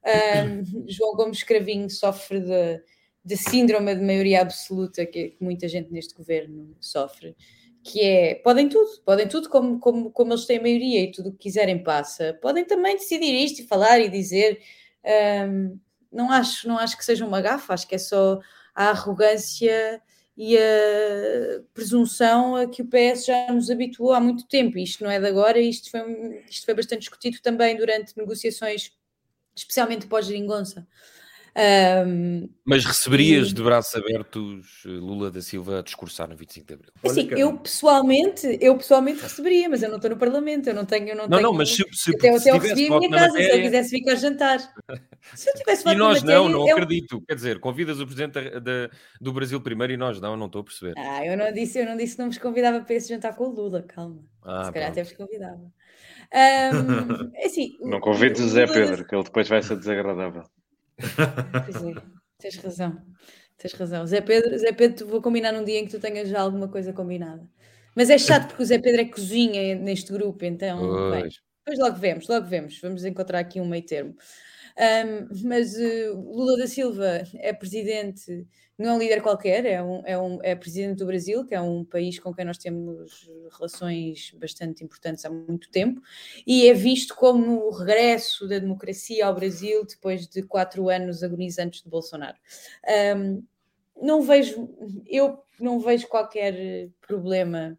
um, 0.05 0.83
João 0.89 1.15
Gomes 1.15 1.43
Cravinho 1.43 1.89
sofre 1.89 2.39
de, 2.39 2.81
de 3.23 3.37
síndrome 3.37 3.95
de 3.95 4.03
maioria 4.03 4.41
absoluta 4.41 5.05
que, 5.05 5.29
que 5.29 5.43
muita 5.43 5.67
gente 5.67 5.91
neste 5.91 6.13
governo 6.13 6.75
sofre 6.79 7.35
que 7.83 8.01
é, 8.01 8.35
podem 8.35 8.67
tudo, 8.69 8.89
podem 9.05 9.27
tudo 9.27 9.49
como, 9.49 9.79
como, 9.79 10.11
como 10.11 10.33
eles 10.33 10.45
têm 10.45 10.57
a 10.57 10.61
maioria 10.61 11.01
e 11.01 11.11
tudo 11.11 11.29
o 11.29 11.31
que 11.31 11.39
quiserem 11.39 11.83
passa. 11.83 12.37
Podem 12.41 12.65
também 12.65 12.95
decidir 12.95 13.33
isto 13.33 13.61
e 13.61 13.67
falar 13.67 13.99
e 13.99 14.09
dizer. 14.09 14.61
Um, 15.47 15.79
não, 16.11 16.31
acho, 16.31 16.67
não 16.67 16.77
acho 16.77 16.97
que 16.97 17.05
seja 17.05 17.25
uma 17.25 17.41
gafa, 17.41 17.73
acho 17.73 17.87
que 17.87 17.95
é 17.95 17.97
só 17.97 18.39
a 18.73 18.89
arrogância 18.89 20.01
e 20.35 20.57
a 20.57 21.61
presunção 21.73 22.55
a 22.55 22.65
que 22.67 22.81
o 22.81 22.87
PS 22.87 23.25
já 23.25 23.51
nos 23.51 23.69
habituou 23.69 24.13
há 24.13 24.19
muito 24.19 24.47
tempo. 24.47 24.77
Isto 24.77 25.03
não 25.03 25.11
é 25.11 25.19
de 25.19 25.27
agora, 25.27 25.59
isto 25.59 25.91
foi, 25.91 26.43
isto 26.49 26.65
foi 26.65 26.73
bastante 26.73 27.01
discutido 27.01 27.39
também 27.41 27.75
durante 27.75 28.17
negociações, 28.17 28.91
especialmente 29.55 30.07
pós-geringonça. 30.07 30.87
Um, 31.57 32.47
Mas 32.63 32.85
receberias 32.85 33.49
e... 33.49 33.53
de 33.53 33.63
braços 33.63 33.95
abertos 33.95 34.83
eh, 34.85 34.89
Lula 34.89 35.31
da 35.31 35.41
Silva 35.41 35.79
a 35.79 35.81
discursar 35.81 36.29
no 36.29 36.35
25 36.35 36.67
de 36.67 36.73
Abril? 36.75 36.91
Assim, 37.03 37.29
eu 37.31 37.57
pessoalmente, 37.57 38.57
eu 38.61 38.77
pessoalmente 38.77 39.21
receberia, 39.21 39.67
mas 39.67 39.81
eu 39.81 39.89
não 39.89 39.95
estou 39.97 40.11
no 40.11 40.17
Parlamento, 40.17 40.67
eu 40.67 40.75
não 40.75 40.85
tenho. 40.85 41.09
Eu 41.09 41.15
não, 41.15 41.23
não, 41.23 41.29
tenho, 41.29 41.41
não, 41.41 41.53
mas 41.53 41.69
se, 41.69 41.83
se, 41.91 42.11
até, 42.15 42.37
se 42.37 42.49
até 42.49 42.57
eu 42.57 42.61
recebi 42.61 42.93
a 42.93 42.99
minha 42.99 43.09
casa, 43.09 43.27
matéria... 43.27 43.51
se 43.51 43.57
eu 43.57 43.63
quisesse 43.63 43.89
ficar 43.89 44.11
a 44.11 44.15
jantar. 44.15 44.59
Se 45.35 45.49
eu 45.49 45.53
tivesse 45.55 45.89
E 45.89 45.95
nós 45.95 46.21
matéria, 46.21 46.41
não, 46.41 46.49
não 46.49 46.67
eu... 46.67 46.77
acredito. 46.77 47.21
Quer 47.27 47.35
dizer, 47.35 47.59
convidas 47.59 47.99
o 47.99 48.05
Presidente 48.05 48.59
da, 48.59 48.89
do 49.19 49.33
Brasil 49.33 49.59
primeiro 49.59 49.93
e 49.93 49.97
nós 49.97 50.21
não, 50.21 50.37
não 50.37 50.45
estou 50.45 50.61
a 50.61 50.63
perceber. 50.63 50.93
Ah, 50.97 51.25
eu 51.25 51.35
não 51.35 51.51
disse, 51.51 51.79
eu 51.79 51.85
não 51.85 51.97
disse 51.97 52.15
que 52.15 52.21
não 52.21 52.29
vos 52.29 52.37
convidava 52.37 52.81
para 52.81 52.95
esse 52.95 53.09
jantar 53.09 53.35
com 53.35 53.45
o 53.45 53.51
Lula, 53.51 53.83
calma. 53.83 54.23
Ah, 54.43 54.65
se 54.65 54.71
calhar 54.71 54.91
pronto. 54.91 54.99
até 54.99 55.03
vos 55.03 55.13
convidava. 55.13 55.61
Um, 56.31 57.31
é 57.35 57.45
assim, 57.45 57.77
não 57.81 57.99
convides 57.99 58.39
o 58.39 58.47
Zé 58.49 58.67
Pedro, 58.67 59.05
que 59.05 59.15
ele 59.15 59.23
depois 59.23 59.47
vai 59.47 59.61
ser 59.61 59.77
desagradável. 59.77 60.43
Pois 61.65 61.83
é, 61.83 61.93
tens 62.37 62.55
razão. 62.57 63.01
Tens 63.57 63.73
razão. 63.73 64.05
Zé 64.07 64.21
Pedro, 64.21 64.57
Zé 64.57 64.71
Pedro, 64.71 65.07
vou 65.07 65.21
combinar 65.21 65.51
num 65.51 65.63
dia 65.63 65.79
em 65.79 65.85
que 65.85 65.91
tu 65.91 65.99
tenhas 65.99 66.29
já 66.29 66.41
alguma 66.41 66.67
coisa 66.67 66.93
combinada. 66.93 67.47
Mas 67.95 68.09
é 68.09 68.17
chato 68.17 68.47
porque 68.47 68.63
o 68.63 68.65
Zé 68.65 68.79
Pedro 68.79 69.01
é 69.01 69.05
cozinha 69.05 69.75
neste 69.75 70.11
grupo, 70.11 70.45
então. 70.45 71.11
Bem, 71.11 71.29
depois 71.65 71.79
logo 71.79 71.97
vemos, 71.97 72.27
logo 72.27 72.47
vemos. 72.47 72.79
Vamos 72.79 73.03
encontrar 73.03 73.39
aqui 73.39 73.59
um 73.59 73.65
meio 73.65 73.85
termo. 73.85 74.15
Um, 74.79 75.27
mas 75.43 75.75
uh, 75.75 76.15
Lula 76.15 76.57
da 76.57 76.65
Silva 76.65 77.23
é 77.35 77.51
presidente, 77.51 78.47
não 78.77 78.91
é 78.91 78.93
um 78.93 78.97
líder 78.97 79.21
qualquer, 79.21 79.65
é, 79.65 79.83
um, 79.83 80.01
é, 80.05 80.17
um, 80.17 80.39
é 80.41 80.55
presidente 80.55 80.99
do 80.99 81.05
Brasil, 81.05 81.45
que 81.45 81.53
é 81.53 81.59
um 81.59 81.83
país 81.83 82.17
com 82.17 82.33
quem 82.33 82.45
nós 82.45 82.57
temos 82.57 83.29
relações 83.57 84.33
bastante 84.39 84.81
importantes 84.81 85.25
há 85.25 85.29
muito 85.29 85.69
tempo, 85.69 86.01
e 86.47 86.69
é 86.69 86.73
visto 86.73 87.13
como 87.13 87.67
o 87.67 87.71
regresso 87.71 88.47
da 88.47 88.57
democracia 88.57 89.25
ao 89.25 89.35
Brasil 89.35 89.85
depois 89.85 90.25
de 90.29 90.43
quatro 90.43 90.87
anos 90.87 91.23
agonizantes 91.23 91.81
de 91.83 91.89
Bolsonaro. 91.89 92.37
Um, 93.17 93.43
não 94.01 94.21
vejo, 94.21 94.69
eu 95.05 95.43
não 95.59 95.81
vejo 95.81 96.07
qualquer 96.07 96.89
problema 97.05 97.77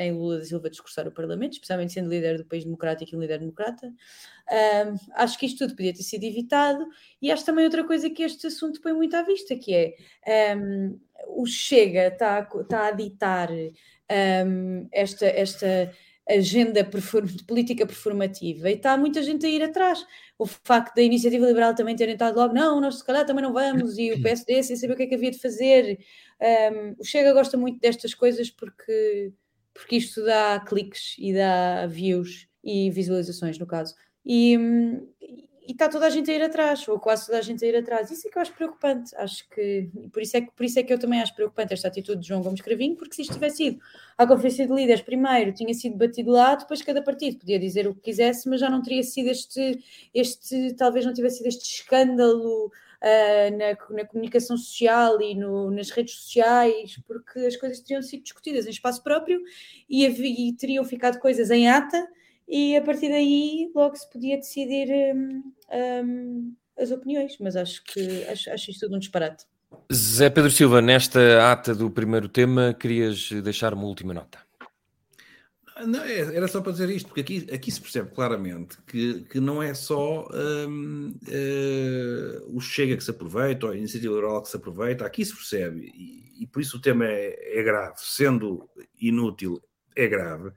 em 0.00 0.12
Lula 0.12 0.38
da 0.38 0.44
Silva 0.44 0.70
discursar 0.70 1.06
o 1.06 1.12
Parlamento, 1.12 1.52
especialmente 1.52 1.92
sendo 1.92 2.08
líder 2.08 2.38
do 2.38 2.44
país 2.44 2.64
democrático 2.64 3.12
e 3.12 3.16
um 3.16 3.20
líder 3.20 3.38
democrata. 3.38 3.86
Um, 3.86 5.12
acho 5.14 5.38
que 5.38 5.46
isto 5.46 5.58
tudo 5.58 5.76
podia 5.76 5.92
ter 5.92 6.02
sido 6.02 6.24
evitado 6.24 6.86
e 7.20 7.30
acho 7.30 7.44
também 7.44 7.64
outra 7.64 7.84
coisa 7.84 8.10
que 8.10 8.22
este 8.22 8.46
assunto 8.46 8.80
põe 8.80 8.92
muito 8.92 9.14
à 9.14 9.22
vista, 9.22 9.54
que 9.56 9.74
é 9.74 10.56
um, 10.56 10.98
o 11.28 11.46
Chega 11.46 12.08
está, 12.08 12.48
está 12.60 12.88
a 12.88 12.90
ditar 12.92 13.50
esta, 14.92 15.26
esta 15.26 15.92
agenda 16.28 16.82
de 16.82 17.44
política 17.44 17.86
performativa 17.86 18.70
e 18.70 18.74
está 18.74 18.96
muita 18.96 19.22
gente 19.22 19.46
a 19.46 19.48
ir 19.48 19.62
atrás. 19.62 20.04
O 20.38 20.46
facto 20.46 20.94
da 20.94 21.02
iniciativa 21.02 21.46
liberal 21.46 21.74
também 21.74 21.96
terem 21.96 22.14
estado 22.14 22.36
logo, 22.36 22.54
não, 22.54 22.80
nós 22.80 22.98
se 22.98 23.04
calhar 23.04 23.26
também 23.26 23.42
não 23.42 23.52
vamos, 23.52 23.98
e 23.98 24.12
o 24.12 24.20
PSD 24.22 24.62
sem 24.62 24.76
saber 24.76 24.94
o 24.94 24.96
que 24.96 25.02
é 25.04 25.06
que 25.06 25.14
havia 25.14 25.30
de 25.30 25.38
fazer. 25.38 25.98
Um, 26.40 26.96
o 26.98 27.04
Chega 27.04 27.32
gosta 27.32 27.56
muito 27.56 27.80
destas 27.80 28.14
coisas 28.14 28.50
porque 28.50 29.32
porque 29.74 29.96
isto 29.96 30.24
dá 30.24 30.60
cliques 30.60 31.16
e 31.18 31.34
dá 31.34 31.86
views 31.86 32.48
e 32.62 32.90
visualizações, 32.90 33.58
no 33.58 33.66
caso. 33.66 33.94
E, 34.24 34.56
está 35.72 35.88
toda 35.88 36.06
a 36.06 36.10
gente 36.10 36.30
a 36.30 36.34
ir 36.34 36.42
atrás, 36.42 36.86
ou 36.88 36.98
quase 36.98 37.26
toda 37.26 37.38
a 37.38 37.42
gente 37.42 37.64
a 37.64 37.68
ir 37.68 37.76
atrás. 37.76 38.10
Isso 38.10 38.26
é 38.26 38.30
que 38.30 38.36
eu 38.36 38.42
acho 38.42 38.52
preocupante. 38.52 39.14
Acho 39.16 39.48
que 39.48 39.88
por 40.12 40.22
isso 40.22 40.36
é 40.36 40.40
que, 40.40 40.50
por 40.52 40.64
isso 40.64 40.78
é 40.78 40.82
que 40.82 40.92
eu 40.92 40.98
também 40.98 41.20
acho 41.20 41.34
preocupante 41.34 41.72
esta 41.72 41.88
atitude 41.88 42.20
de 42.20 42.28
João 42.28 42.42
Gomes 42.42 42.60
Cravinho, 42.60 42.96
porque 42.96 43.14
se 43.14 43.22
isto 43.22 43.34
tivesse 43.34 43.64
ido 43.64 43.80
à 44.18 44.26
Conferência 44.26 44.66
de 44.66 44.72
Líderes 44.72 45.02
primeiro, 45.02 45.52
tinha 45.52 45.72
sido 45.74 45.96
batido 45.96 46.30
lá, 46.30 46.54
depois 46.54 46.82
cada 46.82 47.02
partido 47.02 47.38
podia 47.38 47.58
dizer 47.58 47.86
o 47.86 47.94
que 47.94 48.00
quisesse, 48.00 48.48
mas 48.48 48.60
já 48.60 48.68
não 48.68 48.82
teria 48.82 49.02
sido 49.02 49.28
este, 49.28 49.78
este 50.12 50.74
talvez 50.74 51.06
não 51.06 51.12
tivesse 51.12 51.38
sido 51.38 51.46
este 51.46 51.64
escândalo 51.64 52.70
uh, 53.02 53.56
na, 53.56 53.96
na, 53.96 54.06
comunicação 54.06 54.56
social 54.56 55.20
e 55.20 55.34
no, 55.34 55.70
nas 55.70 55.90
redes 55.90 56.14
sociais, 56.14 57.00
porque 57.06 57.40
as 57.40 57.56
coisas 57.56 57.80
teriam 57.80 58.02
sido 58.02 58.22
discutidas 58.22 58.66
em 58.66 58.70
espaço 58.70 59.02
próprio 59.02 59.40
e, 59.88 60.06
e 60.06 60.52
teriam 60.54 60.84
ficado 60.84 61.18
coisas 61.18 61.50
em 61.50 61.68
ata, 61.68 62.06
e 62.48 62.76
a 62.76 62.82
partir 62.82 63.08
daí 63.08 63.70
logo 63.74 63.94
se 63.94 64.08
podia 64.10 64.36
decidir 64.36 64.88
um, 65.14 65.42
um, 65.72 66.54
as 66.78 66.90
opiniões, 66.90 67.36
mas 67.38 67.56
acho 67.56 67.82
que 67.84 68.24
acho, 68.24 68.50
acho 68.50 68.70
isto 68.70 68.80
tudo 68.86 68.96
um 68.96 68.98
disparate. 68.98 69.44
Zé 69.92 70.28
Pedro 70.30 70.50
Silva, 70.50 70.82
nesta 70.82 71.52
ata 71.52 71.74
do 71.74 71.90
primeiro 71.90 72.28
tema, 72.28 72.74
querias 72.74 73.30
deixar 73.42 73.72
uma 73.72 73.84
última 73.84 74.12
nota? 74.12 74.49
Não, 75.86 76.02
é, 76.02 76.36
era 76.36 76.48
só 76.48 76.60
para 76.60 76.72
dizer 76.72 76.90
isto, 76.90 77.06
porque 77.06 77.20
aqui, 77.20 77.46
aqui 77.52 77.70
se 77.70 77.80
percebe 77.80 78.10
claramente 78.10 78.76
que, 78.86 79.22
que 79.24 79.40
não 79.40 79.62
é 79.62 79.74
só 79.74 80.28
um, 80.32 81.08
uh, 81.08 81.14
eh, 81.28 82.42
o 82.46 82.60
Chega 82.60 82.96
que 82.96 83.04
se 83.04 83.10
aproveita, 83.10 83.66
ou 83.66 83.72
a 83.72 83.76
iniciativa 83.76 84.14
liberal 84.14 84.42
que 84.42 84.48
se 84.48 84.56
aproveita, 84.56 85.06
aqui 85.06 85.24
se 85.24 85.34
percebe, 85.34 85.90
e, 85.94 86.42
e 86.42 86.46
por 86.46 86.60
isso 86.60 86.76
o 86.76 86.80
tema 86.80 87.06
é, 87.06 87.58
é, 87.58 87.62
grave, 87.62 87.94
sendo 87.98 88.68
inútil, 89.00 89.62
é 89.96 90.06
grave, 90.06 90.52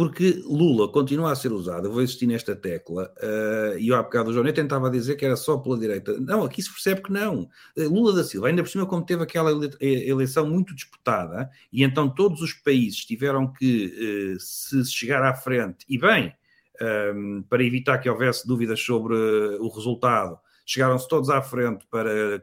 porque 0.00 0.42
Lula 0.46 0.88
continua 0.88 1.30
a 1.30 1.36
ser 1.36 1.52
usado, 1.52 1.86
eu 1.86 1.92
vou 1.92 2.02
insistir 2.02 2.26
nesta 2.26 2.56
tecla, 2.56 3.12
uh, 3.18 3.78
e 3.78 3.88
eu 3.88 3.94
há 3.94 4.02
bocado 4.02 4.30
o 4.30 4.32
João 4.32 4.50
tentava 4.50 4.88
dizer 4.88 5.14
que 5.14 5.26
era 5.26 5.36
só 5.36 5.58
pela 5.58 5.78
direita. 5.78 6.18
Não, 6.18 6.42
aqui 6.42 6.62
se 6.62 6.72
percebe 6.72 7.02
que 7.02 7.12
não. 7.12 7.42
Uh, 7.76 7.86
Lula 7.86 8.14
da 8.14 8.24
Silva, 8.24 8.48
ainda 8.48 8.62
por 8.62 8.70
cima, 8.70 8.86
como 8.86 9.04
teve 9.04 9.22
aquela 9.22 9.50
eleição 9.78 10.48
muito 10.48 10.74
disputada, 10.74 11.50
e 11.70 11.82
então 11.82 12.08
todos 12.08 12.40
os 12.40 12.54
países 12.54 13.04
tiveram 13.04 13.52
que 13.52 14.34
uh, 14.34 14.40
se 14.40 14.82
chegar 14.86 15.22
à 15.22 15.34
frente, 15.34 15.84
e 15.86 15.98
bem, 15.98 16.32
um, 17.14 17.44
para 17.46 17.62
evitar 17.62 17.98
que 17.98 18.08
houvesse 18.08 18.48
dúvidas 18.48 18.80
sobre 18.80 19.14
o 19.14 19.68
resultado, 19.68 20.38
chegaram-se 20.64 21.06
todos 21.08 21.28
à 21.28 21.42
frente 21.42 21.86
para 21.90 22.42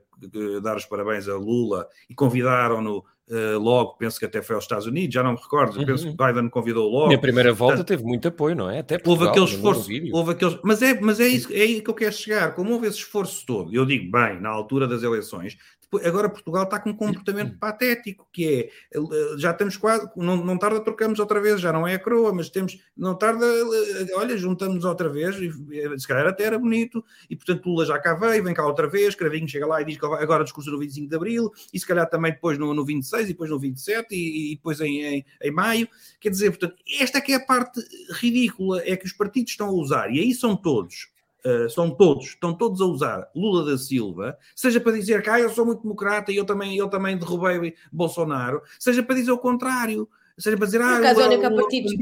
dar 0.62 0.78
os 0.78 0.86
parabéns 0.86 1.28
a 1.28 1.36
Lula 1.36 1.88
e 2.08 2.14
convidaram-no 2.14 3.04
Uh, 3.30 3.60
logo, 3.60 3.96
penso 3.98 4.18
que 4.18 4.26
até 4.26 4.42
foi 4.42 4.56
aos 4.56 4.64
Estados 4.64 4.86
Unidos, 4.86 5.14
já 5.14 5.22
não 5.22 5.34
me 5.34 5.38
recordo, 5.38 5.86
penso 5.86 6.08
uhum. 6.08 6.16
que 6.16 6.26
Biden 6.26 6.50
convidou 6.50 6.90
logo. 6.90 7.12
Na 7.12 7.18
primeira 7.18 7.52
volta 7.52 7.76
Portanto, 7.76 7.88
teve 7.90 8.04
muito 8.04 8.26
apoio, 8.26 8.56
não 8.56 8.70
é? 8.70 8.80
Até 8.80 8.98
Portugal, 8.98 9.28
houve 9.28 9.28
aquele 9.28 9.46
esforço, 9.46 9.92
houve 10.14 10.32
aqueles, 10.32 10.58
mas 10.64 10.82
é, 10.82 10.98
mas 11.02 11.20
é 11.20 11.28
isso, 11.28 11.52
é 11.52 11.60
aí 11.60 11.82
que 11.82 11.90
eu 11.90 11.94
quero 11.94 12.14
chegar. 12.14 12.56
Como 12.56 12.72
houve 12.72 12.88
esse 12.88 13.00
esforço 13.00 13.46
todo, 13.46 13.76
eu 13.76 13.86
digo 13.86 14.10
bem, 14.10 14.40
na 14.40 14.48
altura 14.48 14.88
das 14.88 15.04
eleições, 15.04 15.58
Agora 16.04 16.28
Portugal 16.28 16.64
está 16.64 16.80
com 16.80 16.90
um 16.90 16.94
comportamento 16.94 17.58
patético, 17.58 18.28
que 18.34 18.46
é, 18.46 18.98
eh, 18.98 19.38
já 19.38 19.52
estamos 19.52 19.78
quase, 19.78 20.10
não, 20.18 20.36
não 20.36 20.58
tarda 20.58 20.82
trocamos 20.82 21.18
outra 21.18 21.40
vez, 21.40 21.62
já 21.62 21.72
não 21.72 21.88
é 21.88 21.94
a 21.94 22.00
coroa, 22.00 22.34
mas 22.34 22.50
temos, 22.50 22.78
não 22.96 23.16
tarda, 23.16 23.46
eh, 23.46 24.08
olha, 24.16 24.36
juntamos 24.38 24.84
outra 24.84 25.08
vez, 25.08 25.38
e 25.38 25.48
eh, 25.72 25.98
se 25.98 26.06
calhar 26.06 26.28
até 26.28 26.44
era 26.44 26.60
bonito, 26.60 27.04
e 27.30 27.38
portanto 27.38 27.66
Lula 27.68 27.86
já 27.86 27.98
cá 28.00 28.16
veio, 28.16 28.44
vem 28.44 28.54
cá 28.54 28.68
outra 28.68 28.86
vez, 28.86 29.16
Cravinho 29.16 29.48
chega 29.48 29.66
lá 29.66 29.82
e 29.82 29.86
diz 29.86 29.98
que 29.98 30.06
agora 30.06 30.44
discurso 30.44 30.70
no 30.72 30.78
25 30.78 31.08
de 31.10 31.16
Abril, 31.16 31.52
e 31.74 31.80
se 31.80 31.88
calhar 31.88 32.10
também 32.10 32.34
depois 32.34 32.58
no, 32.58 32.74
no 32.74 32.84
26, 32.84 33.24
e 33.24 33.28
depois 33.30 33.50
no 33.50 33.58
27, 33.58 34.14
e, 34.14 34.52
e 34.52 34.56
depois 34.58 34.82
em, 34.82 35.04
em, 35.04 35.26
em, 35.42 35.52
maio, 35.52 35.88
quer 36.20 36.32
dizer, 36.32 36.50
portanto, 36.50 36.76
esta 37.00 37.20
é 37.20 37.22
que 37.22 37.32
é 37.32 37.36
a 37.36 37.46
parte 37.46 37.80
ridícula, 38.12 38.82
é 38.86 38.98
que 38.98 39.06
os 39.06 39.14
partidos 39.14 39.52
estão 39.52 39.70
a 39.70 39.72
usar, 39.72 40.14
e 40.14 40.20
aí 40.20 40.34
são 40.34 40.54
todos, 40.54 41.08
Uh, 41.48 41.70
são 41.70 41.90
todos, 41.92 42.26
estão 42.26 42.52
todos 42.54 42.82
a 42.82 42.86
usar 42.86 43.30
Lula 43.34 43.64
da 43.64 43.78
Silva, 43.78 44.38
seja 44.54 44.82
para 44.82 44.92
dizer 44.92 45.22
que 45.22 45.30
ah, 45.30 45.40
eu 45.40 45.50
sou 45.50 45.66
muito 45.66 45.84
democrata 45.84 46.30
e 46.30 46.36
eu 46.36 46.44
também, 46.44 46.76
eu 46.76 46.90
também 46.90 47.18
derrubei 47.18 47.74
Bolsonaro, 47.90 48.62
seja 48.78 49.02
para 49.02 49.16
dizer 49.16 49.32
o 49.32 49.38
contrário, 49.38 50.10
seja 50.38 50.58
para 50.58 50.66
dizer 50.66 50.82
ah, 50.82 51.00
caso, 51.00 51.22
olha 51.22 51.40
que 51.40 51.46
há 51.46 51.52
partidos, 51.52 51.94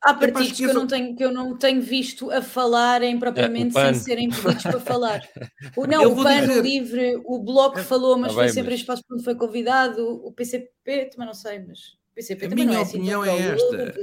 há 0.00 0.14
partidos 0.14 0.52
que, 0.52 0.62
eu 0.62 0.72
não 0.72 0.86
tenho, 0.86 1.14
que 1.14 1.24
eu 1.24 1.30
não 1.30 1.58
tenho 1.58 1.82
visto 1.82 2.30
a 2.30 2.40
falarem 2.40 3.18
propriamente 3.18 3.76
é, 3.76 3.92
sem 3.92 4.02
serem 4.02 4.30
pedidos 4.30 4.62
para 4.62 4.80
falar. 4.80 5.20
O, 5.76 5.84
não, 5.86 6.12
o 6.12 6.22
PAN, 6.22 6.46
dizer... 6.46 6.58
o 6.58 6.62
LIVRE, 6.62 7.22
o 7.24 7.40
Bloco 7.40 7.80
é, 7.80 7.82
falou, 7.82 8.16
mas 8.16 8.32
ah, 8.32 8.34
foi 8.34 8.48
sempre 8.48 8.70
mas... 8.70 8.80
espaço 8.80 9.02
quando 9.06 9.24
foi 9.24 9.34
convidado, 9.34 10.00
o 10.24 10.32
PCP 10.32 11.10
também 11.10 11.26
não 11.26 11.34
sei, 11.34 11.58
mas 11.58 11.80
o 12.12 12.14
PCP 12.14 12.46
a 12.46 12.48
também 12.48 12.64
não 12.64 12.74
é 12.74 12.80
assim. 12.80 12.98
A 12.98 13.00
minha 13.02 13.18
opinião 13.18 13.36
é 13.36 13.48
esta 13.52 13.94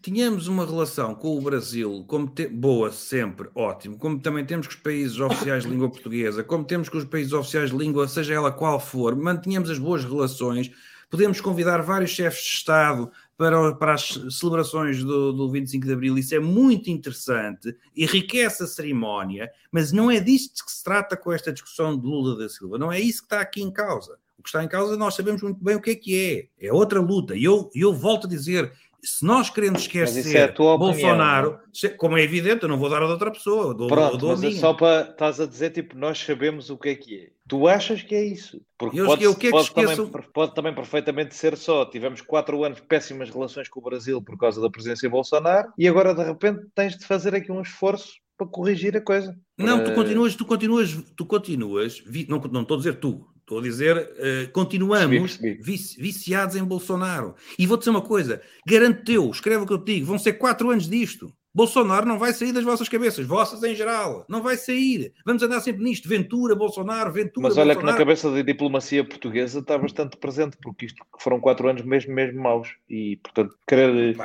tínhamos 0.00 0.48
uma 0.48 0.64
relação 0.64 1.14
com 1.14 1.36
o 1.36 1.40
Brasil 1.40 2.04
como 2.06 2.28
te... 2.28 2.46
boa, 2.46 2.90
sempre, 2.90 3.48
ótimo, 3.54 3.98
como 3.98 4.18
também 4.18 4.44
temos 4.44 4.66
com 4.66 4.72
os 4.72 4.78
países 4.78 5.18
oficiais 5.18 5.64
de 5.64 5.70
língua 5.70 5.90
portuguesa, 5.90 6.42
como 6.42 6.64
temos 6.64 6.88
com 6.88 6.98
os 6.98 7.04
países 7.04 7.32
oficiais 7.32 7.70
de 7.70 7.76
língua, 7.76 8.08
seja 8.08 8.34
ela 8.34 8.50
qual 8.50 8.80
for, 8.80 9.14
mantínhamos 9.14 9.70
as 9.70 9.78
boas 9.78 10.04
relações, 10.04 10.70
podemos 11.10 11.40
convidar 11.40 11.82
vários 11.82 12.10
chefes 12.10 12.42
de 12.42 12.50
Estado 12.50 13.10
para, 13.36 13.74
para 13.74 13.94
as 13.94 14.18
celebrações 14.30 15.02
do, 15.02 15.32
do 15.32 15.50
25 15.50 15.86
de 15.86 15.92
Abril, 15.92 16.18
isso 16.18 16.34
é 16.34 16.40
muito 16.40 16.88
interessante, 16.90 17.76
enriquece 17.96 18.62
a 18.62 18.66
cerimónia, 18.66 19.50
mas 19.70 19.92
não 19.92 20.10
é 20.10 20.20
disto 20.20 20.64
que 20.64 20.72
se 20.72 20.82
trata 20.82 21.16
com 21.16 21.32
esta 21.32 21.52
discussão 21.52 21.98
de 21.98 22.06
Lula 22.06 22.36
da 22.38 22.48
Silva, 22.48 22.78
não 22.78 22.90
é 22.90 23.00
isso 23.00 23.20
que 23.20 23.26
está 23.26 23.40
aqui 23.40 23.62
em 23.62 23.70
causa. 23.70 24.18
O 24.38 24.42
que 24.42 24.48
está 24.48 24.64
em 24.64 24.68
causa, 24.68 24.96
nós 24.96 25.14
sabemos 25.14 25.40
muito 25.40 25.62
bem 25.62 25.76
o 25.76 25.80
que 25.80 25.90
é 25.90 25.94
que 25.94 26.48
é. 26.60 26.66
É 26.66 26.72
outra 26.72 27.00
luta. 27.00 27.36
E 27.36 27.44
eu, 27.44 27.70
eu 27.76 27.94
volto 27.94 28.26
a 28.26 28.28
dizer, 28.28 28.72
se 29.04 29.26
nós 29.26 29.50
queremos 29.50 29.82
esquecer 29.82 30.36
é 30.36 30.52
Bolsonaro, 30.52 31.58
como 31.96 32.16
é 32.16 32.22
evidente, 32.22 32.62
eu 32.62 32.68
não 32.68 32.78
vou 32.78 32.88
dar 32.88 33.02
a 33.02 33.08
outra 33.08 33.32
pessoa. 33.32 33.74
Dou, 33.74 33.88
Pronto, 33.88 34.16
dou 34.16 34.30
mas 34.30 34.44
é 34.44 34.50
só 34.52 34.72
para 34.72 35.10
estás 35.10 35.40
a 35.40 35.46
dizer, 35.46 35.70
tipo, 35.70 35.96
nós 35.96 36.18
sabemos 36.18 36.70
o 36.70 36.78
que 36.78 36.88
é 36.90 36.94
que 36.94 37.18
é. 37.18 37.28
Tu 37.48 37.66
achas 37.66 38.02
que 38.02 38.14
é 38.14 38.24
isso? 38.24 38.62
Porque 38.78 39.00
eu 39.00 39.06
pode, 39.06 39.34
que 39.36 39.48
é 39.48 39.50
pode, 39.50 39.74
também, 39.74 40.10
pode, 40.32 40.54
também, 40.54 40.74
perfeitamente 40.74 41.34
ser 41.34 41.56
só. 41.56 41.84
Tivemos 41.84 42.20
quatro 42.20 42.62
anos 42.62 42.78
de 42.78 42.86
péssimas 42.86 43.28
relações 43.28 43.68
com 43.68 43.80
o 43.80 43.82
Brasil 43.82 44.22
por 44.22 44.38
causa 44.38 44.60
da 44.60 44.70
presença 44.70 45.02
de 45.02 45.08
Bolsonaro 45.08 45.72
e 45.76 45.88
agora 45.88 46.14
de 46.14 46.22
repente 46.22 46.60
tens 46.74 46.96
de 46.96 47.04
fazer 47.04 47.34
aqui 47.34 47.50
um 47.50 47.60
esforço 47.60 48.12
para 48.38 48.46
corrigir 48.46 48.96
a 48.96 49.00
coisa. 49.00 49.36
Não, 49.58 49.84
tu 49.84 49.92
continuas, 49.94 50.34
tu 50.36 50.44
continuas, 50.44 51.04
tu 51.16 51.26
continuas, 51.26 52.02
não, 52.28 52.38
não 52.38 52.62
estou 52.62 52.76
a 52.76 52.78
dizer 52.78 53.00
tu, 53.00 53.26
Estou 53.42 53.58
a 53.58 53.62
dizer, 53.62 53.96
uh, 53.96 54.52
continuamos 54.52 55.38
vici 55.60 56.00
viciados 56.00 56.56
em 56.56 56.64
Bolsonaro. 56.64 57.34
E 57.58 57.66
vou-te 57.66 57.80
dizer 57.80 57.90
uma 57.90 58.00
coisa: 58.00 58.40
garanto-te, 58.66 59.14
escreve 59.30 59.64
o 59.64 59.66
que 59.66 59.72
eu 59.72 59.78
te 59.78 59.94
digo, 59.94 60.06
vão 60.06 60.18
ser 60.18 60.34
quatro 60.34 60.70
anos 60.70 60.88
disto. 60.88 61.32
Bolsonaro 61.54 62.06
não 62.06 62.18
vai 62.18 62.32
sair 62.32 62.50
das 62.50 62.64
vossas 62.64 62.88
cabeças, 62.88 63.26
vossas 63.26 63.62
em 63.62 63.74
geral, 63.74 64.24
não 64.26 64.42
vai 64.42 64.56
sair. 64.56 65.12
Vamos 65.26 65.42
andar 65.42 65.60
sempre 65.60 65.82
nisto, 65.82 66.08
Ventura, 66.08 66.54
Bolsonaro, 66.54 67.12
Ventura. 67.12 67.48
Mas 67.48 67.58
olha 67.58 67.74
Bolsonaro. 67.74 67.80
que 67.80 67.92
na 67.92 67.98
cabeça 67.98 68.30
da 68.30 68.40
diplomacia 68.40 69.04
portuguesa 69.04 69.58
está 69.58 69.76
bastante 69.76 70.16
presente, 70.16 70.56
porque 70.62 70.86
isto 70.86 71.04
foram 71.18 71.38
quatro 71.38 71.68
anos 71.68 71.82
mesmo, 71.82 72.14
mesmo 72.14 72.40
maus. 72.40 72.74
E, 72.88 73.16
portanto, 73.22 73.54
querer 73.68 74.16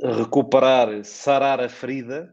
recuperar, 0.00 1.04
sarar 1.04 1.60
a 1.60 1.68
ferida. 1.68 2.32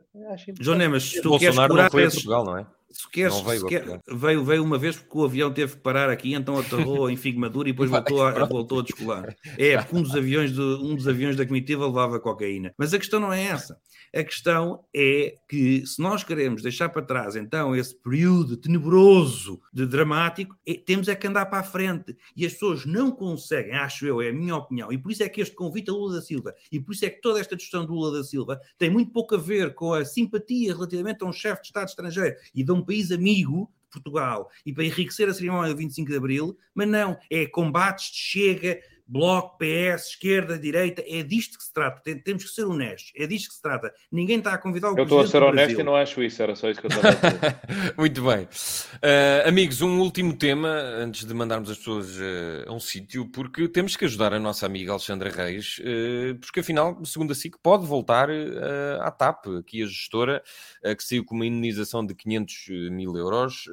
João 0.60 0.78
Nemas, 0.78 1.04
se 1.04 1.22
tu 1.22 1.30
Bolsonaro 1.30 1.56
queres 1.56 1.68
curar 1.70 1.84
não 1.84 1.92
foi 1.92 2.04
esses... 2.04 2.24
Portugal, 2.24 2.46
não 2.46 2.58
é? 2.60 2.68
Se 2.90 3.10
queres, 3.12 3.34
não 3.34 3.44
veio, 3.44 4.02
veio, 4.08 4.44
veio 4.46 4.64
uma 4.64 4.78
vez 4.78 4.96
porque 4.96 5.18
o 5.18 5.26
avião 5.26 5.52
teve 5.52 5.76
que 5.76 5.82
parar 5.82 6.10
aqui, 6.10 6.34
então 6.34 6.58
aterrou 6.58 7.10
em 7.10 7.18
Figmadura 7.18 7.68
e 7.68 7.74
depois 7.74 7.90
voltou 7.92 8.24
a, 8.24 8.46
voltou 8.46 8.80
a 8.80 8.84
descolar. 8.84 9.36
É, 9.58 9.78
porque 9.78 9.96
um 9.96 10.02
dos, 10.02 10.16
aviões 10.16 10.54
de, 10.54 10.62
um 10.62 10.96
dos 10.96 11.08
aviões 11.08 11.36
da 11.36 11.46
comitiva 11.46 11.86
levava 11.86 12.20
cocaína. 12.20 12.74
Mas 12.78 12.94
a 12.94 12.98
questão 12.98 13.20
não 13.20 13.34
é 13.34 13.44
essa. 13.44 13.78
A 14.14 14.24
questão 14.24 14.84
é 14.96 15.36
que 15.48 15.86
se 15.86 16.02
nós 16.02 16.24
queremos 16.24 16.62
deixar 16.62 16.90
para 16.90 17.02
trás 17.02 17.36
então 17.36 17.76
esse 17.76 17.96
período 17.96 18.58
tenebroso 18.58 19.60
de 19.74 19.86
dramático, 19.86 20.56
é, 20.66 20.74
temos 20.76 21.08
é 21.08 21.16
que 21.16 21.28
andar 21.28 21.46
para 21.48 21.60
a 21.60 21.64
frente. 21.64 22.16
E 22.36 22.46
as 22.46 22.54
pessoas 22.54 22.86
não 22.86 23.12
conseguem, 23.12 23.74
acho 23.74 24.06
eu, 24.06 24.22
é 24.22 24.30
a 24.30 24.34
minha 24.34 24.56
opinião, 24.56 24.92
e 24.92 24.98
por 24.98 25.12
isso 25.12 25.24
é 25.24 25.30
que 25.30 25.42
este 25.42 25.56
convite 25.56 25.90
a 25.90 25.94
Lula 25.94 26.16
da 26.16 26.22
Silva, 26.22 26.54
e 26.72 26.80
por 26.80 26.94
isso 26.94 27.06
é 27.06 27.10
que 27.10 27.22
toda 27.22 27.40
esta 27.40 27.56
discussão 27.56 27.86
do 27.86 27.94
Lula 27.94 28.18
da 28.18 28.24
Silva 28.24 28.60
tem 28.78 28.90
muito 28.90 29.12
pouco 29.12 29.36
a 29.36 29.38
ver 29.38 29.74
com 29.74 29.94
a 29.94 30.06
simpatia 30.06 30.74
relativamente 30.74 31.24
a 31.24 31.28
um 31.28 31.34
chefe 31.34 31.62
de 31.62 31.68
Estado 31.68 31.88
estrangeiro 31.88 32.36
e 32.54 32.64
de 32.64 32.72
um 32.72 32.84
país 32.84 33.12
amigo, 33.12 33.72
Portugal, 33.90 34.50
e 34.66 34.74
para 34.74 34.84
enriquecer 34.84 35.30
a 35.30 35.34
cerimónia 35.34 35.74
do 35.74 35.78
25 35.78 36.10
de 36.10 36.18
Abril, 36.18 36.58
mas 36.74 36.88
não, 36.88 37.18
é 37.30 37.46
combates 37.46 38.12
de 38.12 38.18
chega, 38.18 38.80
Bloco, 39.08 39.58
PS, 39.58 40.10
esquerda, 40.10 40.60
direita, 40.60 41.02
é 41.08 41.24
disto 41.24 41.58
que 41.58 41.64
se 41.64 41.72
trata. 41.72 42.02
Temos 42.24 42.44
que 42.44 42.50
ser 42.50 42.66
honestos. 42.66 43.14
É 43.16 43.26
disto 43.26 43.50
que 43.50 43.56
se 43.56 43.62
trata. 43.62 43.94
Ninguém 44.12 44.40
está 44.40 44.54
a 44.54 44.58
convidar 44.58 44.92
o 44.92 44.98
Eu 44.98 45.04
estou 45.04 45.22
a 45.22 45.28
ser 45.28 45.42
honesto 45.42 45.80
e 45.80 45.84
não 45.84 45.96
acho 45.96 46.22
isso, 46.22 46.44
era 46.44 46.56
só 46.56 46.70
isso 46.70 46.82
que 46.82 46.88
eu 46.88 46.90
estava 46.90 47.10
a 47.10 47.14
dizer. 47.14 47.96
Muito 47.98 48.22
bem. 48.22 48.44
Uh, 48.44 49.48
amigos, 49.48 49.82
um 49.82 50.00
último 50.00 50.36
tema 50.36 50.70
antes 50.70 51.26
de 51.26 51.34
mandarmos 51.34 51.70
as 51.70 51.78
pessoas 51.78 52.18
uh, 52.18 52.68
a 52.68 52.74
um 52.74 52.80
sítio, 52.82 53.26
porque 53.28 53.70
temos 53.70 53.96
que 53.96 54.04
ajudar 54.04 54.34
a 54.34 54.40
nossa 54.40 54.66
amiga 54.66 54.92
Alexandra 54.92 55.30
Reis, 55.30 55.80
uh, 55.80 56.36
porque 56.40 56.60
afinal, 56.60 57.04
segundo 57.06 57.32
a 57.32 57.36
SIC, 57.36 57.56
pode 57.64 57.86
voltar 57.86 58.30
à 59.02 59.10
TAP, 59.12 59.48
aqui 59.60 59.84
a 59.84 59.86
gestora, 59.86 60.44
que 60.98 61.04
saiu 61.04 61.24
com 61.24 61.36
uma 61.36 61.46
indenização 61.46 62.06
de 62.06 62.14
500 62.14 62.68
mil 62.92 63.16
euros, 63.16 63.66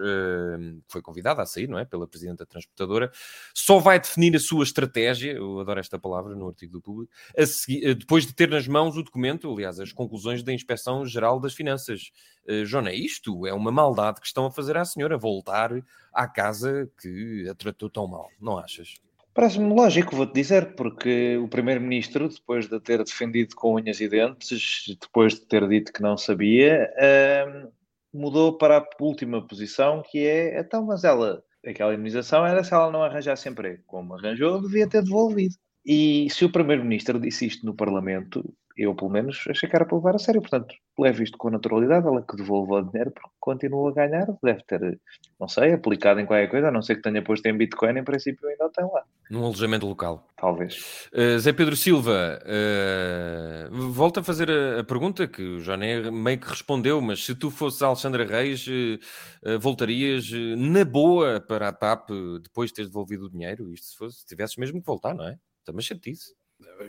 foi 0.89 1.03
convidada 1.03 1.43
a 1.43 1.47
sair, 1.47 1.68
não 1.68 1.78
é? 1.78 1.85
Pela 1.85 2.07
Presidente 2.07 2.39
da 2.39 2.47
Transportadora, 2.47 3.11
só 3.53 3.78
vai 3.78 3.99
definir 3.99 4.37
a 4.37 4.41
sua 4.41 4.64
estratégia 4.64 5.24
eu 5.29 5.61
adoro 5.61 5.81
esta 5.81 5.99
palavra 5.99 6.35
no 6.35 6.49
artigo 6.49 6.72
do 6.72 6.81
público, 6.81 7.12
seguir, 7.47 7.87
eh, 7.87 7.95
depois 7.95 8.27
de 8.27 8.35
ter 8.35 8.49
nas 8.49 8.66
mãos 8.66 8.97
o 8.97 9.03
documento, 9.03 9.53
aliás, 9.53 9.81
as 9.81 9.93
conclusões 9.93 10.43
da 10.43 10.53
Inspeção 10.53 11.05
Geral 11.05 11.41
das 11.41 11.55
Finanças. 11.55 12.11
Uh, 12.49 12.64
Joana, 12.64 12.93
isto 12.93 13.47
é 13.47 13.55
uma 13.55 13.72
maldade 13.72 14.20
que 14.20 14.27
estão 14.27 14.47
a 14.47 14.51
fazer 14.51 14.77
à 14.77 14.85
senhora, 14.85 15.16
voltar 15.16 15.70
à 16.12 16.29
casa 16.29 16.91
que 17.01 17.49
a 17.49 17.55
tratou 17.55 17.89
tão 17.89 18.07
mal, 18.07 18.29
não 18.41 18.59
achas? 18.59 18.95
Parece-me 19.33 19.75
lógico, 19.75 20.14
vou-te 20.14 20.35
dizer, 20.35 20.77
porque 20.77 21.37
o 21.39 21.49
Primeiro-Ministro, 21.49 22.29
depois 22.29 22.68
de 22.68 22.79
ter 22.79 23.03
defendido 23.03 23.57
com 23.57 23.75
unhas 23.75 24.01
e 24.01 24.09
dentes, 24.09 24.97
depois 25.01 25.35
de 25.35 25.41
ter 25.41 25.66
dito 25.68 25.93
que 25.93 26.01
não 26.01 26.16
sabia, 26.16 26.89
uh, 26.97 27.72
mudou 28.12 28.57
para 28.57 28.79
a 28.79 28.87
última 29.01 29.45
posição, 29.45 30.03
que 30.09 30.25
é, 30.25 30.61
então, 30.61 30.85
mas 30.85 31.03
ela 31.03 31.43
aquela 31.71 31.95
imunização 31.95 32.47
era 32.47 32.62
se 32.62 32.73
ela 32.73 32.91
não 32.91 33.03
arranjasse 33.03 33.49
emprego. 33.49 33.83
Como 33.87 34.15
arranjou, 34.15 34.61
devia 34.61 34.89
ter 34.89 35.03
devolvido. 35.03 35.55
E 35.85 36.29
se 36.31 36.45
o 36.45 36.53
Primeiro-Ministro 36.53 37.21
disse 37.21 37.47
isto 37.47 37.67
no 37.67 37.75
Parlamento, 37.75 38.43
eu 38.77 38.95
pelo 38.95 39.11
menos 39.11 39.45
achei 39.49 39.68
que 39.68 39.77
era 39.77 39.85
para 39.85 39.97
levar 39.97 40.16
a 40.16 40.18
sério. 40.18 40.41
Portanto, 40.41 40.75
leve 40.99 41.25
isto 41.25 41.39
com 41.39 41.51
naturalidade, 41.51 42.07
ela 42.07 42.22
que 42.22 42.37
devolva 42.37 42.75
o 42.75 42.83
dinheiro 42.83 43.11
porque 43.11 43.31
continua 43.39 43.91
a 43.91 43.95
ganhar, 43.95 44.27
deve 44.43 44.62
ter, 44.64 45.01
não 45.39 45.49
sei, 45.49 45.72
aplicado 45.72 46.20
em 46.20 46.27
qualquer 46.27 46.49
coisa, 46.49 46.68
a 46.68 46.70
não 46.72 46.83
ser 46.83 46.97
que 46.97 47.03
tenha 47.03 47.22
posto 47.22 47.47
em 47.47 47.57
Bitcoin, 47.57 47.99
em 47.99 48.05
princípio 48.05 48.49
ainda 48.49 48.68
tem 48.70 48.85
lá. 48.85 49.05
Num 49.31 49.45
alojamento 49.45 49.87
local. 49.87 50.27
Talvez. 50.37 51.09
Uh, 51.12 51.39
Zé 51.39 51.53
Pedro 51.53 51.77
Silva, 51.77 52.41
uh, 52.43 53.91
volta 53.91 54.20
a 54.20 54.22
fazer 54.25 54.51
a, 54.51 54.81
a, 54.81 54.85
pergunta 54.85 55.27
que 55.27 55.43
o 55.43 55.61
Jané 55.61 56.11
meio 56.11 56.39
que 56.39 56.49
respondeu, 56.49 57.01
mas 57.01 57.25
se 57.25 57.35
tu 57.35 57.51
fosses 57.51 57.81
a 57.83 57.87
Alexandra 57.87 58.25
Reis, 58.25 58.66
uh, 58.66 59.59
voltarias 59.59 60.31
na 60.57 60.85
boa 60.85 61.41
para 61.41 61.68
a 61.68 61.72
TAP 61.72 62.11
depois 62.43 62.70
de 62.70 62.75
teres 62.75 62.91
devolvido 62.91 63.27
o 63.27 63.31
dinheiro? 63.31 63.72
Isto 63.72 63.87
se 63.87 63.97
fosse, 63.97 64.18
se 64.20 64.27
tivesses 64.27 64.57
mesmo 64.57 64.81
que 64.81 64.87
voltar, 64.87 65.14
não 65.14 65.27
é? 65.27 65.39
Também 65.64 65.83
chatice. 65.83 66.35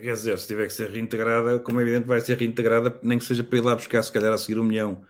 Quer 0.01 0.13
dizer, 0.13 0.37
se 0.37 0.47
tiver 0.47 0.67
que 0.67 0.73
ser 0.73 0.89
reintegrada, 0.89 1.59
como 1.59 1.79
é 1.79 1.83
evidente, 1.83 2.07
vai 2.07 2.21
ser 2.21 2.37
reintegrada, 2.37 2.99
nem 3.03 3.17
que 3.17 3.25
seja 3.25 3.43
para 3.43 3.57
ir 3.57 3.61
lá 3.61 3.75
buscar, 3.75 4.01
se 4.03 4.11
calhar, 4.11 4.33
a 4.33 4.37
seguir 4.37 4.59
um 4.59 4.63
milhão. 4.63 5.03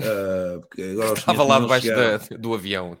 Uh, 0.00 1.14
Estava 1.14 1.42
lá 1.44 1.60
debaixo 1.60 1.88
da, 1.88 2.18
do 2.36 2.54
avião. 2.54 2.98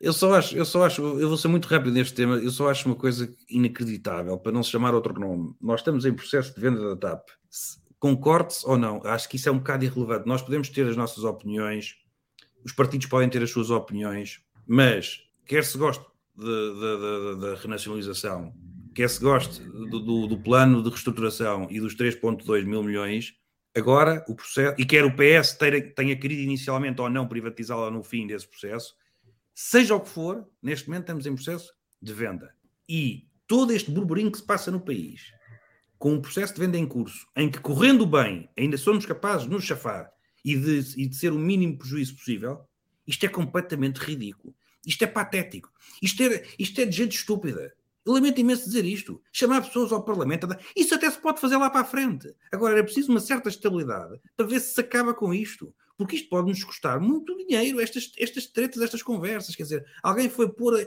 Eu 0.00 0.12
só 0.12 0.34
acho, 0.34 0.56
eu 0.56 0.64
só 0.64 0.84
acho, 0.84 1.02
eu 1.02 1.28
vou 1.28 1.36
ser 1.36 1.48
muito 1.48 1.66
rápido 1.66 1.92
neste 1.92 2.14
tema, 2.14 2.36
eu 2.36 2.50
só 2.50 2.70
acho 2.70 2.88
uma 2.88 2.94
coisa 2.94 3.34
inacreditável, 3.48 4.38
para 4.38 4.52
não 4.52 4.62
se 4.62 4.70
chamar 4.70 4.94
outro 4.94 5.18
nome. 5.18 5.54
Nós 5.60 5.80
estamos 5.80 6.04
em 6.04 6.14
processo 6.14 6.54
de 6.54 6.60
venda 6.60 6.94
da 6.94 6.96
TAP. 6.96 7.28
Concorde-se 7.98 8.64
ou 8.64 8.78
não, 8.78 9.00
acho 9.04 9.28
que 9.28 9.34
isso 9.34 9.48
é 9.48 9.52
um 9.52 9.58
bocado 9.58 9.84
irrelevante. 9.84 10.28
Nós 10.28 10.40
podemos 10.40 10.68
ter 10.68 10.86
as 10.86 10.96
nossas 10.96 11.24
opiniões, 11.24 11.96
os 12.64 12.72
partidos 12.72 13.08
podem 13.08 13.28
ter 13.28 13.42
as 13.42 13.50
suas 13.50 13.70
opiniões, 13.70 14.40
mas 14.66 15.22
quer 15.44 15.64
se 15.64 15.76
goste 15.76 16.04
da 16.36 17.56
renacionalização, 17.56 18.52
quer 18.98 19.08
se 19.08 19.20
goste 19.20 19.62
do, 19.62 20.00
do, 20.00 20.26
do, 20.26 20.36
plano 20.36 20.82
de 20.82 20.88
reestruturação 20.90 21.68
e 21.70 21.78
dos 21.78 21.94
3,2 21.94 22.64
mil 22.64 22.82
milhões, 22.82 23.32
agora 23.72 24.24
o 24.26 24.34
processo, 24.34 24.74
e 24.76 24.84
quer 24.84 25.04
o 25.04 25.14
PS 25.14 25.52
tenha, 25.52 25.94
tenha 25.94 26.16
querido 26.16 26.42
inicialmente 26.42 27.00
ou 27.00 27.08
não 27.08 27.28
privatizá-la 27.28 27.92
no 27.92 28.02
fim 28.02 28.26
desse 28.26 28.48
processo, 28.48 28.96
seja 29.54 29.94
o 29.94 30.00
que 30.00 30.08
for, 30.08 30.44
neste 30.60 30.88
momento 30.88 31.02
estamos 31.02 31.26
em 31.26 31.34
processo 31.36 31.72
de 32.02 32.12
venda. 32.12 32.52
E 32.88 33.28
todo 33.46 33.72
este 33.72 33.88
burburinho 33.88 34.32
que 34.32 34.38
se 34.38 34.44
passa 34.44 34.68
no 34.68 34.80
país, 34.80 35.32
com 35.96 36.14
um 36.14 36.20
processo 36.20 36.54
de 36.54 36.60
venda 36.60 36.76
em 36.76 36.84
curso, 36.84 37.24
em 37.36 37.48
que 37.48 37.60
correndo 37.60 38.04
bem 38.04 38.50
ainda 38.58 38.76
somos 38.76 39.06
capazes 39.06 39.44
de 39.44 39.50
nos 39.52 39.62
chafar 39.62 40.10
e 40.44 40.56
de, 40.56 41.00
e 41.00 41.06
de 41.06 41.14
ser 41.14 41.32
o 41.32 41.38
mínimo 41.38 41.78
prejuízo 41.78 42.16
possível, 42.16 42.66
isto 43.06 43.24
é 43.24 43.28
completamente 43.28 43.98
ridículo. 43.98 44.52
Isto 44.84 45.04
é 45.04 45.06
patético. 45.06 45.70
Isto 46.02 46.24
é, 46.24 46.44
isto 46.58 46.80
é 46.80 46.84
de 46.84 46.96
gente 46.96 47.16
estúpida. 47.16 47.72
Lamento 48.10 48.40
imenso 48.40 48.64
dizer 48.64 48.84
isto. 48.84 49.20
Chamar 49.32 49.62
pessoas 49.62 49.92
ao 49.92 50.04
Parlamento. 50.04 50.48
Isso 50.74 50.94
até 50.94 51.10
se 51.10 51.18
pode 51.18 51.40
fazer 51.40 51.56
lá 51.56 51.70
para 51.70 51.82
a 51.82 51.84
frente. 51.84 52.34
Agora, 52.50 52.74
era 52.74 52.84
preciso 52.84 53.10
uma 53.10 53.20
certa 53.20 53.48
estabilidade 53.48 54.20
para 54.36 54.46
ver 54.46 54.60
se 54.60 54.74
se 54.74 54.80
acaba 54.80 55.12
com 55.14 55.32
isto 55.34 55.74
porque 55.98 56.14
isto 56.14 56.28
pode 56.28 56.48
nos 56.48 56.62
custar 56.62 57.00
muito 57.00 57.36
dinheiro, 57.36 57.80
estas, 57.80 58.12
estas 58.16 58.46
tretas, 58.46 58.80
estas 58.80 59.02
conversas. 59.02 59.56
Quer 59.56 59.64
dizer, 59.64 59.86
alguém 60.00 60.30
foi 60.30 60.48
pôr. 60.48 60.86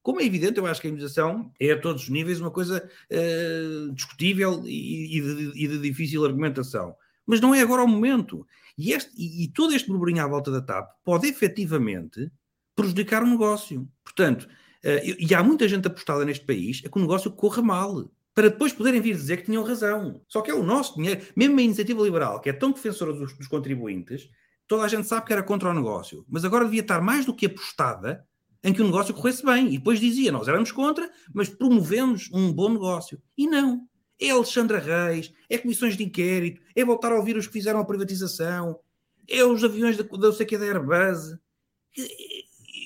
Como 0.00 0.20
é 0.20 0.24
evidente, 0.24 0.58
eu 0.58 0.66
acho 0.66 0.80
que 0.80 0.86
a 0.86 0.90
imunização 0.90 1.52
é 1.60 1.72
a 1.72 1.80
todos 1.80 2.04
os 2.04 2.08
níveis 2.08 2.40
uma 2.40 2.52
coisa 2.52 2.88
uh, 3.10 3.92
discutível 3.92 4.62
e, 4.64 5.18
e, 5.18 5.20
de, 5.20 5.64
e, 5.64 5.68
de, 5.68 5.78
difícil 5.80 6.24
argumentação. 6.24 6.94
Mas 7.26 7.40
não 7.40 7.54
é 7.54 7.60
agora 7.60 7.82
o 7.82 7.88
momento. 7.88 8.46
E, 8.78 8.92
este, 8.92 9.10
e, 9.18 9.48
todo 9.48 9.74
este 9.74 9.88
burburinho 9.88 10.22
à 10.22 10.28
volta 10.28 10.50
da 10.50 10.62
TAP 10.62 10.88
pode 11.04 11.26
efetivamente 11.26 12.30
prejudicar 12.74 13.22
o 13.22 13.26
negócio. 13.26 13.86
Portanto, 14.04 14.48
e 14.82 15.34
há 15.34 15.42
muita 15.42 15.68
gente 15.68 15.86
apostada 15.86 16.24
neste 16.24 16.44
país 16.44 16.82
a 16.84 16.88
que 16.88 16.98
o 16.98 17.00
negócio 17.00 17.30
corra 17.30 17.62
mal 17.62 18.10
para 18.34 18.48
depois 18.48 18.72
poderem 18.72 19.00
vir 19.00 19.14
dizer 19.14 19.38
que 19.38 19.44
tinham 19.44 19.64
razão. 19.64 20.22
Só 20.28 20.40
que 20.40 20.50
é 20.50 20.54
o 20.54 20.62
nosso 20.62 20.96
dinheiro. 20.96 21.20
Mesmo 21.36 21.58
a 21.58 21.62
iniciativa 21.62 22.02
liberal, 22.02 22.40
que 22.40 22.48
é 22.48 22.52
tão 22.52 22.72
defensora 22.72 23.12
dos, 23.12 23.36
dos 23.36 23.46
contribuintes, 23.46 24.28
toda 24.66 24.84
a 24.84 24.88
gente 24.88 25.06
sabe 25.06 25.26
que 25.26 25.32
era 25.32 25.42
contra 25.42 25.68
o 25.68 25.74
negócio. 25.74 26.24
Mas 26.28 26.44
agora 26.44 26.64
devia 26.64 26.80
estar 26.80 27.00
mais 27.00 27.26
do 27.26 27.34
que 27.34 27.46
apostada 27.46 28.24
em 28.62 28.72
que 28.72 28.80
o 28.80 28.84
negócio 28.84 29.12
corresse 29.12 29.44
bem. 29.44 29.74
E 29.74 29.78
depois 29.78 30.00
dizia, 30.00 30.30
nós 30.30 30.48
éramos 30.48 30.70
contra, 30.70 31.10
mas 31.34 31.48
promovemos 31.48 32.30
um 32.32 32.52
bom 32.52 32.70
negócio. 32.70 33.20
E 33.36 33.46
não. 33.46 33.86
É 34.18 34.30
Alexandra 34.30 34.78
Reis, 34.78 35.32
é 35.48 35.56
comissões 35.56 35.96
de 35.96 36.04
inquérito, 36.04 36.60
é 36.76 36.84
voltar 36.84 37.10
a 37.10 37.16
ouvir 37.16 37.36
os 37.36 37.46
que 37.46 37.54
fizeram 37.54 37.80
a 37.80 37.84
privatização, 37.84 38.78
é 39.26 39.42
os 39.44 39.64
aviões 39.64 39.96
da, 39.96 40.02
da, 40.02 40.44
que, 40.44 40.58
da 40.58 40.64
Airbus 40.66 41.38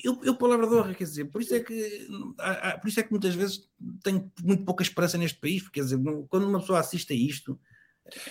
eu, 0.05 0.19
eu 0.23 0.35
palavra 0.35 0.67
de 0.67 0.75
honra, 0.75 0.93
quer 0.93 1.03
dizer, 1.03 1.25
por 1.25 1.41
isso 1.41 1.55
é 1.55 1.59
que 1.59 2.07
há, 2.39 2.77
por 2.77 2.87
isso 2.87 2.99
é 2.99 3.03
que 3.03 3.11
muitas 3.11 3.33
vezes 3.33 3.67
tenho 4.03 4.31
muito 4.43 4.63
pouca 4.63 4.83
esperança 4.83 5.17
neste 5.17 5.39
país, 5.39 5.63
porque 5.63 5.79
quer 5.79 5.85
dizer, 5.85 5.99
quando 6.29 6.47
uma 6.47 6.59
pessoa 6.59 6.79
assiste 6.79 7.11
a 7.11 7.15
isto, 7.15 7.59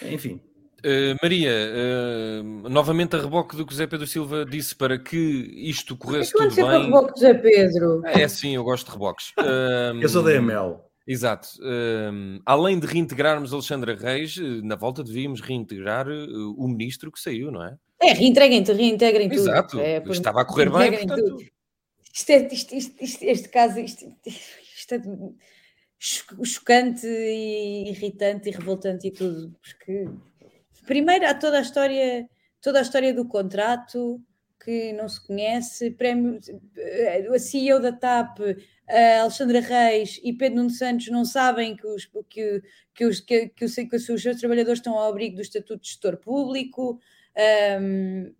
enfim. 0.02 0.40
Uh, 0.84 1.16
Maria, 1.22 1.50
uh, 1.50 2.68
novamente 2.68 3.16
a 3.16 3.18
reboque 3.18 3.56
do 3.56 3.64
que 3.64 3.72
José 3.72 3.86
Pedro 3.86 4.06
Silva 4.06 4.44
disse 4.44 4.76
para 4.76 4.98
que 4.98 5.16
isto 5.16 5.96
corresse 5.96 6.30
tudo 6.30 6.54
bem. 6.54 6.64
É 6.66 6.78
reboque 6.78 7.14
do 7.14 7.16
José 7.18 7.34
Pedro. 7.34 8.02
É 8.04 8.28
sim, 8.28 8.54
eu 8.54 8.62
gosto 8.62 8.86
de 8.86 8.92
reboques. 8.92 9.30
Uh, 9.38 9.98
eu 10.02 10.08
sou 10.08 10.22
da 10.22 10.34
ML. 10.34 10.76
Exato. 11.06 11.48
além 12.46 12.78
de 12.78 12.86
reintegrarmos 12.86 13.52
Alexandra 13.52 13.94
Reis, 13.94 14.38
na 14.62 14.74
volta 14.74 15.04
devíamos 15.04 15.42
reintegrar 15.42 16.06
o 16.08 16.66
ministro 16.66 17.12
que 17.12 17.20
saiu, 17.20 17.50
não 17.50 17.62
é? 17.62 17.76
É, 18.00 18.12
reintegrem, 18.14 18.62
reintegrem 18.62 19.28
tudo. 19.28 19.40
Exato. 19.40 19.80
É, 19.80 20.02
Estava 20.08 20.40
a 20.40 20.44
correr 20.46 20.70
bem, 20.70 20.92
portanto... 20.92 21.22
Tudo. 21.22 21.53
Isto 22.14 22.30
é, 22.30 22.48
isto, 22.52 22.74
isto, 22.76 23.22
este 23.24 23.48
caso, 23.48 23.80
isto 23.80 24.04
é 24.94 25.02
chocante 25.98 27.06
e 27.06 27.90
irritante 27.90 28.48
e 28.48 28.52
revoltante 28.52 29.08
e 29.08 29.10
tudo, 29.10 29.52
porque 29.60 30.06
primeiro 30.86 31.26
há 31.26 31.34
toda 31.34 31.58
a 31.58 31.62
história, 31.62 32.28
toda 32.60 32.78
a 32.78 32.82
história 32.82 33.12
do 33.12 33.26
contrato 33.26 34.22
que 34.62 34.92
não 34.92 35.08
se 35.08 35.26
conhece, 35.26 35.90
prémio, 35.90 36.38
a 37.34 37.38
CEO 37.38 37.80
da 37.80 37.92
TAP, 37.92 38.38
a 38.88 39.22
Alexandra 39.22 39.60
Reis 39.60 40.20
e 40.22 40.32
Pedro 40.32 40.58
Nuno 40.58 40.70
Santos 40.70 41.08
não 41.08 41.24
sabem 41.24 41.76
que 41.76 41.86
os, 41.86 42.06
que, 42.30 42.62
que, 42.94 43.04
os, 43.06 43.20
que, 43.20 43.48
que, 43.48 43.64
os, 43.64 43.74
que 43.74 43.96
os 43.96 44.04
seus 44.04 44.40
trabalhadores 44.40 44.78
estão 44.78 44.94
ao 44.94 45.10
abrigo 45.10 45.36
do 45.36 45.42
Estatuto 45.42 45.82
de 45.82 45.88
Gestor 45.88 46.16
Público. 46.18 47.00
Um, 47.80 48.32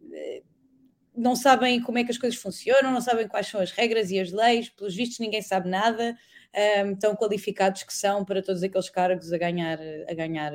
não 1.16 1.36
sabem 1.36 1.80
como 1.80 1.98
é 1.98 2.04
que 2.04 2.10
as 2.10 2.18
coisas 2.18 2.38
funcionam, 2.38 2.90
não 2.92 3.00
sabem 3.00 3.28
quais 3.28 3.46
são 3.46 3.60
as 3.60 3.70
regras 3.70 4.10
e 4.10 4.18
as 4.18 4.32
leis, 4.32 4.68
pelos 4.68 4.94
vistos 4.94 5.18
ninguém 5.20 5.42
sabe 5.42 5.68
nada, 5.68 6.16
um, 6.84 6.96
tão 6.96 7.14
qualificados 7.14 7.82
que 7.82 7.94
são 7.94 8.24
para 8.24 8.42
todos 8.42 8.62
aqueles 8.62 8.90
cargos 8.90 9.32
a 9.32 9.38
ganhar, 9.38 9.78
a 10.08 10.14
ganhar 10.14 10.52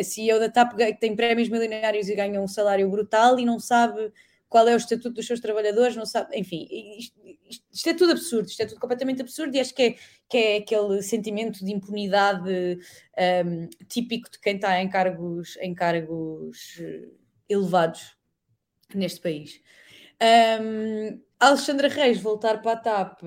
a 0.00 0.02
CEO 0.02 0.40
da 0.40 0.48
TAP 0.48 0.72
tem 0.98 1.14
prémios 1.14 1.48
milionários 1.48 2.08
e 2.08 2.14
ganha 2.14 2.40
um 2.40 2.48
salário 2.48 2.88
brutal 2.90 3.38
e 3.38 3.44
não 3.44 3.60
sabe 3.60 4.12
qual 4.48 4.68
é 4.68 4.74
o 4.74 4.76
estatuto 4.76 5.10
dos 5.10 5.26
seus 5.26 5.40
trabalhadores, 5.40 5.96
não 5.96 6.06
sabe, 6.06 6.36
enfim, 6.38 6.68
isto, 6.98 7.20
isto, 7.72 7.88
é 7.88 7.94
tudo 7.94 8.12
absurdo, 8.12 8.46
isto 8.46 8.62
é 8.62 8.66
tudo 8.66 8.80
completamente 8.80 9.20
absurdo 9.20 9.54
e 9.56 9.60
acho 9.60 9.74
que 9.74 9.82
é, 9.82 9.94
que 10.28 10.36
é 10.36 10.56
aquele 10.58 11.02
sentimento 11.02 11.64
de 11.64 11.72
impunidade 11.72 12.78
um, 13.44 13.68
típico 13.88 14.30
de 14.30 14.38
quem 14.40 14.54
está 14.56 14.80
em 14.80 14.88
cargos, 14.88 15.56
em 15.60 15.74
cargos 15.74 16.78
eh, 16.80 17.08
elevados 17.48 18.16
neste 18.94 19.20
país. 19.20 19.60
Um, 20.60 21.20
Alexandra 21.38 21.88
Reis 21.88 22.20
voltar 22.20 22.62
para 22.62 22.72
a 22.72 22.76
TAP 22.76 23.22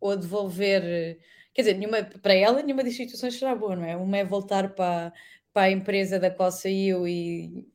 ou 0.00 0.16
devolver, 0.16 1.18
quer 1.52 1.62
dizer, 1.62 1.74
nenhuma, 1.74 2.02
para 2.02 2.34
ela 2.34 2.62
nenhuma 2.62 2.84
das 2.84 2.94
situações 2.94 3.38
será 3.38 3.54
boa, 3.54 3.76
não 3.76 3.84
é? 3.84 3.96
Uma 3.96 4.18
é 4.18 4.24
voltar 4.24 4.74
para, 4.74 5.12
para 5.52 5.62
a 5.62 5.70
empresa 5.70 6.18
da 6.18 6.30
qual 6.30 6.52
saiu 6.52 7.06
e 7.08 7.66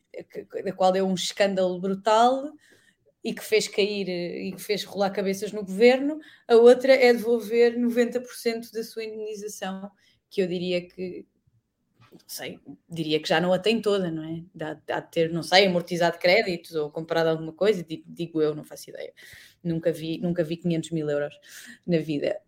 da 0.63 0.71
qual 0.71 0.91
deu 0.91 1.07
um 1.07 1.13
escândalo 1.13 1.79
brutal 1.79 2.53
e 3.23 3.34
que 3.34 3.43
fez 3.43 3.67
cair 3.67 4.09
e 4.09 4.51
que 4.51 4.61
fez 4.61 4.84
rolar 4.84 5.11
cabeças 5.11 5.51
no 5.51 5.63
governo, 5.63 6.19
a 6.47 6.55
outra 6.55 6.93
é 6.93 7.13
devolver 7.13 7.77
90% 7.77 8.71
da 8.71 8.84
sua 8.84 9.03
indenização, 9.03 9.91
que 10.29 10.41
eu 10.41 10.47
diria 10.47 10.88
que 10.88 11.25
não 12.12 12.20
sei, 12.28 12.59
diria 12.89 13.22
que 13.22 13.30
já 13.30 13.39
não 13.39 13.53
a 13.53 13.59
tem 13.59 13.82
toda, 13.82 14.12
não 14.12 14.24
é? 14.24 14.43
Há, 14.89 14.99
de 14.99 15.12
ter, 15.12 15.32
não 15.32 15.41
sei, 15.41 15.66
amortizado 15.66 16.18
créditos 16.20 16.76
ou 16.76 16.91
comprado 16.91 17.28
alguma 17.28 17.53
coisa, 17.53 17.84
digo, 17.84 18.03
digo, 18.05 18.41
eu, 18.41 18.53
não 18.53 18.64
faço 18.66 18.89
ideia. 18.89 19.14
Nunca 19.64 19.91
vi, 19.91 20.18
nunca 20.18 20.43
vi 20.43 20.57
500 20.57 20.91
mil 20.91 21.09
euros 21.09 21.34
na 21.88 21.99
vida. 21.99 22.39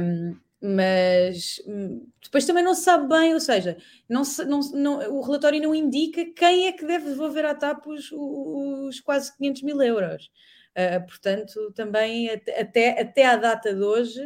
Um, 0.00 0.36
mas 0.60 1.60
hum, 1.66 2.06
depois 2.22 2.46
também 2.46 2.62
não 2.64 2.74
se 2.74 2.84
sabe 2.84 3.08
bem, 3.08 3.34
ou 3.34 3.40
seja, 3.40 3.76
não 4.08 4.24
se, 4.24 4.44
não, 4.44 4.60
não, 4.72 5.18
o 5.18 5.20
relatório 5.20 5.60
não 5.60 5.74
indica 5.74 6.24
quem 6.24 6.68
é 6.68 6.72
que 6.72 6.86
deve 6.86 7.06
devolver 7.10 7.44
à 7.44 7.54
TAP 7.54 7.86
os, 7.86 8.10
os 8.12 9.00
quase 9.00 9.36
500 9.36 9.62
mil 9.62 9.82
euros. 9.82 10.30
Uh, 10.70 11.04
portanto, 11.06 11.72
também 11.74 12.30
até, 12.30 13.00
até 13.00 13.26
à 13.26 13.36
data 13.36 13.74
de 13.74 13.82
hoje, 13.82 14.20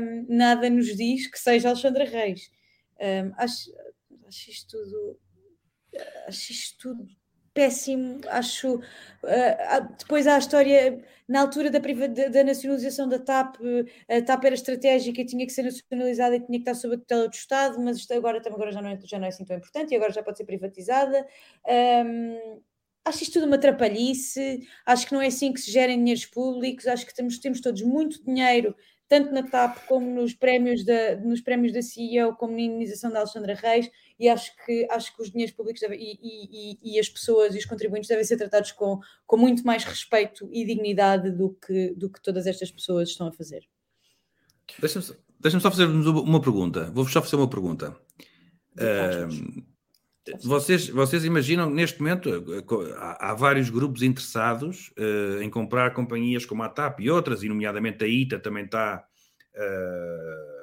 um, 0.00 0.26
nada 0.28 0.70
nos 0.70 0.96
diz 0.96 1.26
que 1.26 1.38
seja 1.38 1.68
Alexandra 1.68 2.04
Reis. 2.04 2.50
Um, 3.00 3.32
acho, 3.36 3.68
acho 4.32 4.50
isto 4.50 4.78
tudo. 4.78 5.20
Acho 6.26 6.52
isto 6.52 6.78
tudo 6.78 7.06
péssimo. 7.52 8.20
Acho. 8.28 8.76
Uh, 8.76 9.96
depois 9.98 10.26
há 10.26 10.36
a 10.36 10.38
história, 10.38 11.04
na 11.28 11.42
altura 11.42 11.70
da, 11.70 11.78
da, 11.78 12.28
da, 12.28 12.44
nacionalização 12.44 13.06
da 13.08 13.18
TAP, 13.18 13.56
a 14.08 14.22
TAP 14.22 14.44
era 14.44 14.54
estratégica 14.54 15.20
e 15.20 15.26
tinha 15.26 15.46
que 15.46 15.52
ser 15.52 15.62
nacionalizada 15.62 16.36
e 16.36 16.40
tinha 16.40 16.58
que 16.58 16.62
estar 16.62 16.74
sob 16.74 16.94
a 16.94 16.98
tutela 16.98 17.28
do 17.28 17.34
Estado, 17.34 17.78
mas 17.80 17.98
isto 17.98 18.12
agora, 18.14 18.40
agora 18.44 18.72
já, 18.72 18.80
não 18.80 18.88
é, 18.88 18.98
já 19.04 19.18
não 19.18 19.26
é 19.26 19.28
assim 19.28 19.44
tão 19.44 19.56
importante 19.56 19.92
e 19.92 19.96
agora 19.96 20.12
já 20.12 20.22
pode 20.22 20.38
ser 20.38 20.44
privatizada. 20.44 21.26
Um, 22.06 22.60
acho 23.04 23.22
isto 23.22 23.34
tudo 23.34 23.46
uma 23.46 23.58
trapalhice, 23.58 24.66
acho 24.86 25.06
que 25.06 25.12
não 25.12 25.20
é 25.20 25.26
assim 25.26 25.52
que 25.52 25.60
se 25.60 25.70
gerem 25.70 25.98
dinheiros 25.98 26.24
públicos, 26.24 26.86
acho 26.86 27.04
que 27.04 27.14
temos, 27.14 27.38
temos 27.38 27.60
todos 27.60 27.82
muito 27.82 28.24
dinheiro 28.24 28.74
tanto 29.12 29.30
na 29.30 29.42
TAP 29.42 29.86
como 29.86 30.08
nos 30.08 30.32
prémios 30.32 30.86
da, 30.86 31.16
nos 31.16 31.42
prémios 31.42 31.70
da 31.74 31.82
CEO, 31.82 32.34
como 32.34 32.54
na 32.54 32.62
indenização 32.62 33.10
da 33.10 33.18
Alexandra 33.18 33.52
Reis, 33.52 33.90
e 34.18 34.28
acho 34.28 34.52
que, 34.64 34.86
acho 34.90 35.14
que 35.14 35.22
os 35.22 35.30
dinheiros 35.30 35.54
públicos 35.54 35.80
devem, 35.80 35.98
e, 36.00 36.18
e, 36.22 36.78
e, 36.94 37.00
as 37.00 37.08
pessoas 37.08 37.54
e 37.54 37.58
os 37.58 37.64
contribuintes 37.64 38.08
devem 38.08 38.24
ser 38.24 38.36
tratados 38.36 38.72
com, 38.72 39.00
com 39.26 39.36
muito 39.36 39.64
mais 39.64 39.84
respeito 39.84 40.48
e 40.52 40.64
dignidade 40.64 41.30
do 41.30 41.50
que, 41.50 41.94
do 41.94 42.10
que 42.10 42.22
todas 42.22 42.46
estas 42.46 42.70
pessoas 42.70 43.08
estão 43.08 43.28
a 43.28 43.32
fazer. 43.32 43.66
Deixa-me 44.78 45.04
só, 45.04 45.14
deixa 45.40 45.60
só 45.60 45.70
fazer-vos 45.70 46.06
uma 46.06 46.40
pergunta. 46.40 46.90
Vou-vos 46.92 47.12
só 47.12 47.20
fazer 47.20 47.36
uma 47.36 47.48
pergunta. 47.48 47.96
Uh, 48.74 49.62
vocês, 50.44 50.88
vocês 50.88 51.24
imaginam, 51.24 51.68
neste 51.68 52.00
momento, 52.00 52.30
há, 52.96 53.30
há 53.30 53.34
vários 53.34 53.68
grupos 53.70 54.02
interessados 54.02 54.92
uh, 54.98 55.42
em 55.42 55.50
comprar 55.50 55.92
companhias 55.92 56.46
como 56.46 56.62
a 56.62 56.68
TAP 56.68 57.00
e 57.00 57.10
outras, 57.10 57.42
e 57.42 57.48
nomeadamente 57.48 58.04
a 58.04 58.06
ITA 58.06 58.38
também 58.38 58.64
está 58.64 59.04
uh, 59.54 60.61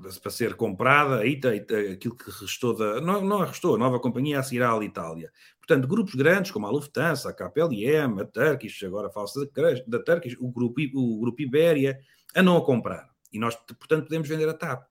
para 0.00 0.30
ser 0.30 0.54
comprada. 0.54 1.18
A 1.18 1.26
ITA, 1.26 1.50
aquilo 1.92 2.16
que 2.16 2.30
restou 2.30 2.76
da. 2.76 3.00
Não, 3.00 3.20
não 3.20 3.40
restou, 3.40 3.74
a 3.74 3.78
nova 3.78 4.00
companhia 4.00 4.38
a 4.38 4.42
seguir 4.42 4.62
à 4.62 4.76
Itália. 4.82 5.32
Portanto, 5.58 5.86
grupos 5.88 6.14
grandes 6.14 6.50
como 6.50 6.66
a 6.66 6.70
Lufthansa, 6.70 7.30
a 7.30 7.32
KPLM, 7.32 8.20
a 8.20 8.24
Turkish, 8.24 8.82
agora 8.84 9.10
fala-se 9.10 9.38
da, 9.52 9.98
da 9.98 10.02
Turkish, 10.02 10.36
o 10.40 10.50
grupo, 10.50 10.80
o 10.94 11.20
grupo 11.20 11.42
Ibéria, 11.42 11.98
a 12.34 12.42
não 12.42 12.56
a 12.56 12.64
comprar. 12.64 13.10
E 13.32 13.38
nós, 13.38 13.54
portanto, 13.54 14.04
podemos 14.04 14.28
vender 14.28 14.48
a 14.48 14.54
TAP. 14.54 14.84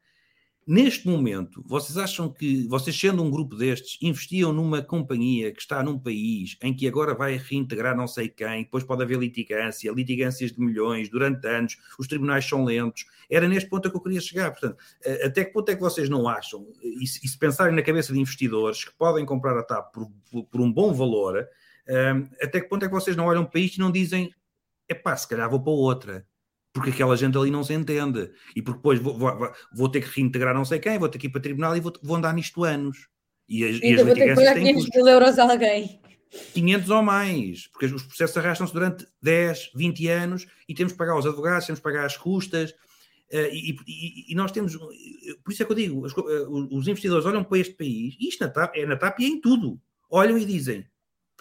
Neste 0.73 1.05
momento, 1.05 1.61
vocês 1.67 1.97
acham 1.97 2.31
que, 2.31 2.65
vocês 2.69 2.97
sendo 2.97 3.21
um 3.21 3.29
grupo 3.29 3.57
destes, 3.57 3.97
investiam 4.01 4.53
numa 4.53 4.81
companhia 4.81 5.51
que 5.51 5.59
está 5.59 5.83
num 5.83 5.99
país 5.99 6.55
em 6.63 6.73
que 6.73 6.87
agora 6.87 7.13
vai 7.13 7.35
reintegrar 7.35 7.93
não 7.93 8.07
sei 8.07 8.29
quem, 8.29 8.63
depois 8.63 8.81
pode 8.81 9.03
haver 9.03 9.17
litigância, 9.17 9.91
litigâncias 9.91 10.53
de 10.53 10.61
milhões 10.61 11.09
durante 11.09 11.45
anos, 11.45 11.75
os 11.99 12.07
tribunais 12.07 12.45
são 12.45 12.63
lentos. 12.63 13.05
Era 13.29 13.49
neste 13.49 13.69
ponto 13.69 13.91
que 13.91 13.97
eu 13.97 13.99
queria 13.99 14.21
chegar. 14.21 14.49
Portanto, 14.51 14.77
até 15.25 15.43
que 15.43 15.51
ponto 15.51 15.69
é 15.69 15.75
que 15.75 15.81
vocês 15.81 16.07
não 16.07 16.25
acham, 16.25 16.65
e 16.81 17.05
se, 17.05 17.37
pensarem 17.37 17.75
na 17.75 17.81
cabeça 17.81 18.13
de 18.13 18.19
investidores 18.21 18.85
que 18.85 18.93
podem 18.93 19.25
comprar 19.25 19.57
a 19.57 19.63
TAP 19.63 19.91
por, 19.93 20.09
por, 20.31 20.45
por 20.45 20.61
um 20.61 20.71
bom 20.71 20.93
valor, 20.93 21.49
um, 22.15 22.29
até 22.41 22.61
que 22.61 22.69
ponto 22.69 22.85
é 22.85 22.87
que 22.87 22.93
vocês 22.93 23.17
não 23.17 23.25
olham 23.25 23.43
para 23.43 23.59
isto 23.59 23.75
e 23.75 23.79
não 23.81 23.91
dizem, 23.91 24.33
é 24.87 24.93
pá, 24.93 25.17
se 25.17 25.27
calhar 25.27 25.49
vou 25.49 25.61
para 25.61 25.73
outra 25.73 26.25
porque 26.73 26.91
aquela 26.91 27.17
gente 27.17 27.37
ali 27.37 27.51
não 27.51 27.63
se 27.63 27.73
entende. 27.73 28.31
E 28.55 28.61
porque 28.61 28.77
depois 28.77 28.99
vou, 28.99 29.17
vou, 29.17 29.51
vou, 29.73 29.89
ter 29.89 30.01
que 30.01 30.19
reintegrar 30.19 30.55
não 30.55 30.65
sei 30.65 30.79
quem, 30.79 30.97
vou 30.97 31.09
ter 31.09 31.17
que 31.17 31.27
ir 31.27 31.29
para 31.29 31.41
tribunal 31.41 31.75
e 31.75 31.79
vou, 31.79 31.93
vou 32.01 32.17
andar 32.17 32.33
nisto 32.33 32.63
anos. 32.63 33.07
E 33.47 33.65
as, 33.65 33.79
e 33.81 33.93
as 33.93 34.05
vou 34.05 34.15
ter 34.15 34.29
que 34.29 34.35
pagar 34.35 34.55
500 34.55 34.89
mil 34.95 35.07
euros 35.07 35.39
a 35.39 35.51
alguém. 35.51 35.99
500 36.53 36.89
ou 36.89 37.03
mais, 37.03 37.67
porque 37.67 37.87
os 37.87 38.03
processos 38.03 38.37
arrastam-se 38.37 38.73
durante 38.73 39.05
10, 39.21 39.71
20 39.75 40.07
anos 40.07 40.47
e 40.67 40.73
temos 40.73 40.93
que 40.93 40.97
pagar 40.97 41.17
os 41.17 41.25
advogados, 41.25 41.65
temos 41.65 41.79
que 41.79 41.83
pagar 41.83 42.05
as 42.05 42.15
custas. 42.15 42.71
Uh, 43.33 43.47
e, 43.51 43.77
e, 43.87 44.31
e, 44.31 44.35
nós 44.35 44.51
temos, 44.51 44.75
por 44.75 45.51
isso 45.51 45.63
é 45.63 45.65
que 45.65 45.71
eu 45.71 45.75
digo, 45.75 46.05
os, 46.05 46.13
uh, 46.13 46.67
os 46.71 46.87
investidores 46.87 47.25
olham 47.25 47.43
para 47.43 47.59
este 47.59 47.73
país, 47.73 48.15
e 48.19 48.27
isto 48.27 48.41
na 48.41 48.49
TAP, 48.49 48.75
é 48.75 48.85
na 48.85 48.97
TAP 48.97 49.19
e 49.19 49.25
é 49.25 49.27
em 49.27 49.39
tudo, 49.39 49.79
olham 50.09 50.37
e 50.37 50.45
dizem, 50.45 50.85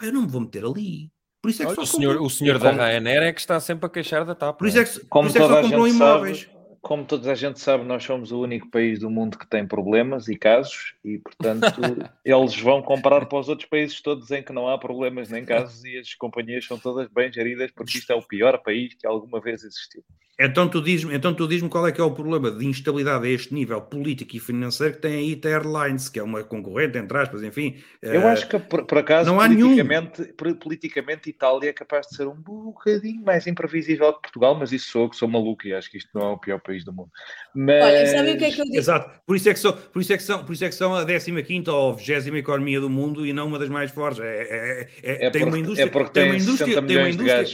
eu 0.01 0.13
não 0.13 0.23
me 0.23 0.29
vou 0.29 0.41
meter 0.41 0.65
ali, 0.65 1.11
por 1.43 1.51
isso 1.51 1.63
é 1.63 1.67
que 1.67 1.73
Olha, 1.73 1.81
o, 1.81 1.87
senhor, 1.87 2.21
o 2.21 2.31
senhor 2.31 2.59
da. 2.59 2.71
Ryanair 2.71 3.23
é 3.23 3.33
que 3.33 3.41
está 3.41 3.59
sempre 3.61 3.87
a 3.87 3.89
queixar 3.89 4.25
da 4.25 4.35
TAP. 4.35 4.59
Por 4.59 4.69
isso 4.69 4.79
é 4.79 4.85
que, 4.85 5.01
como 5.07 5.29
por 5.29 5.37
isso 5.37 5.39
é 5.39 5.47
que 5.47 5.55
só 5.55 5.63
comprou 5.63 5.89
imóveis. 5.89 6.49
Como 6.81 7.05
toda 7.05 7.31
a 7.31 7.35
gente 7.35 7.61
sabe, 7.61 7.85
nós 7.85 8.03
somos 8.03 8.33
o 8.33 8.41
único 8.41 8.71
país 8.71 9.01
do 9.01 9.11
mundo 9.11 9.39
que 9.39 9.47
tem 9.47 9.67
problemas 9.67 10.29
e 10.29 10.37
casos, 10.37 10.95
e 11.05 11.19
portanto 11.19 11.67
eles 12.25 12.59
vão 12.59 12.83
comprar 12.83 13.27
para 13.27 13.39
os 13.39 13.49
outros 13.49 13.69
países 13.69 14.01
todos 14.01 14.31
em 14.31 14.43
que 14.43 14.53
não 14.53 14.69
há 14.69 14.79
problemas 14.79 15.29
nem 15.29 15.45
casos, 15.45 15.85
e 15.85 15.99
as 15.99 16.15
companhias 16.15 16.65
são 16.65 16.79
todas 16.79 17.09
bem 17.09 17.33
geridas, 17.33 17.71
porque 17.71 17.99
isto 17.99 18.11
é 18.13 18.15
o 18.15 18.23
pior 18.23 18.59
país 18.63 18.95
que 18.95 19.07
alguma 19.07 19.41
vez 19.41 19.63
existiu. 19.63 20.03
Então 20.43 20.67
tu 20.67 20.81
diz-me 20.81 21.15
então 21.15 21.35
tu 21.35 21.47
diz 21.47 21.63
qual 21.65 21.87
é 21.87 21.93
que 21.93 22.01
é 22.01 22.05
o 22.05 22.11
problema 22.11 22.51
de 22.51 22.65
instabilidade 22.65 23.27
a 23.27 23.31
este 23.31 23.53
nível 23.53 23.79
político 23.83 24.35
e 24.35 24.41
financeiro 24.41 24.95
que 24.95 25.01
tem 25.01 25.13
a 25.13 25.21
ITA 25.21 25.51
Airlines, 25.51 26.09
que 26.09 26.19
é 26.19 26.23
uma 26.23 26.43
concorrente, 26.43 26.97
entre 26.97 27.19
aspas, 27.19 27.43
enfim. 27.43 27.77
Eu 28.01 28.23
uh, 28.23 28.29
acho 28.29 28.49
que, 28.49 28.59
por, 28.59 28.87
por 28.87 28.97
acaso, 28.97 29.31
não 29.31 29.39
há 29.39 29.47
politicamente, 29.47 30.23
nenhum. 30.23 30.55
politicamente 30.55 31.29
Itália 31.29 31.69
é 31.69 31.73
capaz 31.75 32.07
de 32.07 32.17
ser 32.17 32.27
um 32.27 32.35
bocadinho 32.35 33.23
mais 33.23 33.47
imprevisível 33.47 34.15
que 34.15 34.23
Portugal, 34.23 34.55
mas 34.55 34.73
isso 34.73 34.91
sou 34.91 35.11
que 35.11 35.17
sou 35.17 35.29
maluco 35.29 35.67
e 35.67 35.75
acho 35.75 35.91
que 35.91 35.99
isto 35.99 36.09
não 36.15 36.23
é 36.23 36.33
o 36.33 36.39
pior 36.39 36.59
país 36.59 36.70
do 36.85 36.93
mundo. 36.93 37.11
Mas... 37.55 37.85
Olha, 37.85 38.07
sabe 38.07 38.33
o 38.33 38.39
que 38.39 38.45
é 38.45 38.51
que 38.51 38.61
eu 38.61 38.65
digo? 38.65 38.77
Exato, 38.77 39.21
por 39.27 39.37
isso 39.37 39.49
é 39.49 39.55
que 39.55 39.61
são, 39.61 39.73
por 39.73 40.03
isso 40.03 40.13
é 40.13 40.17
que 40.17 40.23
são, 40.23 40.45
por 40.45 40.53
isso 40.53 40.65
é 40.65 40.69
que 40.69 40.75
são 40.75 40.95
a 40.95 41.05
15 41.05 41.71
ou 41.71 41.95
20 41.95 42.37
economia 42.37 42.81
do 42.81 42.91
mundo 42.91 43.27
e 43.27 43.33
não 43.33 43.47
uma 43.47 43.59
das 43.59 43.69
mais 43.69 43.91
fortes. 43.91 44.21
É, 44.21 44.43
é, 44.43 44.89
é, 45.03 45.27
é 45.27 45.31
tem 45.31 45.45
uma 45.45 45.59
indústria, 45.59 45.87
é 45.87 45.91
porque 45.91 46.11
tem, 46.11 46.23
tem 46.23 46.33
uma 46.33 46.39
indústria, 46.39 46.83
tem 46.83 46.97
uma 46.97 47.09
indústria, 47.09 47.45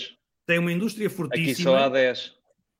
tem 0.47 0.59
uma 0.59 0.73
indústria 0.73 1.11
fortíssima. 1.11 1.53
Aqui 1.53 1.63
só 1.63 1.77
há 1.77 1.89
10 1.89 2.37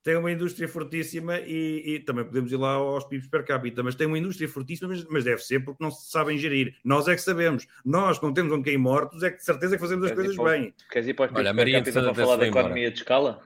tem 0.07 0.15
uma 0.15 0.31
indústria 0.31 0.69
fortíssima 0.69 1.37
e, 1.39 1.83
e, 1.85 1.99
também 1.99 2.23
podemos 2.23 2.49
ir 2.49 2.55
lá 2.55 2.75
aos 2.75 3.03
PIBs 3.03 3.27
per 3.27 3.43
capita, 3.43 3.83
mas 3.83 3.93
tem 3.93 4.07
uma 4.07 4.17
indústria 4.17 4.47
fortíssima, 4.47 4.87
mas, 4.87 5.03
mas, 5.09 5.25
deve 5.25 5.41
ser 5.41 5.59
porque 5.59 5.83
não 5.83 5.91
se 5.91 6.09
sabem 6.09 6.37
gerir. 6.37 6.73
Nós 6.81 7.09
é 7.09 7.15
que 7.15 7.21
sabemos. 7.21 7.67
Nós, 7.83 8.21
não 8.21 8.33
temos 8.33 8.53
um 8.53 8.63
quem 8.63 8.77
mortos, 8.77 9.21
é 9.21 9.29
que 9.29 9.39
de 9.39 9.43
certeza 9.43 9.75
que 9.75 9.81
fazemos 9.81 10.05
as 10.05 10.13
coisas 10.13 10.37
bem. 10.37 10.73
Queres 10.89 11.09
ir 11.09 11.13
para 11.13 11.25
os 11.25 11.31
PIBs 11.31 11.45
Olha, 11.45 11.53
per 11.53 11.73
capita 11.73 12.01
para 12.01 12.13
falar 12.13 12.37
da 12.37 12.47
economia 12.47 12.89
de 12.89 12.99
escala? 12.99 13.41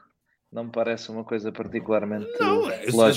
Não 0.51 0.65
me 0.65 0.69
parece 0.69 1.09
uma 1.09 1.23
coisa 1.23 1.49
particularmente 1.49 2.27
não, 2.37 2.59
lógica. 2.59 2.83
Eu 2.83 2.91
só, 2.91 3.07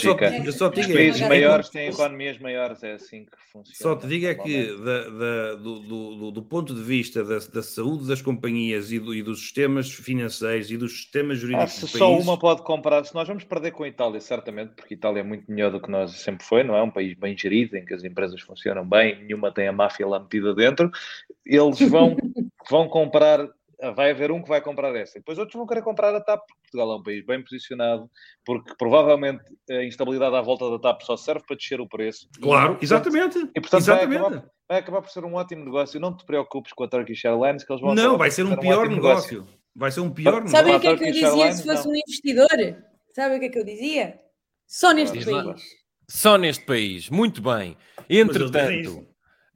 eu 0.45 0.53
só 0.53 0.69
Os 0.69 0.87
países 0.87 1.21
é, 1.21 1.29
maiores 1.29 1.69
têm 1.69 1.89
economias 1.89 2.39
maiores, 2.39 2.81
é 2.85 2.93
assim 2.93 3.25
que 3.25 3.37
funciona. 3.53 3.77
Só 3.77 3.97
te 3.97 4.07
digo 4.07 4.27
é 4.27 4.37
que 4.37 4.69
da, 4.77 5.09
da, 5.09 5.55
do, 5.57 5.81
do, 5.81 6.31
do, 6.31 6.43
ponto 6.45 6.73
de 6.73 6.81
vista 6.81 7.25
da, 7.25 7.39
da 7.53 7.61
saúde 7.61 8.07
das 8.07 8.23
companhias 8.23 8.93
e, 8.93 9.01
do, 9.01 9.13
e, 9.13 9.21
dos 9.21 9.41
sistemas 9.41 9.91
financeiros 9.91 10.71
e 10.71 10.77
dos 10.77 10.93
sistemas 10.93 11.39
jurídicos. 11.39 11.83
Ah, 11.83 11.87
se 11.89 11.99
só 11.99 12.17
uma 12.17 12.39
pode 12.39 12.63
comprar, 12.63 13.05
se 13.05 13.13
nós 13.13 13.27
vamos 13.27 13.43
perder 13.43 13.73
com 13.73 13.83
a 13.83 13.89
Itália, 13.89 14.21
certamente, 14.21 14.75
porque 14.77 14.95
a 14.95 14.97
Itália 14.97 15.19
é 15.19 15.25
muito 15.25 15.51
melhor 15.51 15.73
do 15.73 15.81
que 15.81 15.91
nós 15.91 16.13
sempre 16.13 16.47
foi, 16.47 16.63
não 16.63 16.77
é? 16.77 16.83
Um 16.85 16.91
país 16.91 17.15
bem 17.15 17.37
gerido, 17.37 17.77
em 17.77 17.85
que 17.85 17.95
as 17.95 18.05
empresas 18.05 18.41
funcionam 18.43 18.89
bem, 18.89 19.25
nenhuma 19.25 19.51
tem 19.51 19.67
a 19.67 19.73
máfia 19.73 20.07
lá 20.07 20.21
metida 20.21 20.55
dentro. 20.55 20.89
Eles 21.45 21.81
vão, 21.81 22.17
vão 22.71 22.89
comprar 22.89 23.41
ah, 23.41 23.49
vai 23.93 24.11
haver 24.11 24.31
um 24.31 24.43
que 24.43 24.49
vai 24.49 24.61
comprar 24.61 24.95
essa. 24.97 25.19
Depois 25.19 25.39
outros 25.39 25.57
vão 25.57 25.67
querer 25.67 25.83
comprar 25.83 26.15
a 26.15 26.21
TAP, 26.21 26.41
porque 26.47 26.61
Portugal 26.63 26.93
é 26.93 26.97
um 26.97 27.03
país 27.03 27.27
bem 27.27 27.43
posicionado, 27.43 28.11
porque 28.45 28.75
provavelmente 28.79 29.45
a 29.71 29.85
instabilidade 29.85 30.35
à 30.37 30.41
volta 30.41 30.71
da 30.71 30.79
TAP 30.79 31.03
só 31.03 31.17
serve 31.17 31.45
para 31.47 31.57
descer 31.57 31.81
o 31.81 31.89
preço. 31.89 32.29
Claro, 32.41 32.79
e, 32.81 32.85
exatamente. 32.85 33.39
E 33.39 33.61
portanto 33.61 33.81
exatamente. 33.81 34.21
Vai, 34.21 34.29
acabar, 34.29 34.51
vai 34.69 34.79
acabar 34.79 35.03
por 35.03 35.11
ser 35.11 35.25
um 35.25 35.35
ótimo 35.35 35.65
negócio. 35.65 36.01
Não 36.01 36.17
te 36.17 36.25
preocupes 36.25 36.73
com 36.73 36.85
a 36.85 36.89
Turkish 36.89 37.25
Airlines, 37.25 37.65
que 37.65 37.73
eles 37.73 37.83
vão. 37.83 37.95
Não, 37.95 38.17
vai 38.17 38.31
ser 38.31 38.45
um 38.45 38.57
pior 38.57 38.87
um 38.87 38.95
negócio. 38.95 39.41
negócio. 39.43 39.59
Vai 39.77 39.91
ser 39.91 40.01
um 40.01 40.11
pior 40.11 40.45
negócio. 40.45 40.51
Sabe 40.51 40.73
o 40.73 40.81
que 40.81 40.87
é 40.87 40.97
que 40.97 41.05
eu 41.05 41.13
dizia 41.13 41.29
Airlines, 41.29 41.57
se 41.57 41.65
fosse 41.65 41.85
não. 41.85 41.93
um 41.93 41.97
investidor? 41.97 42.85
Sabe 43.15 43.37
o 43.37 43.41
que 43.41 43.47
é 43.47 43.49
que 43.49 43.59
eu 43.59 43.65
dizia? 43.65 44.21
Só 44.67 44.93
neste 44.93 45.19
Diz 45.19 45.25
país. 45.25 45.45
Lá. 45.45 45.55
Só 46.09 46.37
neste 46.37 46.65
país, 46.65 47.09
muito 47.09 47.41
bem. 47.41 47.77
Entretanto, 48.09 49.07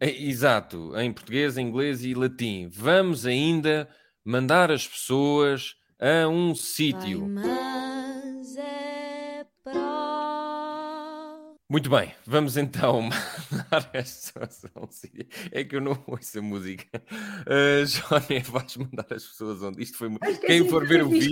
é, 0.00 0.10
exato, 0.10 0.96
em 0.98 1.12
português, 1.12 1.58
inglês 1.58 2.04
e 2.04 2.14
latim, 2.14 2.68
vamos 2.68 3.26
ainda 3.26 3.88
mandar 4.28 4.70
as 4.70 4.86
pessoas 4.86 5.74
a 5.98 6.28
um 6.28 6.54
sítio. 6.54 7.26
Muito 11.70 11.88
bem, 11.88 12.12
vamos 12.26 12.58
então 12.58 13.08
mandar 13.50 13.90
as 13.94 14.30
pessoas 14.32 14.66
a 14.74 14.80
um 14.80 14.90
sítio. 14.90 15.26
É 15.50 15.64
que 15.64 15.76
eu 15.76 15.80
não 15.80 16.02
ouço 16.06 16.38
a 16.38 16.42
música. 16.42 17.02
Uh, 17.46 17.86
Johnny, 17.86 18.40
vais 18.52 18.76
mandar 18.76 19.06
as 19.10 19.24
pessoas 19.24 19.62
onde? 19.62 19.82
Isto 19.82 19.96
foi 19.96 20.10
muito. 20.10 20.40
Quem 20.40 20.68
for 20.68 20.86
ver 20.86 21.04
o 21.04 21.08
vídeo, 21.08 21.30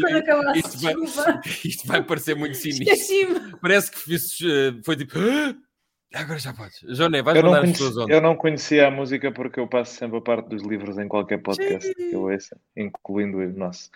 isto 0.55 0.79
vai, 0.79 0.95
isto 1.65 1.87
vai 1.87 2.03
parecer 2.03 2.35
muito 2.35 2.57
sinistro. 2.57 3.59
Parece 3.61 3.91
que 3.91 3.99
fiz, 3.99 4.41
uh, 4.41 4.81
foi 4.83 4.97
tipo. 4.97 5.19
Agora 6.15 6.39
já 6.39 6.55
podes. 6.55 6.81
Joné, 6.97 7.21
vais 7.23 7.37
eu 7.37 7.45
mandar 7.45 7.61
conheci, 7.61 7.73
as 7.73 7.89
pessoas 7.89 8.05
onde? 8.05 8.13
Eu 8.13 8.21
não 8.21 8.37
conhecia 8.37 8.87
a 8.87 8.91
música 8.91 9.33
porque 9.33 9.61
eu 9.61 9.67
passo 9.67 9.97
sempre 9.97 10.19
a 10.19 10.21
parte 10.21 10.49
dos 10.49 10.63
livros 10.63 10.99
em 10.99 11.09
qualquer 11.09 11.43
podcast 11.43 11.87
Sim. 11.87 11.95
que 11.95 12.13
eu 12.15 12.23
ouça, 12.23 12.59
incluindo 12.77 13.39
o 13.39 13.53
nosso. 13.53 13.91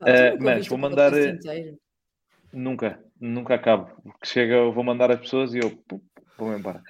Ah, 0.00 0.34
uh, 0.34 0.42
mas 0.42 0.66
vou 0.68 0.78
mandar. 0.78 1.12
Nunca, 2.52 2.98
nunca 3.20 3.54
acabo. 3.54 3.90
Porque 4.02 4.26
chega, 4.26 4.54
eu 4.54 4.72
vou 4.72 4.84
mandar 4.84 5.10
as 5.10 5.20
pessoas 5.20 5.54
e 5.54 5.58
eu 5.58 5.78
vou-me 6.38 6.58
embora. 6.58 6.82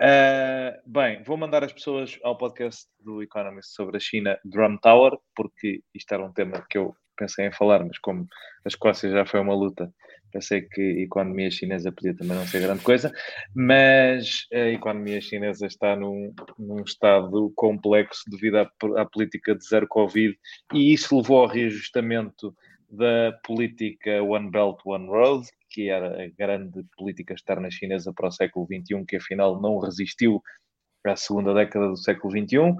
Uh, 0.00 0.90
bem, 0.90 1.22
vou 1.22 1.36
mandar 1.36 1.62
as 1.62 1.72
pessoas 1.72 2.18
ao 2.24 2.36
podcast 2.36 2.88
do 2.98 3.22
Economist 3.22 3.74
sobre 3.74 3.98
a 3.98 4.00
China 4.00 4.38
Drum 4.44 4.76
Tower, 4.78 5.16
porque 5.36 5.82
isto 5.94 6.12
era 6.12 6.24
um 6.24 6.32
tema 6.32 6.64
que 6.68 6.78
eu 6.78 6.96
pensei 7.16 7.46
em 7.46 7.52
falar, 7.52 7.84
mas 7.84 7.98
como 7.98 8.26
a 8.64 8.68
Escócia 8.68 9.10
já 9.10 9.24
foi 9.24 9.38
uma 9.38 9.54
luta, 9.54 9.92
Pensei 10.32 10.62
que 10.62 10.80
a 10.80 11.00
economia 11.00 11.50
chinesa 11.50 11.92
podia 11.92 12.14
também 12.14 12.36
não 12.36 12.46
ser 12.46 12.60
grande 12.60 12.82
coisa, 12.82 13.12
mas 13.54 14.46
a 14.52 14.68
economia 14.68 15.20
chinesa 15.20 15.66
está 15.66 15.94
num, 15.94 16.34
num 16.58 16.82
estado 16.82 17.52
complexo 17.54 18.22
devido 18.30 18.56
à, 18.56 18.70
à, 18.96 19.04
política 19.04 19.54
de 19.54 19.64
zero 19.66 19.86
Covid 19.86 20.36
e 20.72 20.92
isso 20.92 21.16
levou 21.16 21.42
ao 21.42 21.46
reajustamento 21.46 22.54
da 22.88 23.32
política 23.44 24.22
One 24.22 24.50
Belt, 24.50 24.80
One 24.84 25.06
Road, 25.06 25.46
que 25.70 25.88
era 25.88 26.24
a 26.24 26.28
grande 26.28 26.84
política 26.96 27.34
externa 27.34 27.70
chinesa 27.70 28.12
para 28.12 28.28
o 28.28 28.32
século 28.32 28.66
XXI, 28.66 29.04
que 29.06 29.16
afinal 29.16 29.60
não 29.60 29.78
resistiu 29.78 30.42
à 31.06 31.16
segunda 31.16 31.54
década 31.54 31.88
do 31.88 31.96
século 31.96 32.32
XXI. 32.32 32.58
Uh, 32.58 32.76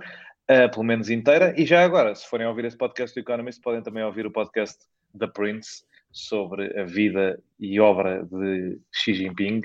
eh, 0.49 0.69
pelo 0.69 0.85
menos 0.85 1.09
inteira, 1.09 1.55
e 1.57 1.65
já 1.65 1.85
agora, 1.85 2.15
se 2.15 2.27
forem 2.29 2.47
ouvir 2.47 2.65
esse 2.65 2.77
podcast 2.77 3.15
do 3.15 3.23
Economist, 3.23 3.61
podem 3.63 3.83
também 3.83 4.05
ouvir 4.05 4.27
o 4.27 4.31
podcast 4.31 4.77
da 5.15 5.29
Prince, 5.29 5.85
sobre 6.13 6.79
a 6.79 6.85
vida 6.85 7.43
e 7.59 7.81
obra 7.81 8.25
de 8.25 8.79
Xi 8.93 9.15
Jinping, 9.15 9.63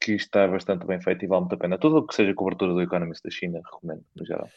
que 0.00 0.12
está 0.12 0.46
bastante 0.46 0.86
bem 0.86 1.00
feito 1.00 1.24
e 1.24 1.28
vale 1.28 1.40
muito 1.42 1.54
a 1.54 1.58
pena. 1.58 1.78
Tudo 1.78 1.96
o 1.98 2.06
que 2.06 2.14
seja 2.14 2.34
cobertura 2.34 2.72
do 2.72 2.82
Economist 2.82 3.24
da 3.24 3.30
China, 3.30 3.60
recomendo, 3.64 4.04
no 4.14 4.24
geral. 4.24 4.48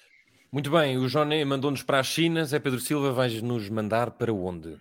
Muito 0.51 0.69
bem, 0.69 0.97
o 0.97 1.07
Joné 1.07 1.45
mandou-nos 1.45 1.83
para 1.83 1.99
a 1.99 2.03
China, 2.03 2.43
Zé 2.43 2.59
Pedro 2.59 2.79
Silva 2.79 3.11
vai 3.11 3.29
nos 3.41 3.69
mandar 3.69 4.11
para 4.11 4.33
onde? 4.33 4.77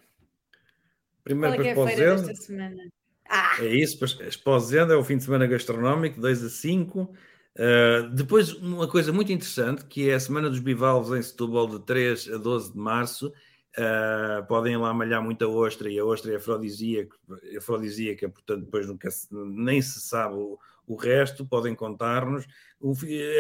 Primeiro 1.22 1.56
Qual 1.56 1.66
é, 1.66 1.68
é 1.68 1.72
a 1.72 1.86
feira 1.86 2.16
desta 2.16 2.34
semana? 2.34 2.82
Ah. 3.28 3.56
É 3.60 3.66
isso, 3.66 4.02
Esposendo 4.22 4.92
é 4.92 4.96
o 4.96 5.04
fim 5.04 5.18
de 5.18 5.24
semana 5.24 5.46
gastronómico, 5.46 6.20
2 6.20 6.44
a 6.44 6.48
5. 6.48 7.00
Uh, 7.00 7.12
ah, 7.58 8.08
depois, 8.14 8.54
uma 8.54 8.88
coisa 8.88 9.12
muito 9.12 9.30
interessante, 9.30 9.84
que 9.84 10.08
é 10.08 10.14
a 10.14 10.20
Semana 10.20 10.48
dos 10.48 10.60
Bivalves 10.60 11.12
em 11.12 11.20
Setúbal, 11.20 11.68
de 11.68 11.80
3 11.80 12.30
a 12.32 12.38
12 12.38 12.72
de 12.72 12.78
março. 12.78 13.32
Uh, 13.76 14.44
podem 14.46 14.76
lá 14.76 14.92
malhar 14.92 15.22
muita 15.22 15.46
ostra 15.46 15.90
e 15.90 15.98
a 15.98 16.04
ostra 16.04 16.32
é 16.32 16.36
afrodisíaca, 16.36 17.16
afrodisíaca 17.56 18.28
portanto, 18.28 18.64
depois 18.64 18.86
nunca 18.86 19.08
nem 19.30 19.80
se 19.80 20.00
sabe 20.00 20.34
o, 20.34 20.58
o 20.86 20.96
resto. 20.96 21.46
Podem 21.46 21.74
contar-nos. 21.74 22.46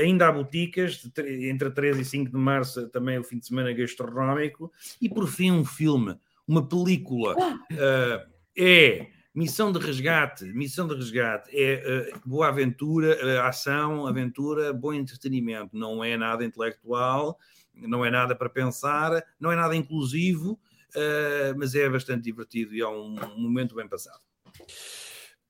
Ainda 0.02 0.28
há 0.28 0.32
boticas, 0.32 1.10
entre 1.16 1.70
3 1.70 1.98
e 1.98 2.04
5 2.04 2.30
de 2.30 2.38
março, 2.38 2.88
também 2.88 3.16
é 3.16 3.20
o 3.20 3.24
fim 3.24 3.38
de 3.38 3.46
semana 3.46 3.72
gastronómico. 3.72 4.72
E 5.00 5.08
por 5.08 5.26
fim, 5.26 5.50
um 5.50 5.64
filme, 5.64 6.16
uma 6.46 6.66
película. 6.68 7.34
Uh, 7.72 8.38
é 8.56 9.06
Missão 9.38 9.70
de 9.70 9.78
resgate, 9.78 10.44
missão 10.46 10.88
de 10.88 10.96
resgate 10.96 11.48
é 11.56 12.10
uh, 12.12 12.28
boa 12.28 12.48
aventura, 12.48 13.16
uh, 13.24 13.46
ação, 13.46 14.04
aventura, 14.04 14.72
bom 14.72 14.92
entretenimento. 14.92 15.78
Não 15.78 16.02
é 16.02 16.16
nada 16.16 16.44
intelectual, 16.44 17.38
não 17.80 18.04
é 18.04 18.10
nada 18.10 18.34
para 18.34 18.48
pensar, 18.48 19.24
não 19.38 19.52
é 19.52 19.56
nada 19.56 19.76
inclusivo, 19.76 20.52
uh, 20.94 21.56
mas 21.56 21.74
é 21.74 21.88
bastante 21.88 22.24
divertido 22.24 22.74
e 22.74 22.80
é 22.80 22.88
um, 22.88 23.16
um 23.36 23.40
momento 23.40 23.74
bem 23.74 23.88
passado. 23.88 24.20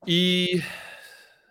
E 0.07 0.63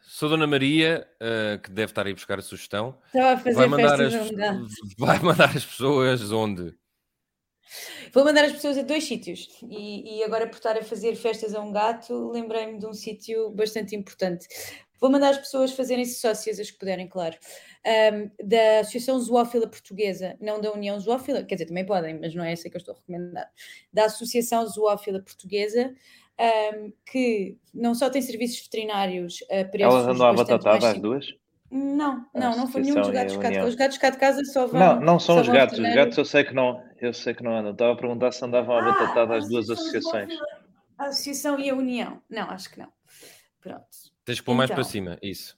sou 0.01 0.30
Dona 0.30 0.47
Maria, 0.47 1.07
uh, 1.21 1.61
que 1.61 1.69
deve 1.69 1.91
estar 1.91 2.05
aí 2.05 2.13
buscar 2.13 2.39
a 2.39 2.41
sugestão. 2.41 2.97
Estava 3.07 3.34
a 3.34 3.38
fazer 3.38 3.55
vai 3.55 3.67
mandar, 3.67 4.01
as, 4.01 4.13
vai 4.97 5.19
mandar 5.19 5.55
as 5.55 5.65
pessoas 5.65 6.32
onde? 6.32 6.75
Vou 8.13 8.23
mandar 8.23 8.45
as 8.45 8.53
pessoas 8.53 8.78
a 8.78 8.82
dois 8.82 9.03
sítios 9.03 9.47
e, 9.69 10.19
e, 10.19 10.23
agora 10.23 10.47
por 10.47 10.55
estar 10.55 10.78
a 10.78 10.84
fazer 10.84 11.15
festas 11.15 11.53
a 11.53 11.61
um 11.61 11.71
gato, 11.71 12.32
lembrei-me 12.32 12.80
de 12.80 12.86
um 12.86 12.93
sítio 12.93 13.49
bastante 13.51 13.95
importante. 13.95 14.47
Vou 14.99 15.11
mandar 15.11 15.29
as 15.29 15.37
pessoas 15.37 15.71
fazerem-se 15.71 16.19
sócias, 16.19 16.59
as 16.59 16.71
que 16.71 16.77
puderem, 16.77 17.07
claro, 17.07 17.35
um, 17.85 18.47
da 18.47 18.79
Associação 18.81 19.19
Zoófila 19.19 19.67
Portuguesa, 19.67 20.35
não 20.39 20.59
da 20.59 20.71
União 20.71 20.99
Zoófila, 20.99 21.43
quer 21.43 21.55
dizer, 21.55 21.67
também 21.67 21.85
podem, 21.85 22.19
mas 22.19 22.33
não 22.33 22.43
é 22.43 22.51
essa 22.51 22.69
que 22.69 22.75
eu 22.75 22.79
estou 22.79 22.93
a 22.93 22.97
recomendar, 22.97 23.49
da 23.93 24.05
Associação 24.05 24.65
Zoófila 24.67 25.21
Portuguesa, 25.21 25.93
um, 26.39 26.91
que 27.05 27.57
não 27.73 27.95
só 27.95 28.09
tem 28.09 28.21
serviços 28.21 28.61
veterinários 28.61 29.39
a 29.49 29.65
preços 29.65 29.93
Elas 29.93 30.07
andam 30.07 30.27
à 30.27 30.33
batatada 30.33 30.91
as 30.91 30.99
duas? 30.99 31.25
Não, 31.69 32.25
não, 32.33 32.55
não 32.55 32.67
foi 32.67 32.81
nenhum 32.81 33.01
dos 33.01 33.09
gatos 33.09 33.33
de 33.33 33.39
casa. 33.39 33.65
Os 33.65 33.75
gatos 33.75 33.97
cá 33.97 34.09
de 34.09 34.17
casa 34.17 34.45
só 34.45 34.67
vão. 34.67 34.79
Não, 34.79 34.99
não 35.01 35.19
são 35.19 35.41
os 35.41 35.49
gatos. 35.49 35.77
Os 35.77 35.93
gatos 35.93 36.17
eu 36.17 36.23
sei 36.23 36.43
que 36.45 36.53
não, 36.53 36.81
eu 37.01 37.13
sei 37.13 37.33
que 37.33 37.43
não 37.43 37.57
andam. 37.57 37.71
Estava 37.71 37.91
a 37.91 37.95
perguntar 37.95 38.31
se 38.31 38.43
andavam 38.45 38.77
à 38.77 38.81
ah, 38.81 38.91
batatada 38.93 39.35
as 39.35 39.49
duas 39.49 39.69
associações. 39.69 40.33
A 40.97 41.07
associação 41.07 41.59
e 41.59 41.69
a 41.69 41.75
União. 41.75 42.21
Não, 42.29 42.49
acho 42.49 42.69
que 42.69 42.79
não. 42.79 42.87
Pronto. 43.68 43.88
Tens 44.26 44.39
que 44.39 44.45
pôr 44.45 44.55
mais 44.55 44.70
para 44.70 44.82
então, 44.82 44.91
cima, 44.91 45.18
isso. 45.22 45.57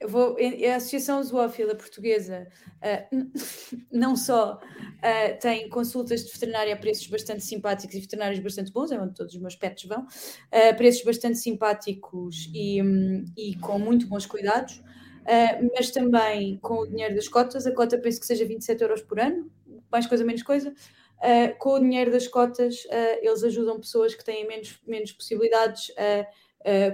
Eu 0.00 0.08
vou, 0.08 0.36
a 0.36 0.76
Associação 0.76 1.22
Zoófila 1.22 1.76
Portuguesa 1.76 2.48
uh, 2.78 3.30
não 3.92 4.16
só 4.16 4.54
uh, 4.58 5.38
tem 5.40 5.68
consultas 5.68 6.24
de 6.24 6.32
veterinária 6.32 6.74
a 6.74 6.76
preços 6.76 7.06
bastante 7.06 7.44
simpáticos 7.44 7.94
e 7.94 8.00
veterinários 8.00 8.40
bastante 8.40 8.72
bons, 8.72 8.90
é 8.90 9.00
onde 9.00 9.14
todos 9.14 9.32
os 9.34 9.40
meus 9.40 9.54
pets 9.54 9.84
vão, 9.84 10.02
uh, 10.02 10.76
preços 10.76 11.04
bastante 11.04 11.38
simpáticos 11.38 12.50
e, 12.52 12.82
um, 12.82 13.24
e 13.36 13.54
com 13.58 13.78
muito 13.78 14.08
bons 14.08 14.26
cuidados, 14.26 14.82
Uh, 15.22 15.70
mas 15.76 15.90
também 15.90 16.58
com 16.58 16.80
o 16.80 16.86
dinheiro 16.86 17.14
das 17.14 17.28
cotas, 17.28 17.64
a 17.66 17.72
cota 17.72 17.96
penso 17.96 18.18
que 18.18 18.26
seja 18.26 18.44
27 18.44 18.82
euros 18.82 19.02
por 19.02 19.20
ano, 19.20 19.50
mais 19.90 20.06
coisa, 20.06 20.24
menos 20.24 20.42
coisa. 20.42 20.74
Uh, 21.18 21.56
com 21.58 21.74
o 21.74 21.78
dinheiro 21.78 22.10
das 22.10 22.26
cotas, 22.26 22.84
uh, 22.86 23.18
eles 23.20 23.44
ajudam 23.44 23.78
pessoas 23.78 24.14
que 24.14 24.24
têm 24.24 24.46
menos, 24.46 24.80
menos 24.84 25.12
possibilidades 25.12 25.92
a, 25.96 26.26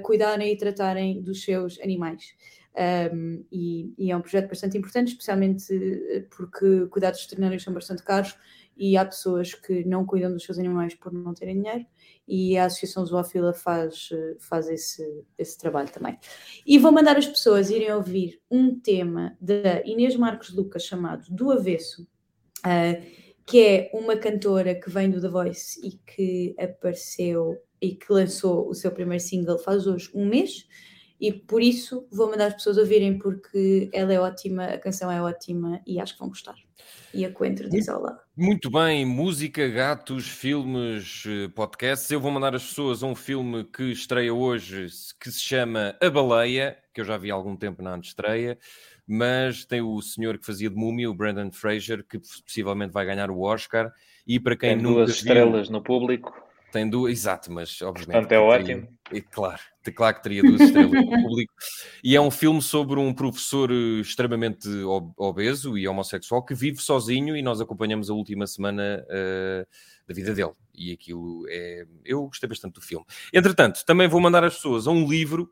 cuidarem 0.03 0.53
e 0.53 0.57
tratarem 0.57 1.23
dos 1.23 1.43
seus 1.43 1.81
animais. 1.81 2.35
Um, 3.13 3.45
e, 3.51 3.93
e, 3.99 4.13
é 4.13 4.17
um 4.17 4.21
projeto 4.21 4.49
bastante 4.49 4.79
importante, 4.79 5.09
especialmente 5.09 5.67
porque 6.31 6.87
cuidados 6.87 7.23
veterinários 7.23 7.65
são 7.65 7.75
bastante 7.75 8.05
caros 8.05 8.37
e 8.77 8.97
há 8.97 9.05
pessoas 9.05 9.53
que 9.53 9.85
não 9.85 10.07
cuidam 10.07 10.33
dos 10.33 10.45
seus 10.45 10.59
animais 10.59 10.95
por 10.95 11.13
não 11.13 11.35
terem 11.35 11.61
dinheiro 11.61 11.85
e 12.29 12.59
a 12.59 12.67
Associação 12.67 13.05
Zoófila 13.07 13.55
faz, 13.55 14.11
faz 14.39 14.69
esse, 14.69 15.25
esse 15.37 15.57
trabalho 15.57 15.91
também. 15.91 16.19
E 16.67 16.79
vou 16.79 16.93
mandar 16.93 17.17
as 17.17 17.27
pessoas 17.27 17.71
irem 17.71 17.91
ouvir 17.93 18.41
um 18.51 18.79
tema 18.79 19.37
da 19.41 19.83
Inês 19.85 20.15
Marcos 20.15 20.55
Lucas 20.55 20.85
chamado 20.85 21.25
Do 21.31 21.51
Avesso, 21.51 22.07
uh, 22.67 23.28
que 23.49 23.65
é 23.65 23.91
uma 23.95 24.17
cantora 24.17 24.75
que 24.75 24.91
vem 24.91 25.11
do 25.11 25.21
The 25.21 25.29
Voice 25.29 25.81
e 25.83 25.93
que 26.07 26.55
apareceu 26.59 27.57
e 27.81 27.95
que 27.95 28.13
lançou 28.13 28.69
o 28.69 28.75
seu 28.75 28.91
primeiro 28.91 29.23
single 29.23 29.59
faz 29.59 29.87
hoje 29.87 30.11
um 30.15 30.27
mês 30.27 30.67
e 31.21 31.33
por 31.33 31.63
isso 31.63 32.07
vou 32.13 32.31
mandar 32.31 32.47
as 32.47 32.55
pessoas 32.55 32.79
ouvirem 32.79 33.19
porque 33.19 33.91
ela 33.93 34.13
é 34.13 34.21
ótima, 34.21 34.65
a 34.67 34.79
canção 34.79 35.11
é 35.11 35.21
ótima 35.21 35.81
e 35.87 35.99
acho 35.99 36.13
que 36.13 36.21
vão 36.21 36.29
gostar. 36.29 36.55
E 37.13 37.25
a 37.25 37.33
Coentro 37.33 37.69
diz 37.69 37.89
olá. 37.89 38.23
Muito 38.37 38.71
bem, 38.71 39.05
música, 39.05 39.67
gatos, 39.67 40.29
filmes, 40.29 41.25
eh, 41.27 41.49
podcasts. 41.49 42.11
Eu 42.11 42.21
vou 42.21 42.31
mandar 42.31 42.55
as 42.55 42.67
pessoas 42.69 43.03
a 43.03 43.07
um 43.07 43.15
filme 43.15 43.65
que 43.65 43.91
estreia 43.91 44.33
hoje 44.33 44.87
que 45.19 45.31
se 45.33 45.41
chama 45.41 45.97
A 46.01 46.11
Baleia, 46.11 46.79
que 46.95 47.01
eu 47.01 47.05
já 47.05 47.17
vi 47.17 47.31
há 47.31 47.35
algum 47.35 47.57
tempo 47.57 47.83
na 47.83 47.99
estreia, 47.99 48.59
mas 49.09 49.65
tem 49.65 49.81
o 49.81 50.03
senhor 50.03 50.37
que 50.37 50.45
fazia 50.45 50.69
de 50.69 50.77
múmia, 50.77 51.11
o 51.11 51.15
Brandon 51.15 51.51
Fraser, 51.51 52.05
que 52.07 52.19
possivelmente 52.19 52.93
vai 52.93 53.07
ganhar 53.07 53.31
o 53.31 53.41
Oscar. 53.41 53.91
E 54.27 54.39
para 54.39 54.55
quem 54.55 54.75
tem 54.75 54.83
nunca 54.83 54.97
duas 54.97 55.11
estrelas 55.11 55.71
no 55.71 55.83
público. 55.83 56.31
Tem 56.71 56.89
duas, 56.89 57.13
exato, 57.13 57.51
mas 57.51 57.81
obviamente. 57.81 58.13
Portanto, 58.13 58.33
é 58.33 58.39
ótimo. 58.39 58.89
E, 59.11 59.23
claro, 59.23 59.61
claro 59.97 60.17
que 60.17 60.23
teria 60.23 60.43
duas 60.43 60.61
estrelas 60.61 60.93
no 60.93 61.23
público. 61.23 61.55
E 62.05 62.15
é 62.15 62.21
um 62.21 62.31
filme 62.31 62.63
sobre 62.63 63.01
um 63.01 63.13
professor 63.13 63.73
eh, 63.73 64.01
extremamente 64.01 64.69
obeso 65.17 65.77
e 65.77 65.89
homossexual 65.89 66.45
que 66.45 66.55
vive 66.55 66.81
sozinho 66.81 67.37
e 67.37 67.43
nós 67.43 67.61
acompanhamos 67.61 68.09
a 68.09 68.15
última 68.15 68.47
semana 68.47 69.05
uh, 69.09 69.67
da 70.07 70.15
vida 70.15 70.33
dele. 70.33 70.53
E 70.73 70.93
aquilo 70.93 71.45
é. 71.49 71.87
Eu 72.05 72.27
gostei 72.27 72.49
bastante 72.49 72.75
do 72.75 72.81
filme. 72.81 73.05
Entretanto, 73.33 73.85
também 73.85 74.07
vou 74.07 74.21
mandar 74.21 74.45
as 74.45 74.55
pessoas 74.55 74.87
a 74.87 74.93
um 74.93 75.09
livro 75.09 75.51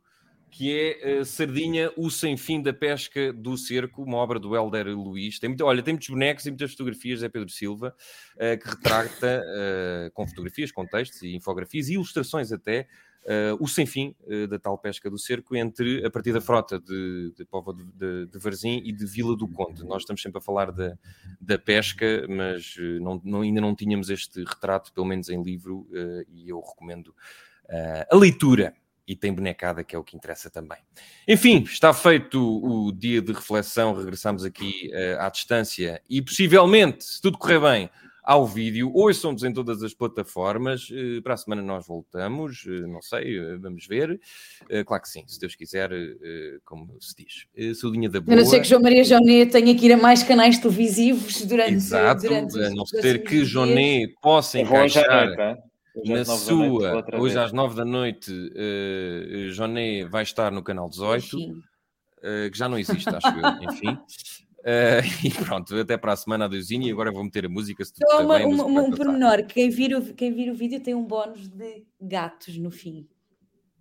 que 0.56 0.74
é 0.74 1.20
uh, 1.20 1.24
Sardinha, 1.24 1.92
o 1.98 2.10
Sem 2.10 2.34
Fim 2.34 2.62
da 2.62 2.72
Pesca 2.72 3.30
do 3.30 3.58
Cerco, 3.58 4.02
uma 4.02 4.16
obra 4.16 4.38
do 4.38 4.56
Helder 4.56 4.86
Luiz. 4.86 5.38
Tem 5.38 5.50
muito, 5.50 5.62
olha, 5.62 5.82
tem 5.82 5.92
muitos 5.92 6.08
bonecos 6.08 6.46
e 6.46 6.50
muitas 6.50 6.70
fotografias, 6.70 7.22
é 7.22 7.28
Pedro 7.28 7.50
Silva, 7.50 7.94
uh, 8.36 8.58
que 8.58 8.66
retrata, 8.66 9.44
uh, 9.44 10.10
com 10.12 10.26
fotografias, 10.26 10.72
com 10.72 10.86
textos 10.86 11.20
e 11.20 11.36
infografias 11.36 11.90
e 11.90 11.94
ilustrações 11.94 12.52
até, 12.52 12.88
o 13.58 13.66
sem 13.66 13.84
fim 13.84 14.14
da 14.48 14.56
tal 14.56 14.78
pesca 14.78 15.10
do 15.10 15.18
cerco 15.18 15.56
entre 15.56 16.06
a 16.06 16.08
partir 16.08 16.32
da 16.32 16.40
frota 16.40 16.78
de, 16.78 17.32
de 17.36 17.44
Povo 17.44 17.72
de, 17.72 17.82
de, 17.82 18.26
de, 18.26 18.38
Varzim 18.38 18.80
e 18.84 18.92
de 18.92 19.04
Vila 19.04 19.36
do 19.36 19.48
Conde. 19.48 19.84
Nós 19.84 20.02
estamos 20.02 20.22
sempre 20.22 20.38
a 20.38 20.40
falar 20.40 20.70
da, 20.70 20.96
da 21.40 21.58
pesca, 21.58 22.24
mas 22.28 22.76
não, 23.00 23.20
não, 23.24 23.40
ainda 23.40 23.60
não 23.60 23.74
tínhamos 23.74 24.10
este 24.10 24.44
retrato, 24.44 24.92
pelo 24.92 25.08
menos 25.08 25.28
em 25.28 25.42
livro, 25.42 25.88
e 26.28 26.48
eu 26.48 26.60
recomendo 26.60 27.12
a 28.08 28.16
leitura 28.16 28.72
e 29.06 29.14
tem 29.14 29.32
bonecada, 29.32 29.84
que 29.84 29.94
é 29.94 29.98
o 29.98 30.04
que 30.04 30.16
interessa 30.16 30.50
também. 30.50 30.78
Enfim, 31.28 31.62
está 31.62 31.92
feito 31.92 32.40
o 32.40 32.92
dia 32.92 33.22
de 33.22 33.32
reflexão, 33.32 33.94
regressamos 33.94 34.44
aqui 34.44 34.90
uh, 34.92 35.20
à 35.20 35.28
distância 35.28 36.02
e 36.08 36.20
possivelmente, 36.20 37.04
se 37.04 37.20
tudo 37.20 37.38
correr 37.38 37.60
bem, 37.60 37.90
ao 38.26 38.44
vídeo. 38.44 38.90
Hoje 38.92 39.20
somos 39.20 39.44
em 39.44 39.52
todas 39.52 39.84
as 39.84 39.94
plataformas. 39.94 40.90
Uh, 40.90 41.22
para 41.22 41.34
a 41.34 41.36
semana 41.36 41.62
nós 41.62 41.86
voltamos, 41.86 42.64
uh, 42.64 42.88
não 42.88 43.00
sei, 43.00 43.56
vamos 43.58 43.86
ver. 43.86 44.20
claro 44.84 45.02
que 45.02 45.08
sim, 45.08 45.22
se 45.28 45.38
Deus 45.38 45.54
quiser, 45.54 45.90
como 46.64 46.96
se 47.00 47.14
diz. 47.16 47.46
Uh, 47.56 47.74
Saudinha 47.76 48.10
da 48.10 48.20
boa. 48.20 48.34
Eu 48.34 48.42
não 48.42 48.44
sei 48.44 48.60
que 48.60 48.66
João 48.66 48.82
Maria 48.82 49.04
Jonet 49.04 49.52
tenha 49.52 49.74
que 49.76 49.86
ir 49.86 49.92
a 49.92 49.96
mais 49.96 50.24
canais 50.24 50.58
televisivos 50.58 51.42
durante... 51.42 51.74
Exato, 51.74 52.22
durante 52.22 52.60
a 52.60 52.70
não 52.70 52.84
ser 52.84 53.22
que 53.22 53.44
Jonet 53.44 54.12
possa 54.20 54.58
encaixar 54.58 55.56
na 56.04 56.24
sua, 56.24 57.04
hoje 57.18 57.38
às 57.38 57.52
9 57.52 57.76
da 57.76 57.84
noite, 57.84 58.30
uh, 58.32 59.50
Joné 59.50 60.04
vai 60.04 60.22
estar 60.22 60.52
no 60.52 60.62
canal 60.62 60.88
18, 60.88 61.36
uh, 61.36 61.62
eh, 62.22 62.50
que 62.50 62.58
já 62.58 62.68
não 62.68 62.78
existe, 62.78 63.08
acho 63.08 63.28
eu, 63.28 63.62
enfim. 63.72 63.98
Uh, 64.66 65.00
e 65.24 65.30
pronto, 65.30 65.74
até 65.76 65.96
para 65.96 66.12
a 66.12 66.16
semana, 66.16 66.46
adeusinho, 66.46 66.86
e 66.86 66.90
agora 66.90 67.12
vou 67.12 67.22
meter 67.22 67.46
a 67.46 67.48
música. 67.48 67.84
Se 67.84 67.92
tudo 67.94 68.10
Só 68.10 68.22
uma, 68.22 68.36
bem, 68.36 68.46
uma, 68.46 68.64
um 68.64 68.90
pormenor: 68.90 69.44
quem 69.46 69.70
vir, 69.70 69.94
o, 69.94 70.02
quem 70.14 70.32
vir 70.32 70.50
o 70.50 70.54
vídeo 70.54 70.80
tem 70.80 70.94
um 70.94 71.04
bónus 71.04 71.48
de 71.48 71.84
gatos 72.00 72.58
no 72.58 72.70
fim. 72.70 73.06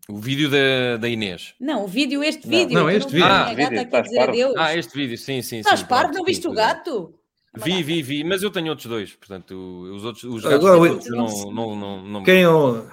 O 0.08 0.18
vídeo 0.18 0.50
da, 0.52 0.98
da 0.98 1.10
Inês. 1.10 1.56
Não, 1.60 1.84
o 1.84 1.88
vídeo, 1.88 2.24
este 2.24 2.48
vídeo. 2.48 2.76
Não, 2.76 2.88
este 2.88 3.12
vídeo. 3.12 3.26
Ah, 3.26 3.52
vídeo, 3.52 3.82
aqui 3.82 3.96
a 3.96 4.02
dizer 4.02 4.20
adeus. 4.20 4.54
ah, 4.56 4.78
este 4.78 4.94
vídeo, 4.96 5.18
sim, 5.18 5.42
sim. 5.42 5.58
Estás 5.58 5.82
parvo, 5.82 6.14
não 6.14 6.24
viste 6.24 6.48
o 6.48 6.54
gato? 6.54 7.20
Vi, 7.58 7.84
vi, 7.84 8.02
vi, 8.02 8.24
mas 8.24 8.44
eu 8.44 8.52
tenho 8.52 8.70
outros 8.70 8.88
dois, 8.88 9.14
portanto, 9.14 9.54
os 9.94 10.04
outros 10.04 10.24
os 10.24 10.44
gatos 10.44 11.08
não, 11.10 11.52
não, 11.52 11.76
não, 11.76 12.04
não, 12.04 12.24
Quem, 12.24 12.42
eu, 12.42 12.88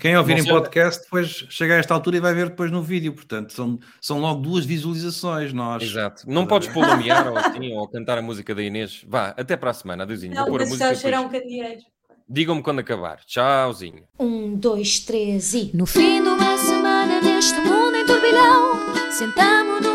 quem 0.00 0.16
ouvir 0.16 0.38
em 0.38 0.44
podcast, 0.44 1.02
depois 1.04 1.46
chega 1.50 1.74
a 1.74 1.78
esta 1.78 1.94
altura 1.94 2.16
e 2.16 2.20
vai 2.20 2.34
ver 2.34 2.48
depois 2.50 2.70
no 2.70 2.82
vídeo, 2.82 3.12
portanto, 3.12 3.52
são, 3.52 3.78
são 4.00 4.18
logo 4.20 4.40
duas 4.40 4.64
visualizações. 4.64 5.52
Nós... 5.52 5.82
Exato, 5.82 6.24
não 6.26 6.46
podes 6.46 6.68
polomear 6.68 7.28
ou, 7.30 7.36
assim, 7.36 7.72
ou 7.72 7.86
cantar 7.88 8.18
a 8.18 8.22
música 8.22 8.54
da 8.54 8.62
Inês. 8.62 9.04
Vá, 9.06 9.34
até 9.36 9.56
para 9.56 9.70
a 9.70 9.74
semana, 9.74 10.04
adeusinho. 10.04 10.34
Não, 10.34 10.42
Vou 10.42 10.52
pôr 10.52 10.62
a 10.62 10.66
música. 10.66 10.92
Depois... 10.92 11.20
um 11.20 11.28
candeeiro. 11.28 11.80
Digam-me 12.28 12.62
quando 12.62 12.78
acabar. 12.78 13.18
Tchauzinho. 13.26 14.04
Um, 14.18 14.54
dois, 14.54 15.00
três 15.00 15.52
e. 15.52 15.70
No 15.74 15.84
fim 15.84 16.22
de 16.22 16.28
uma 16.28 16.56
semana 16.56 17.20
neste 17.20 17.60
mundo 17.60 17.94
em 17.94 18.06
turbilhão, 18.06 18.78
sentamos-nos 19.10 19.91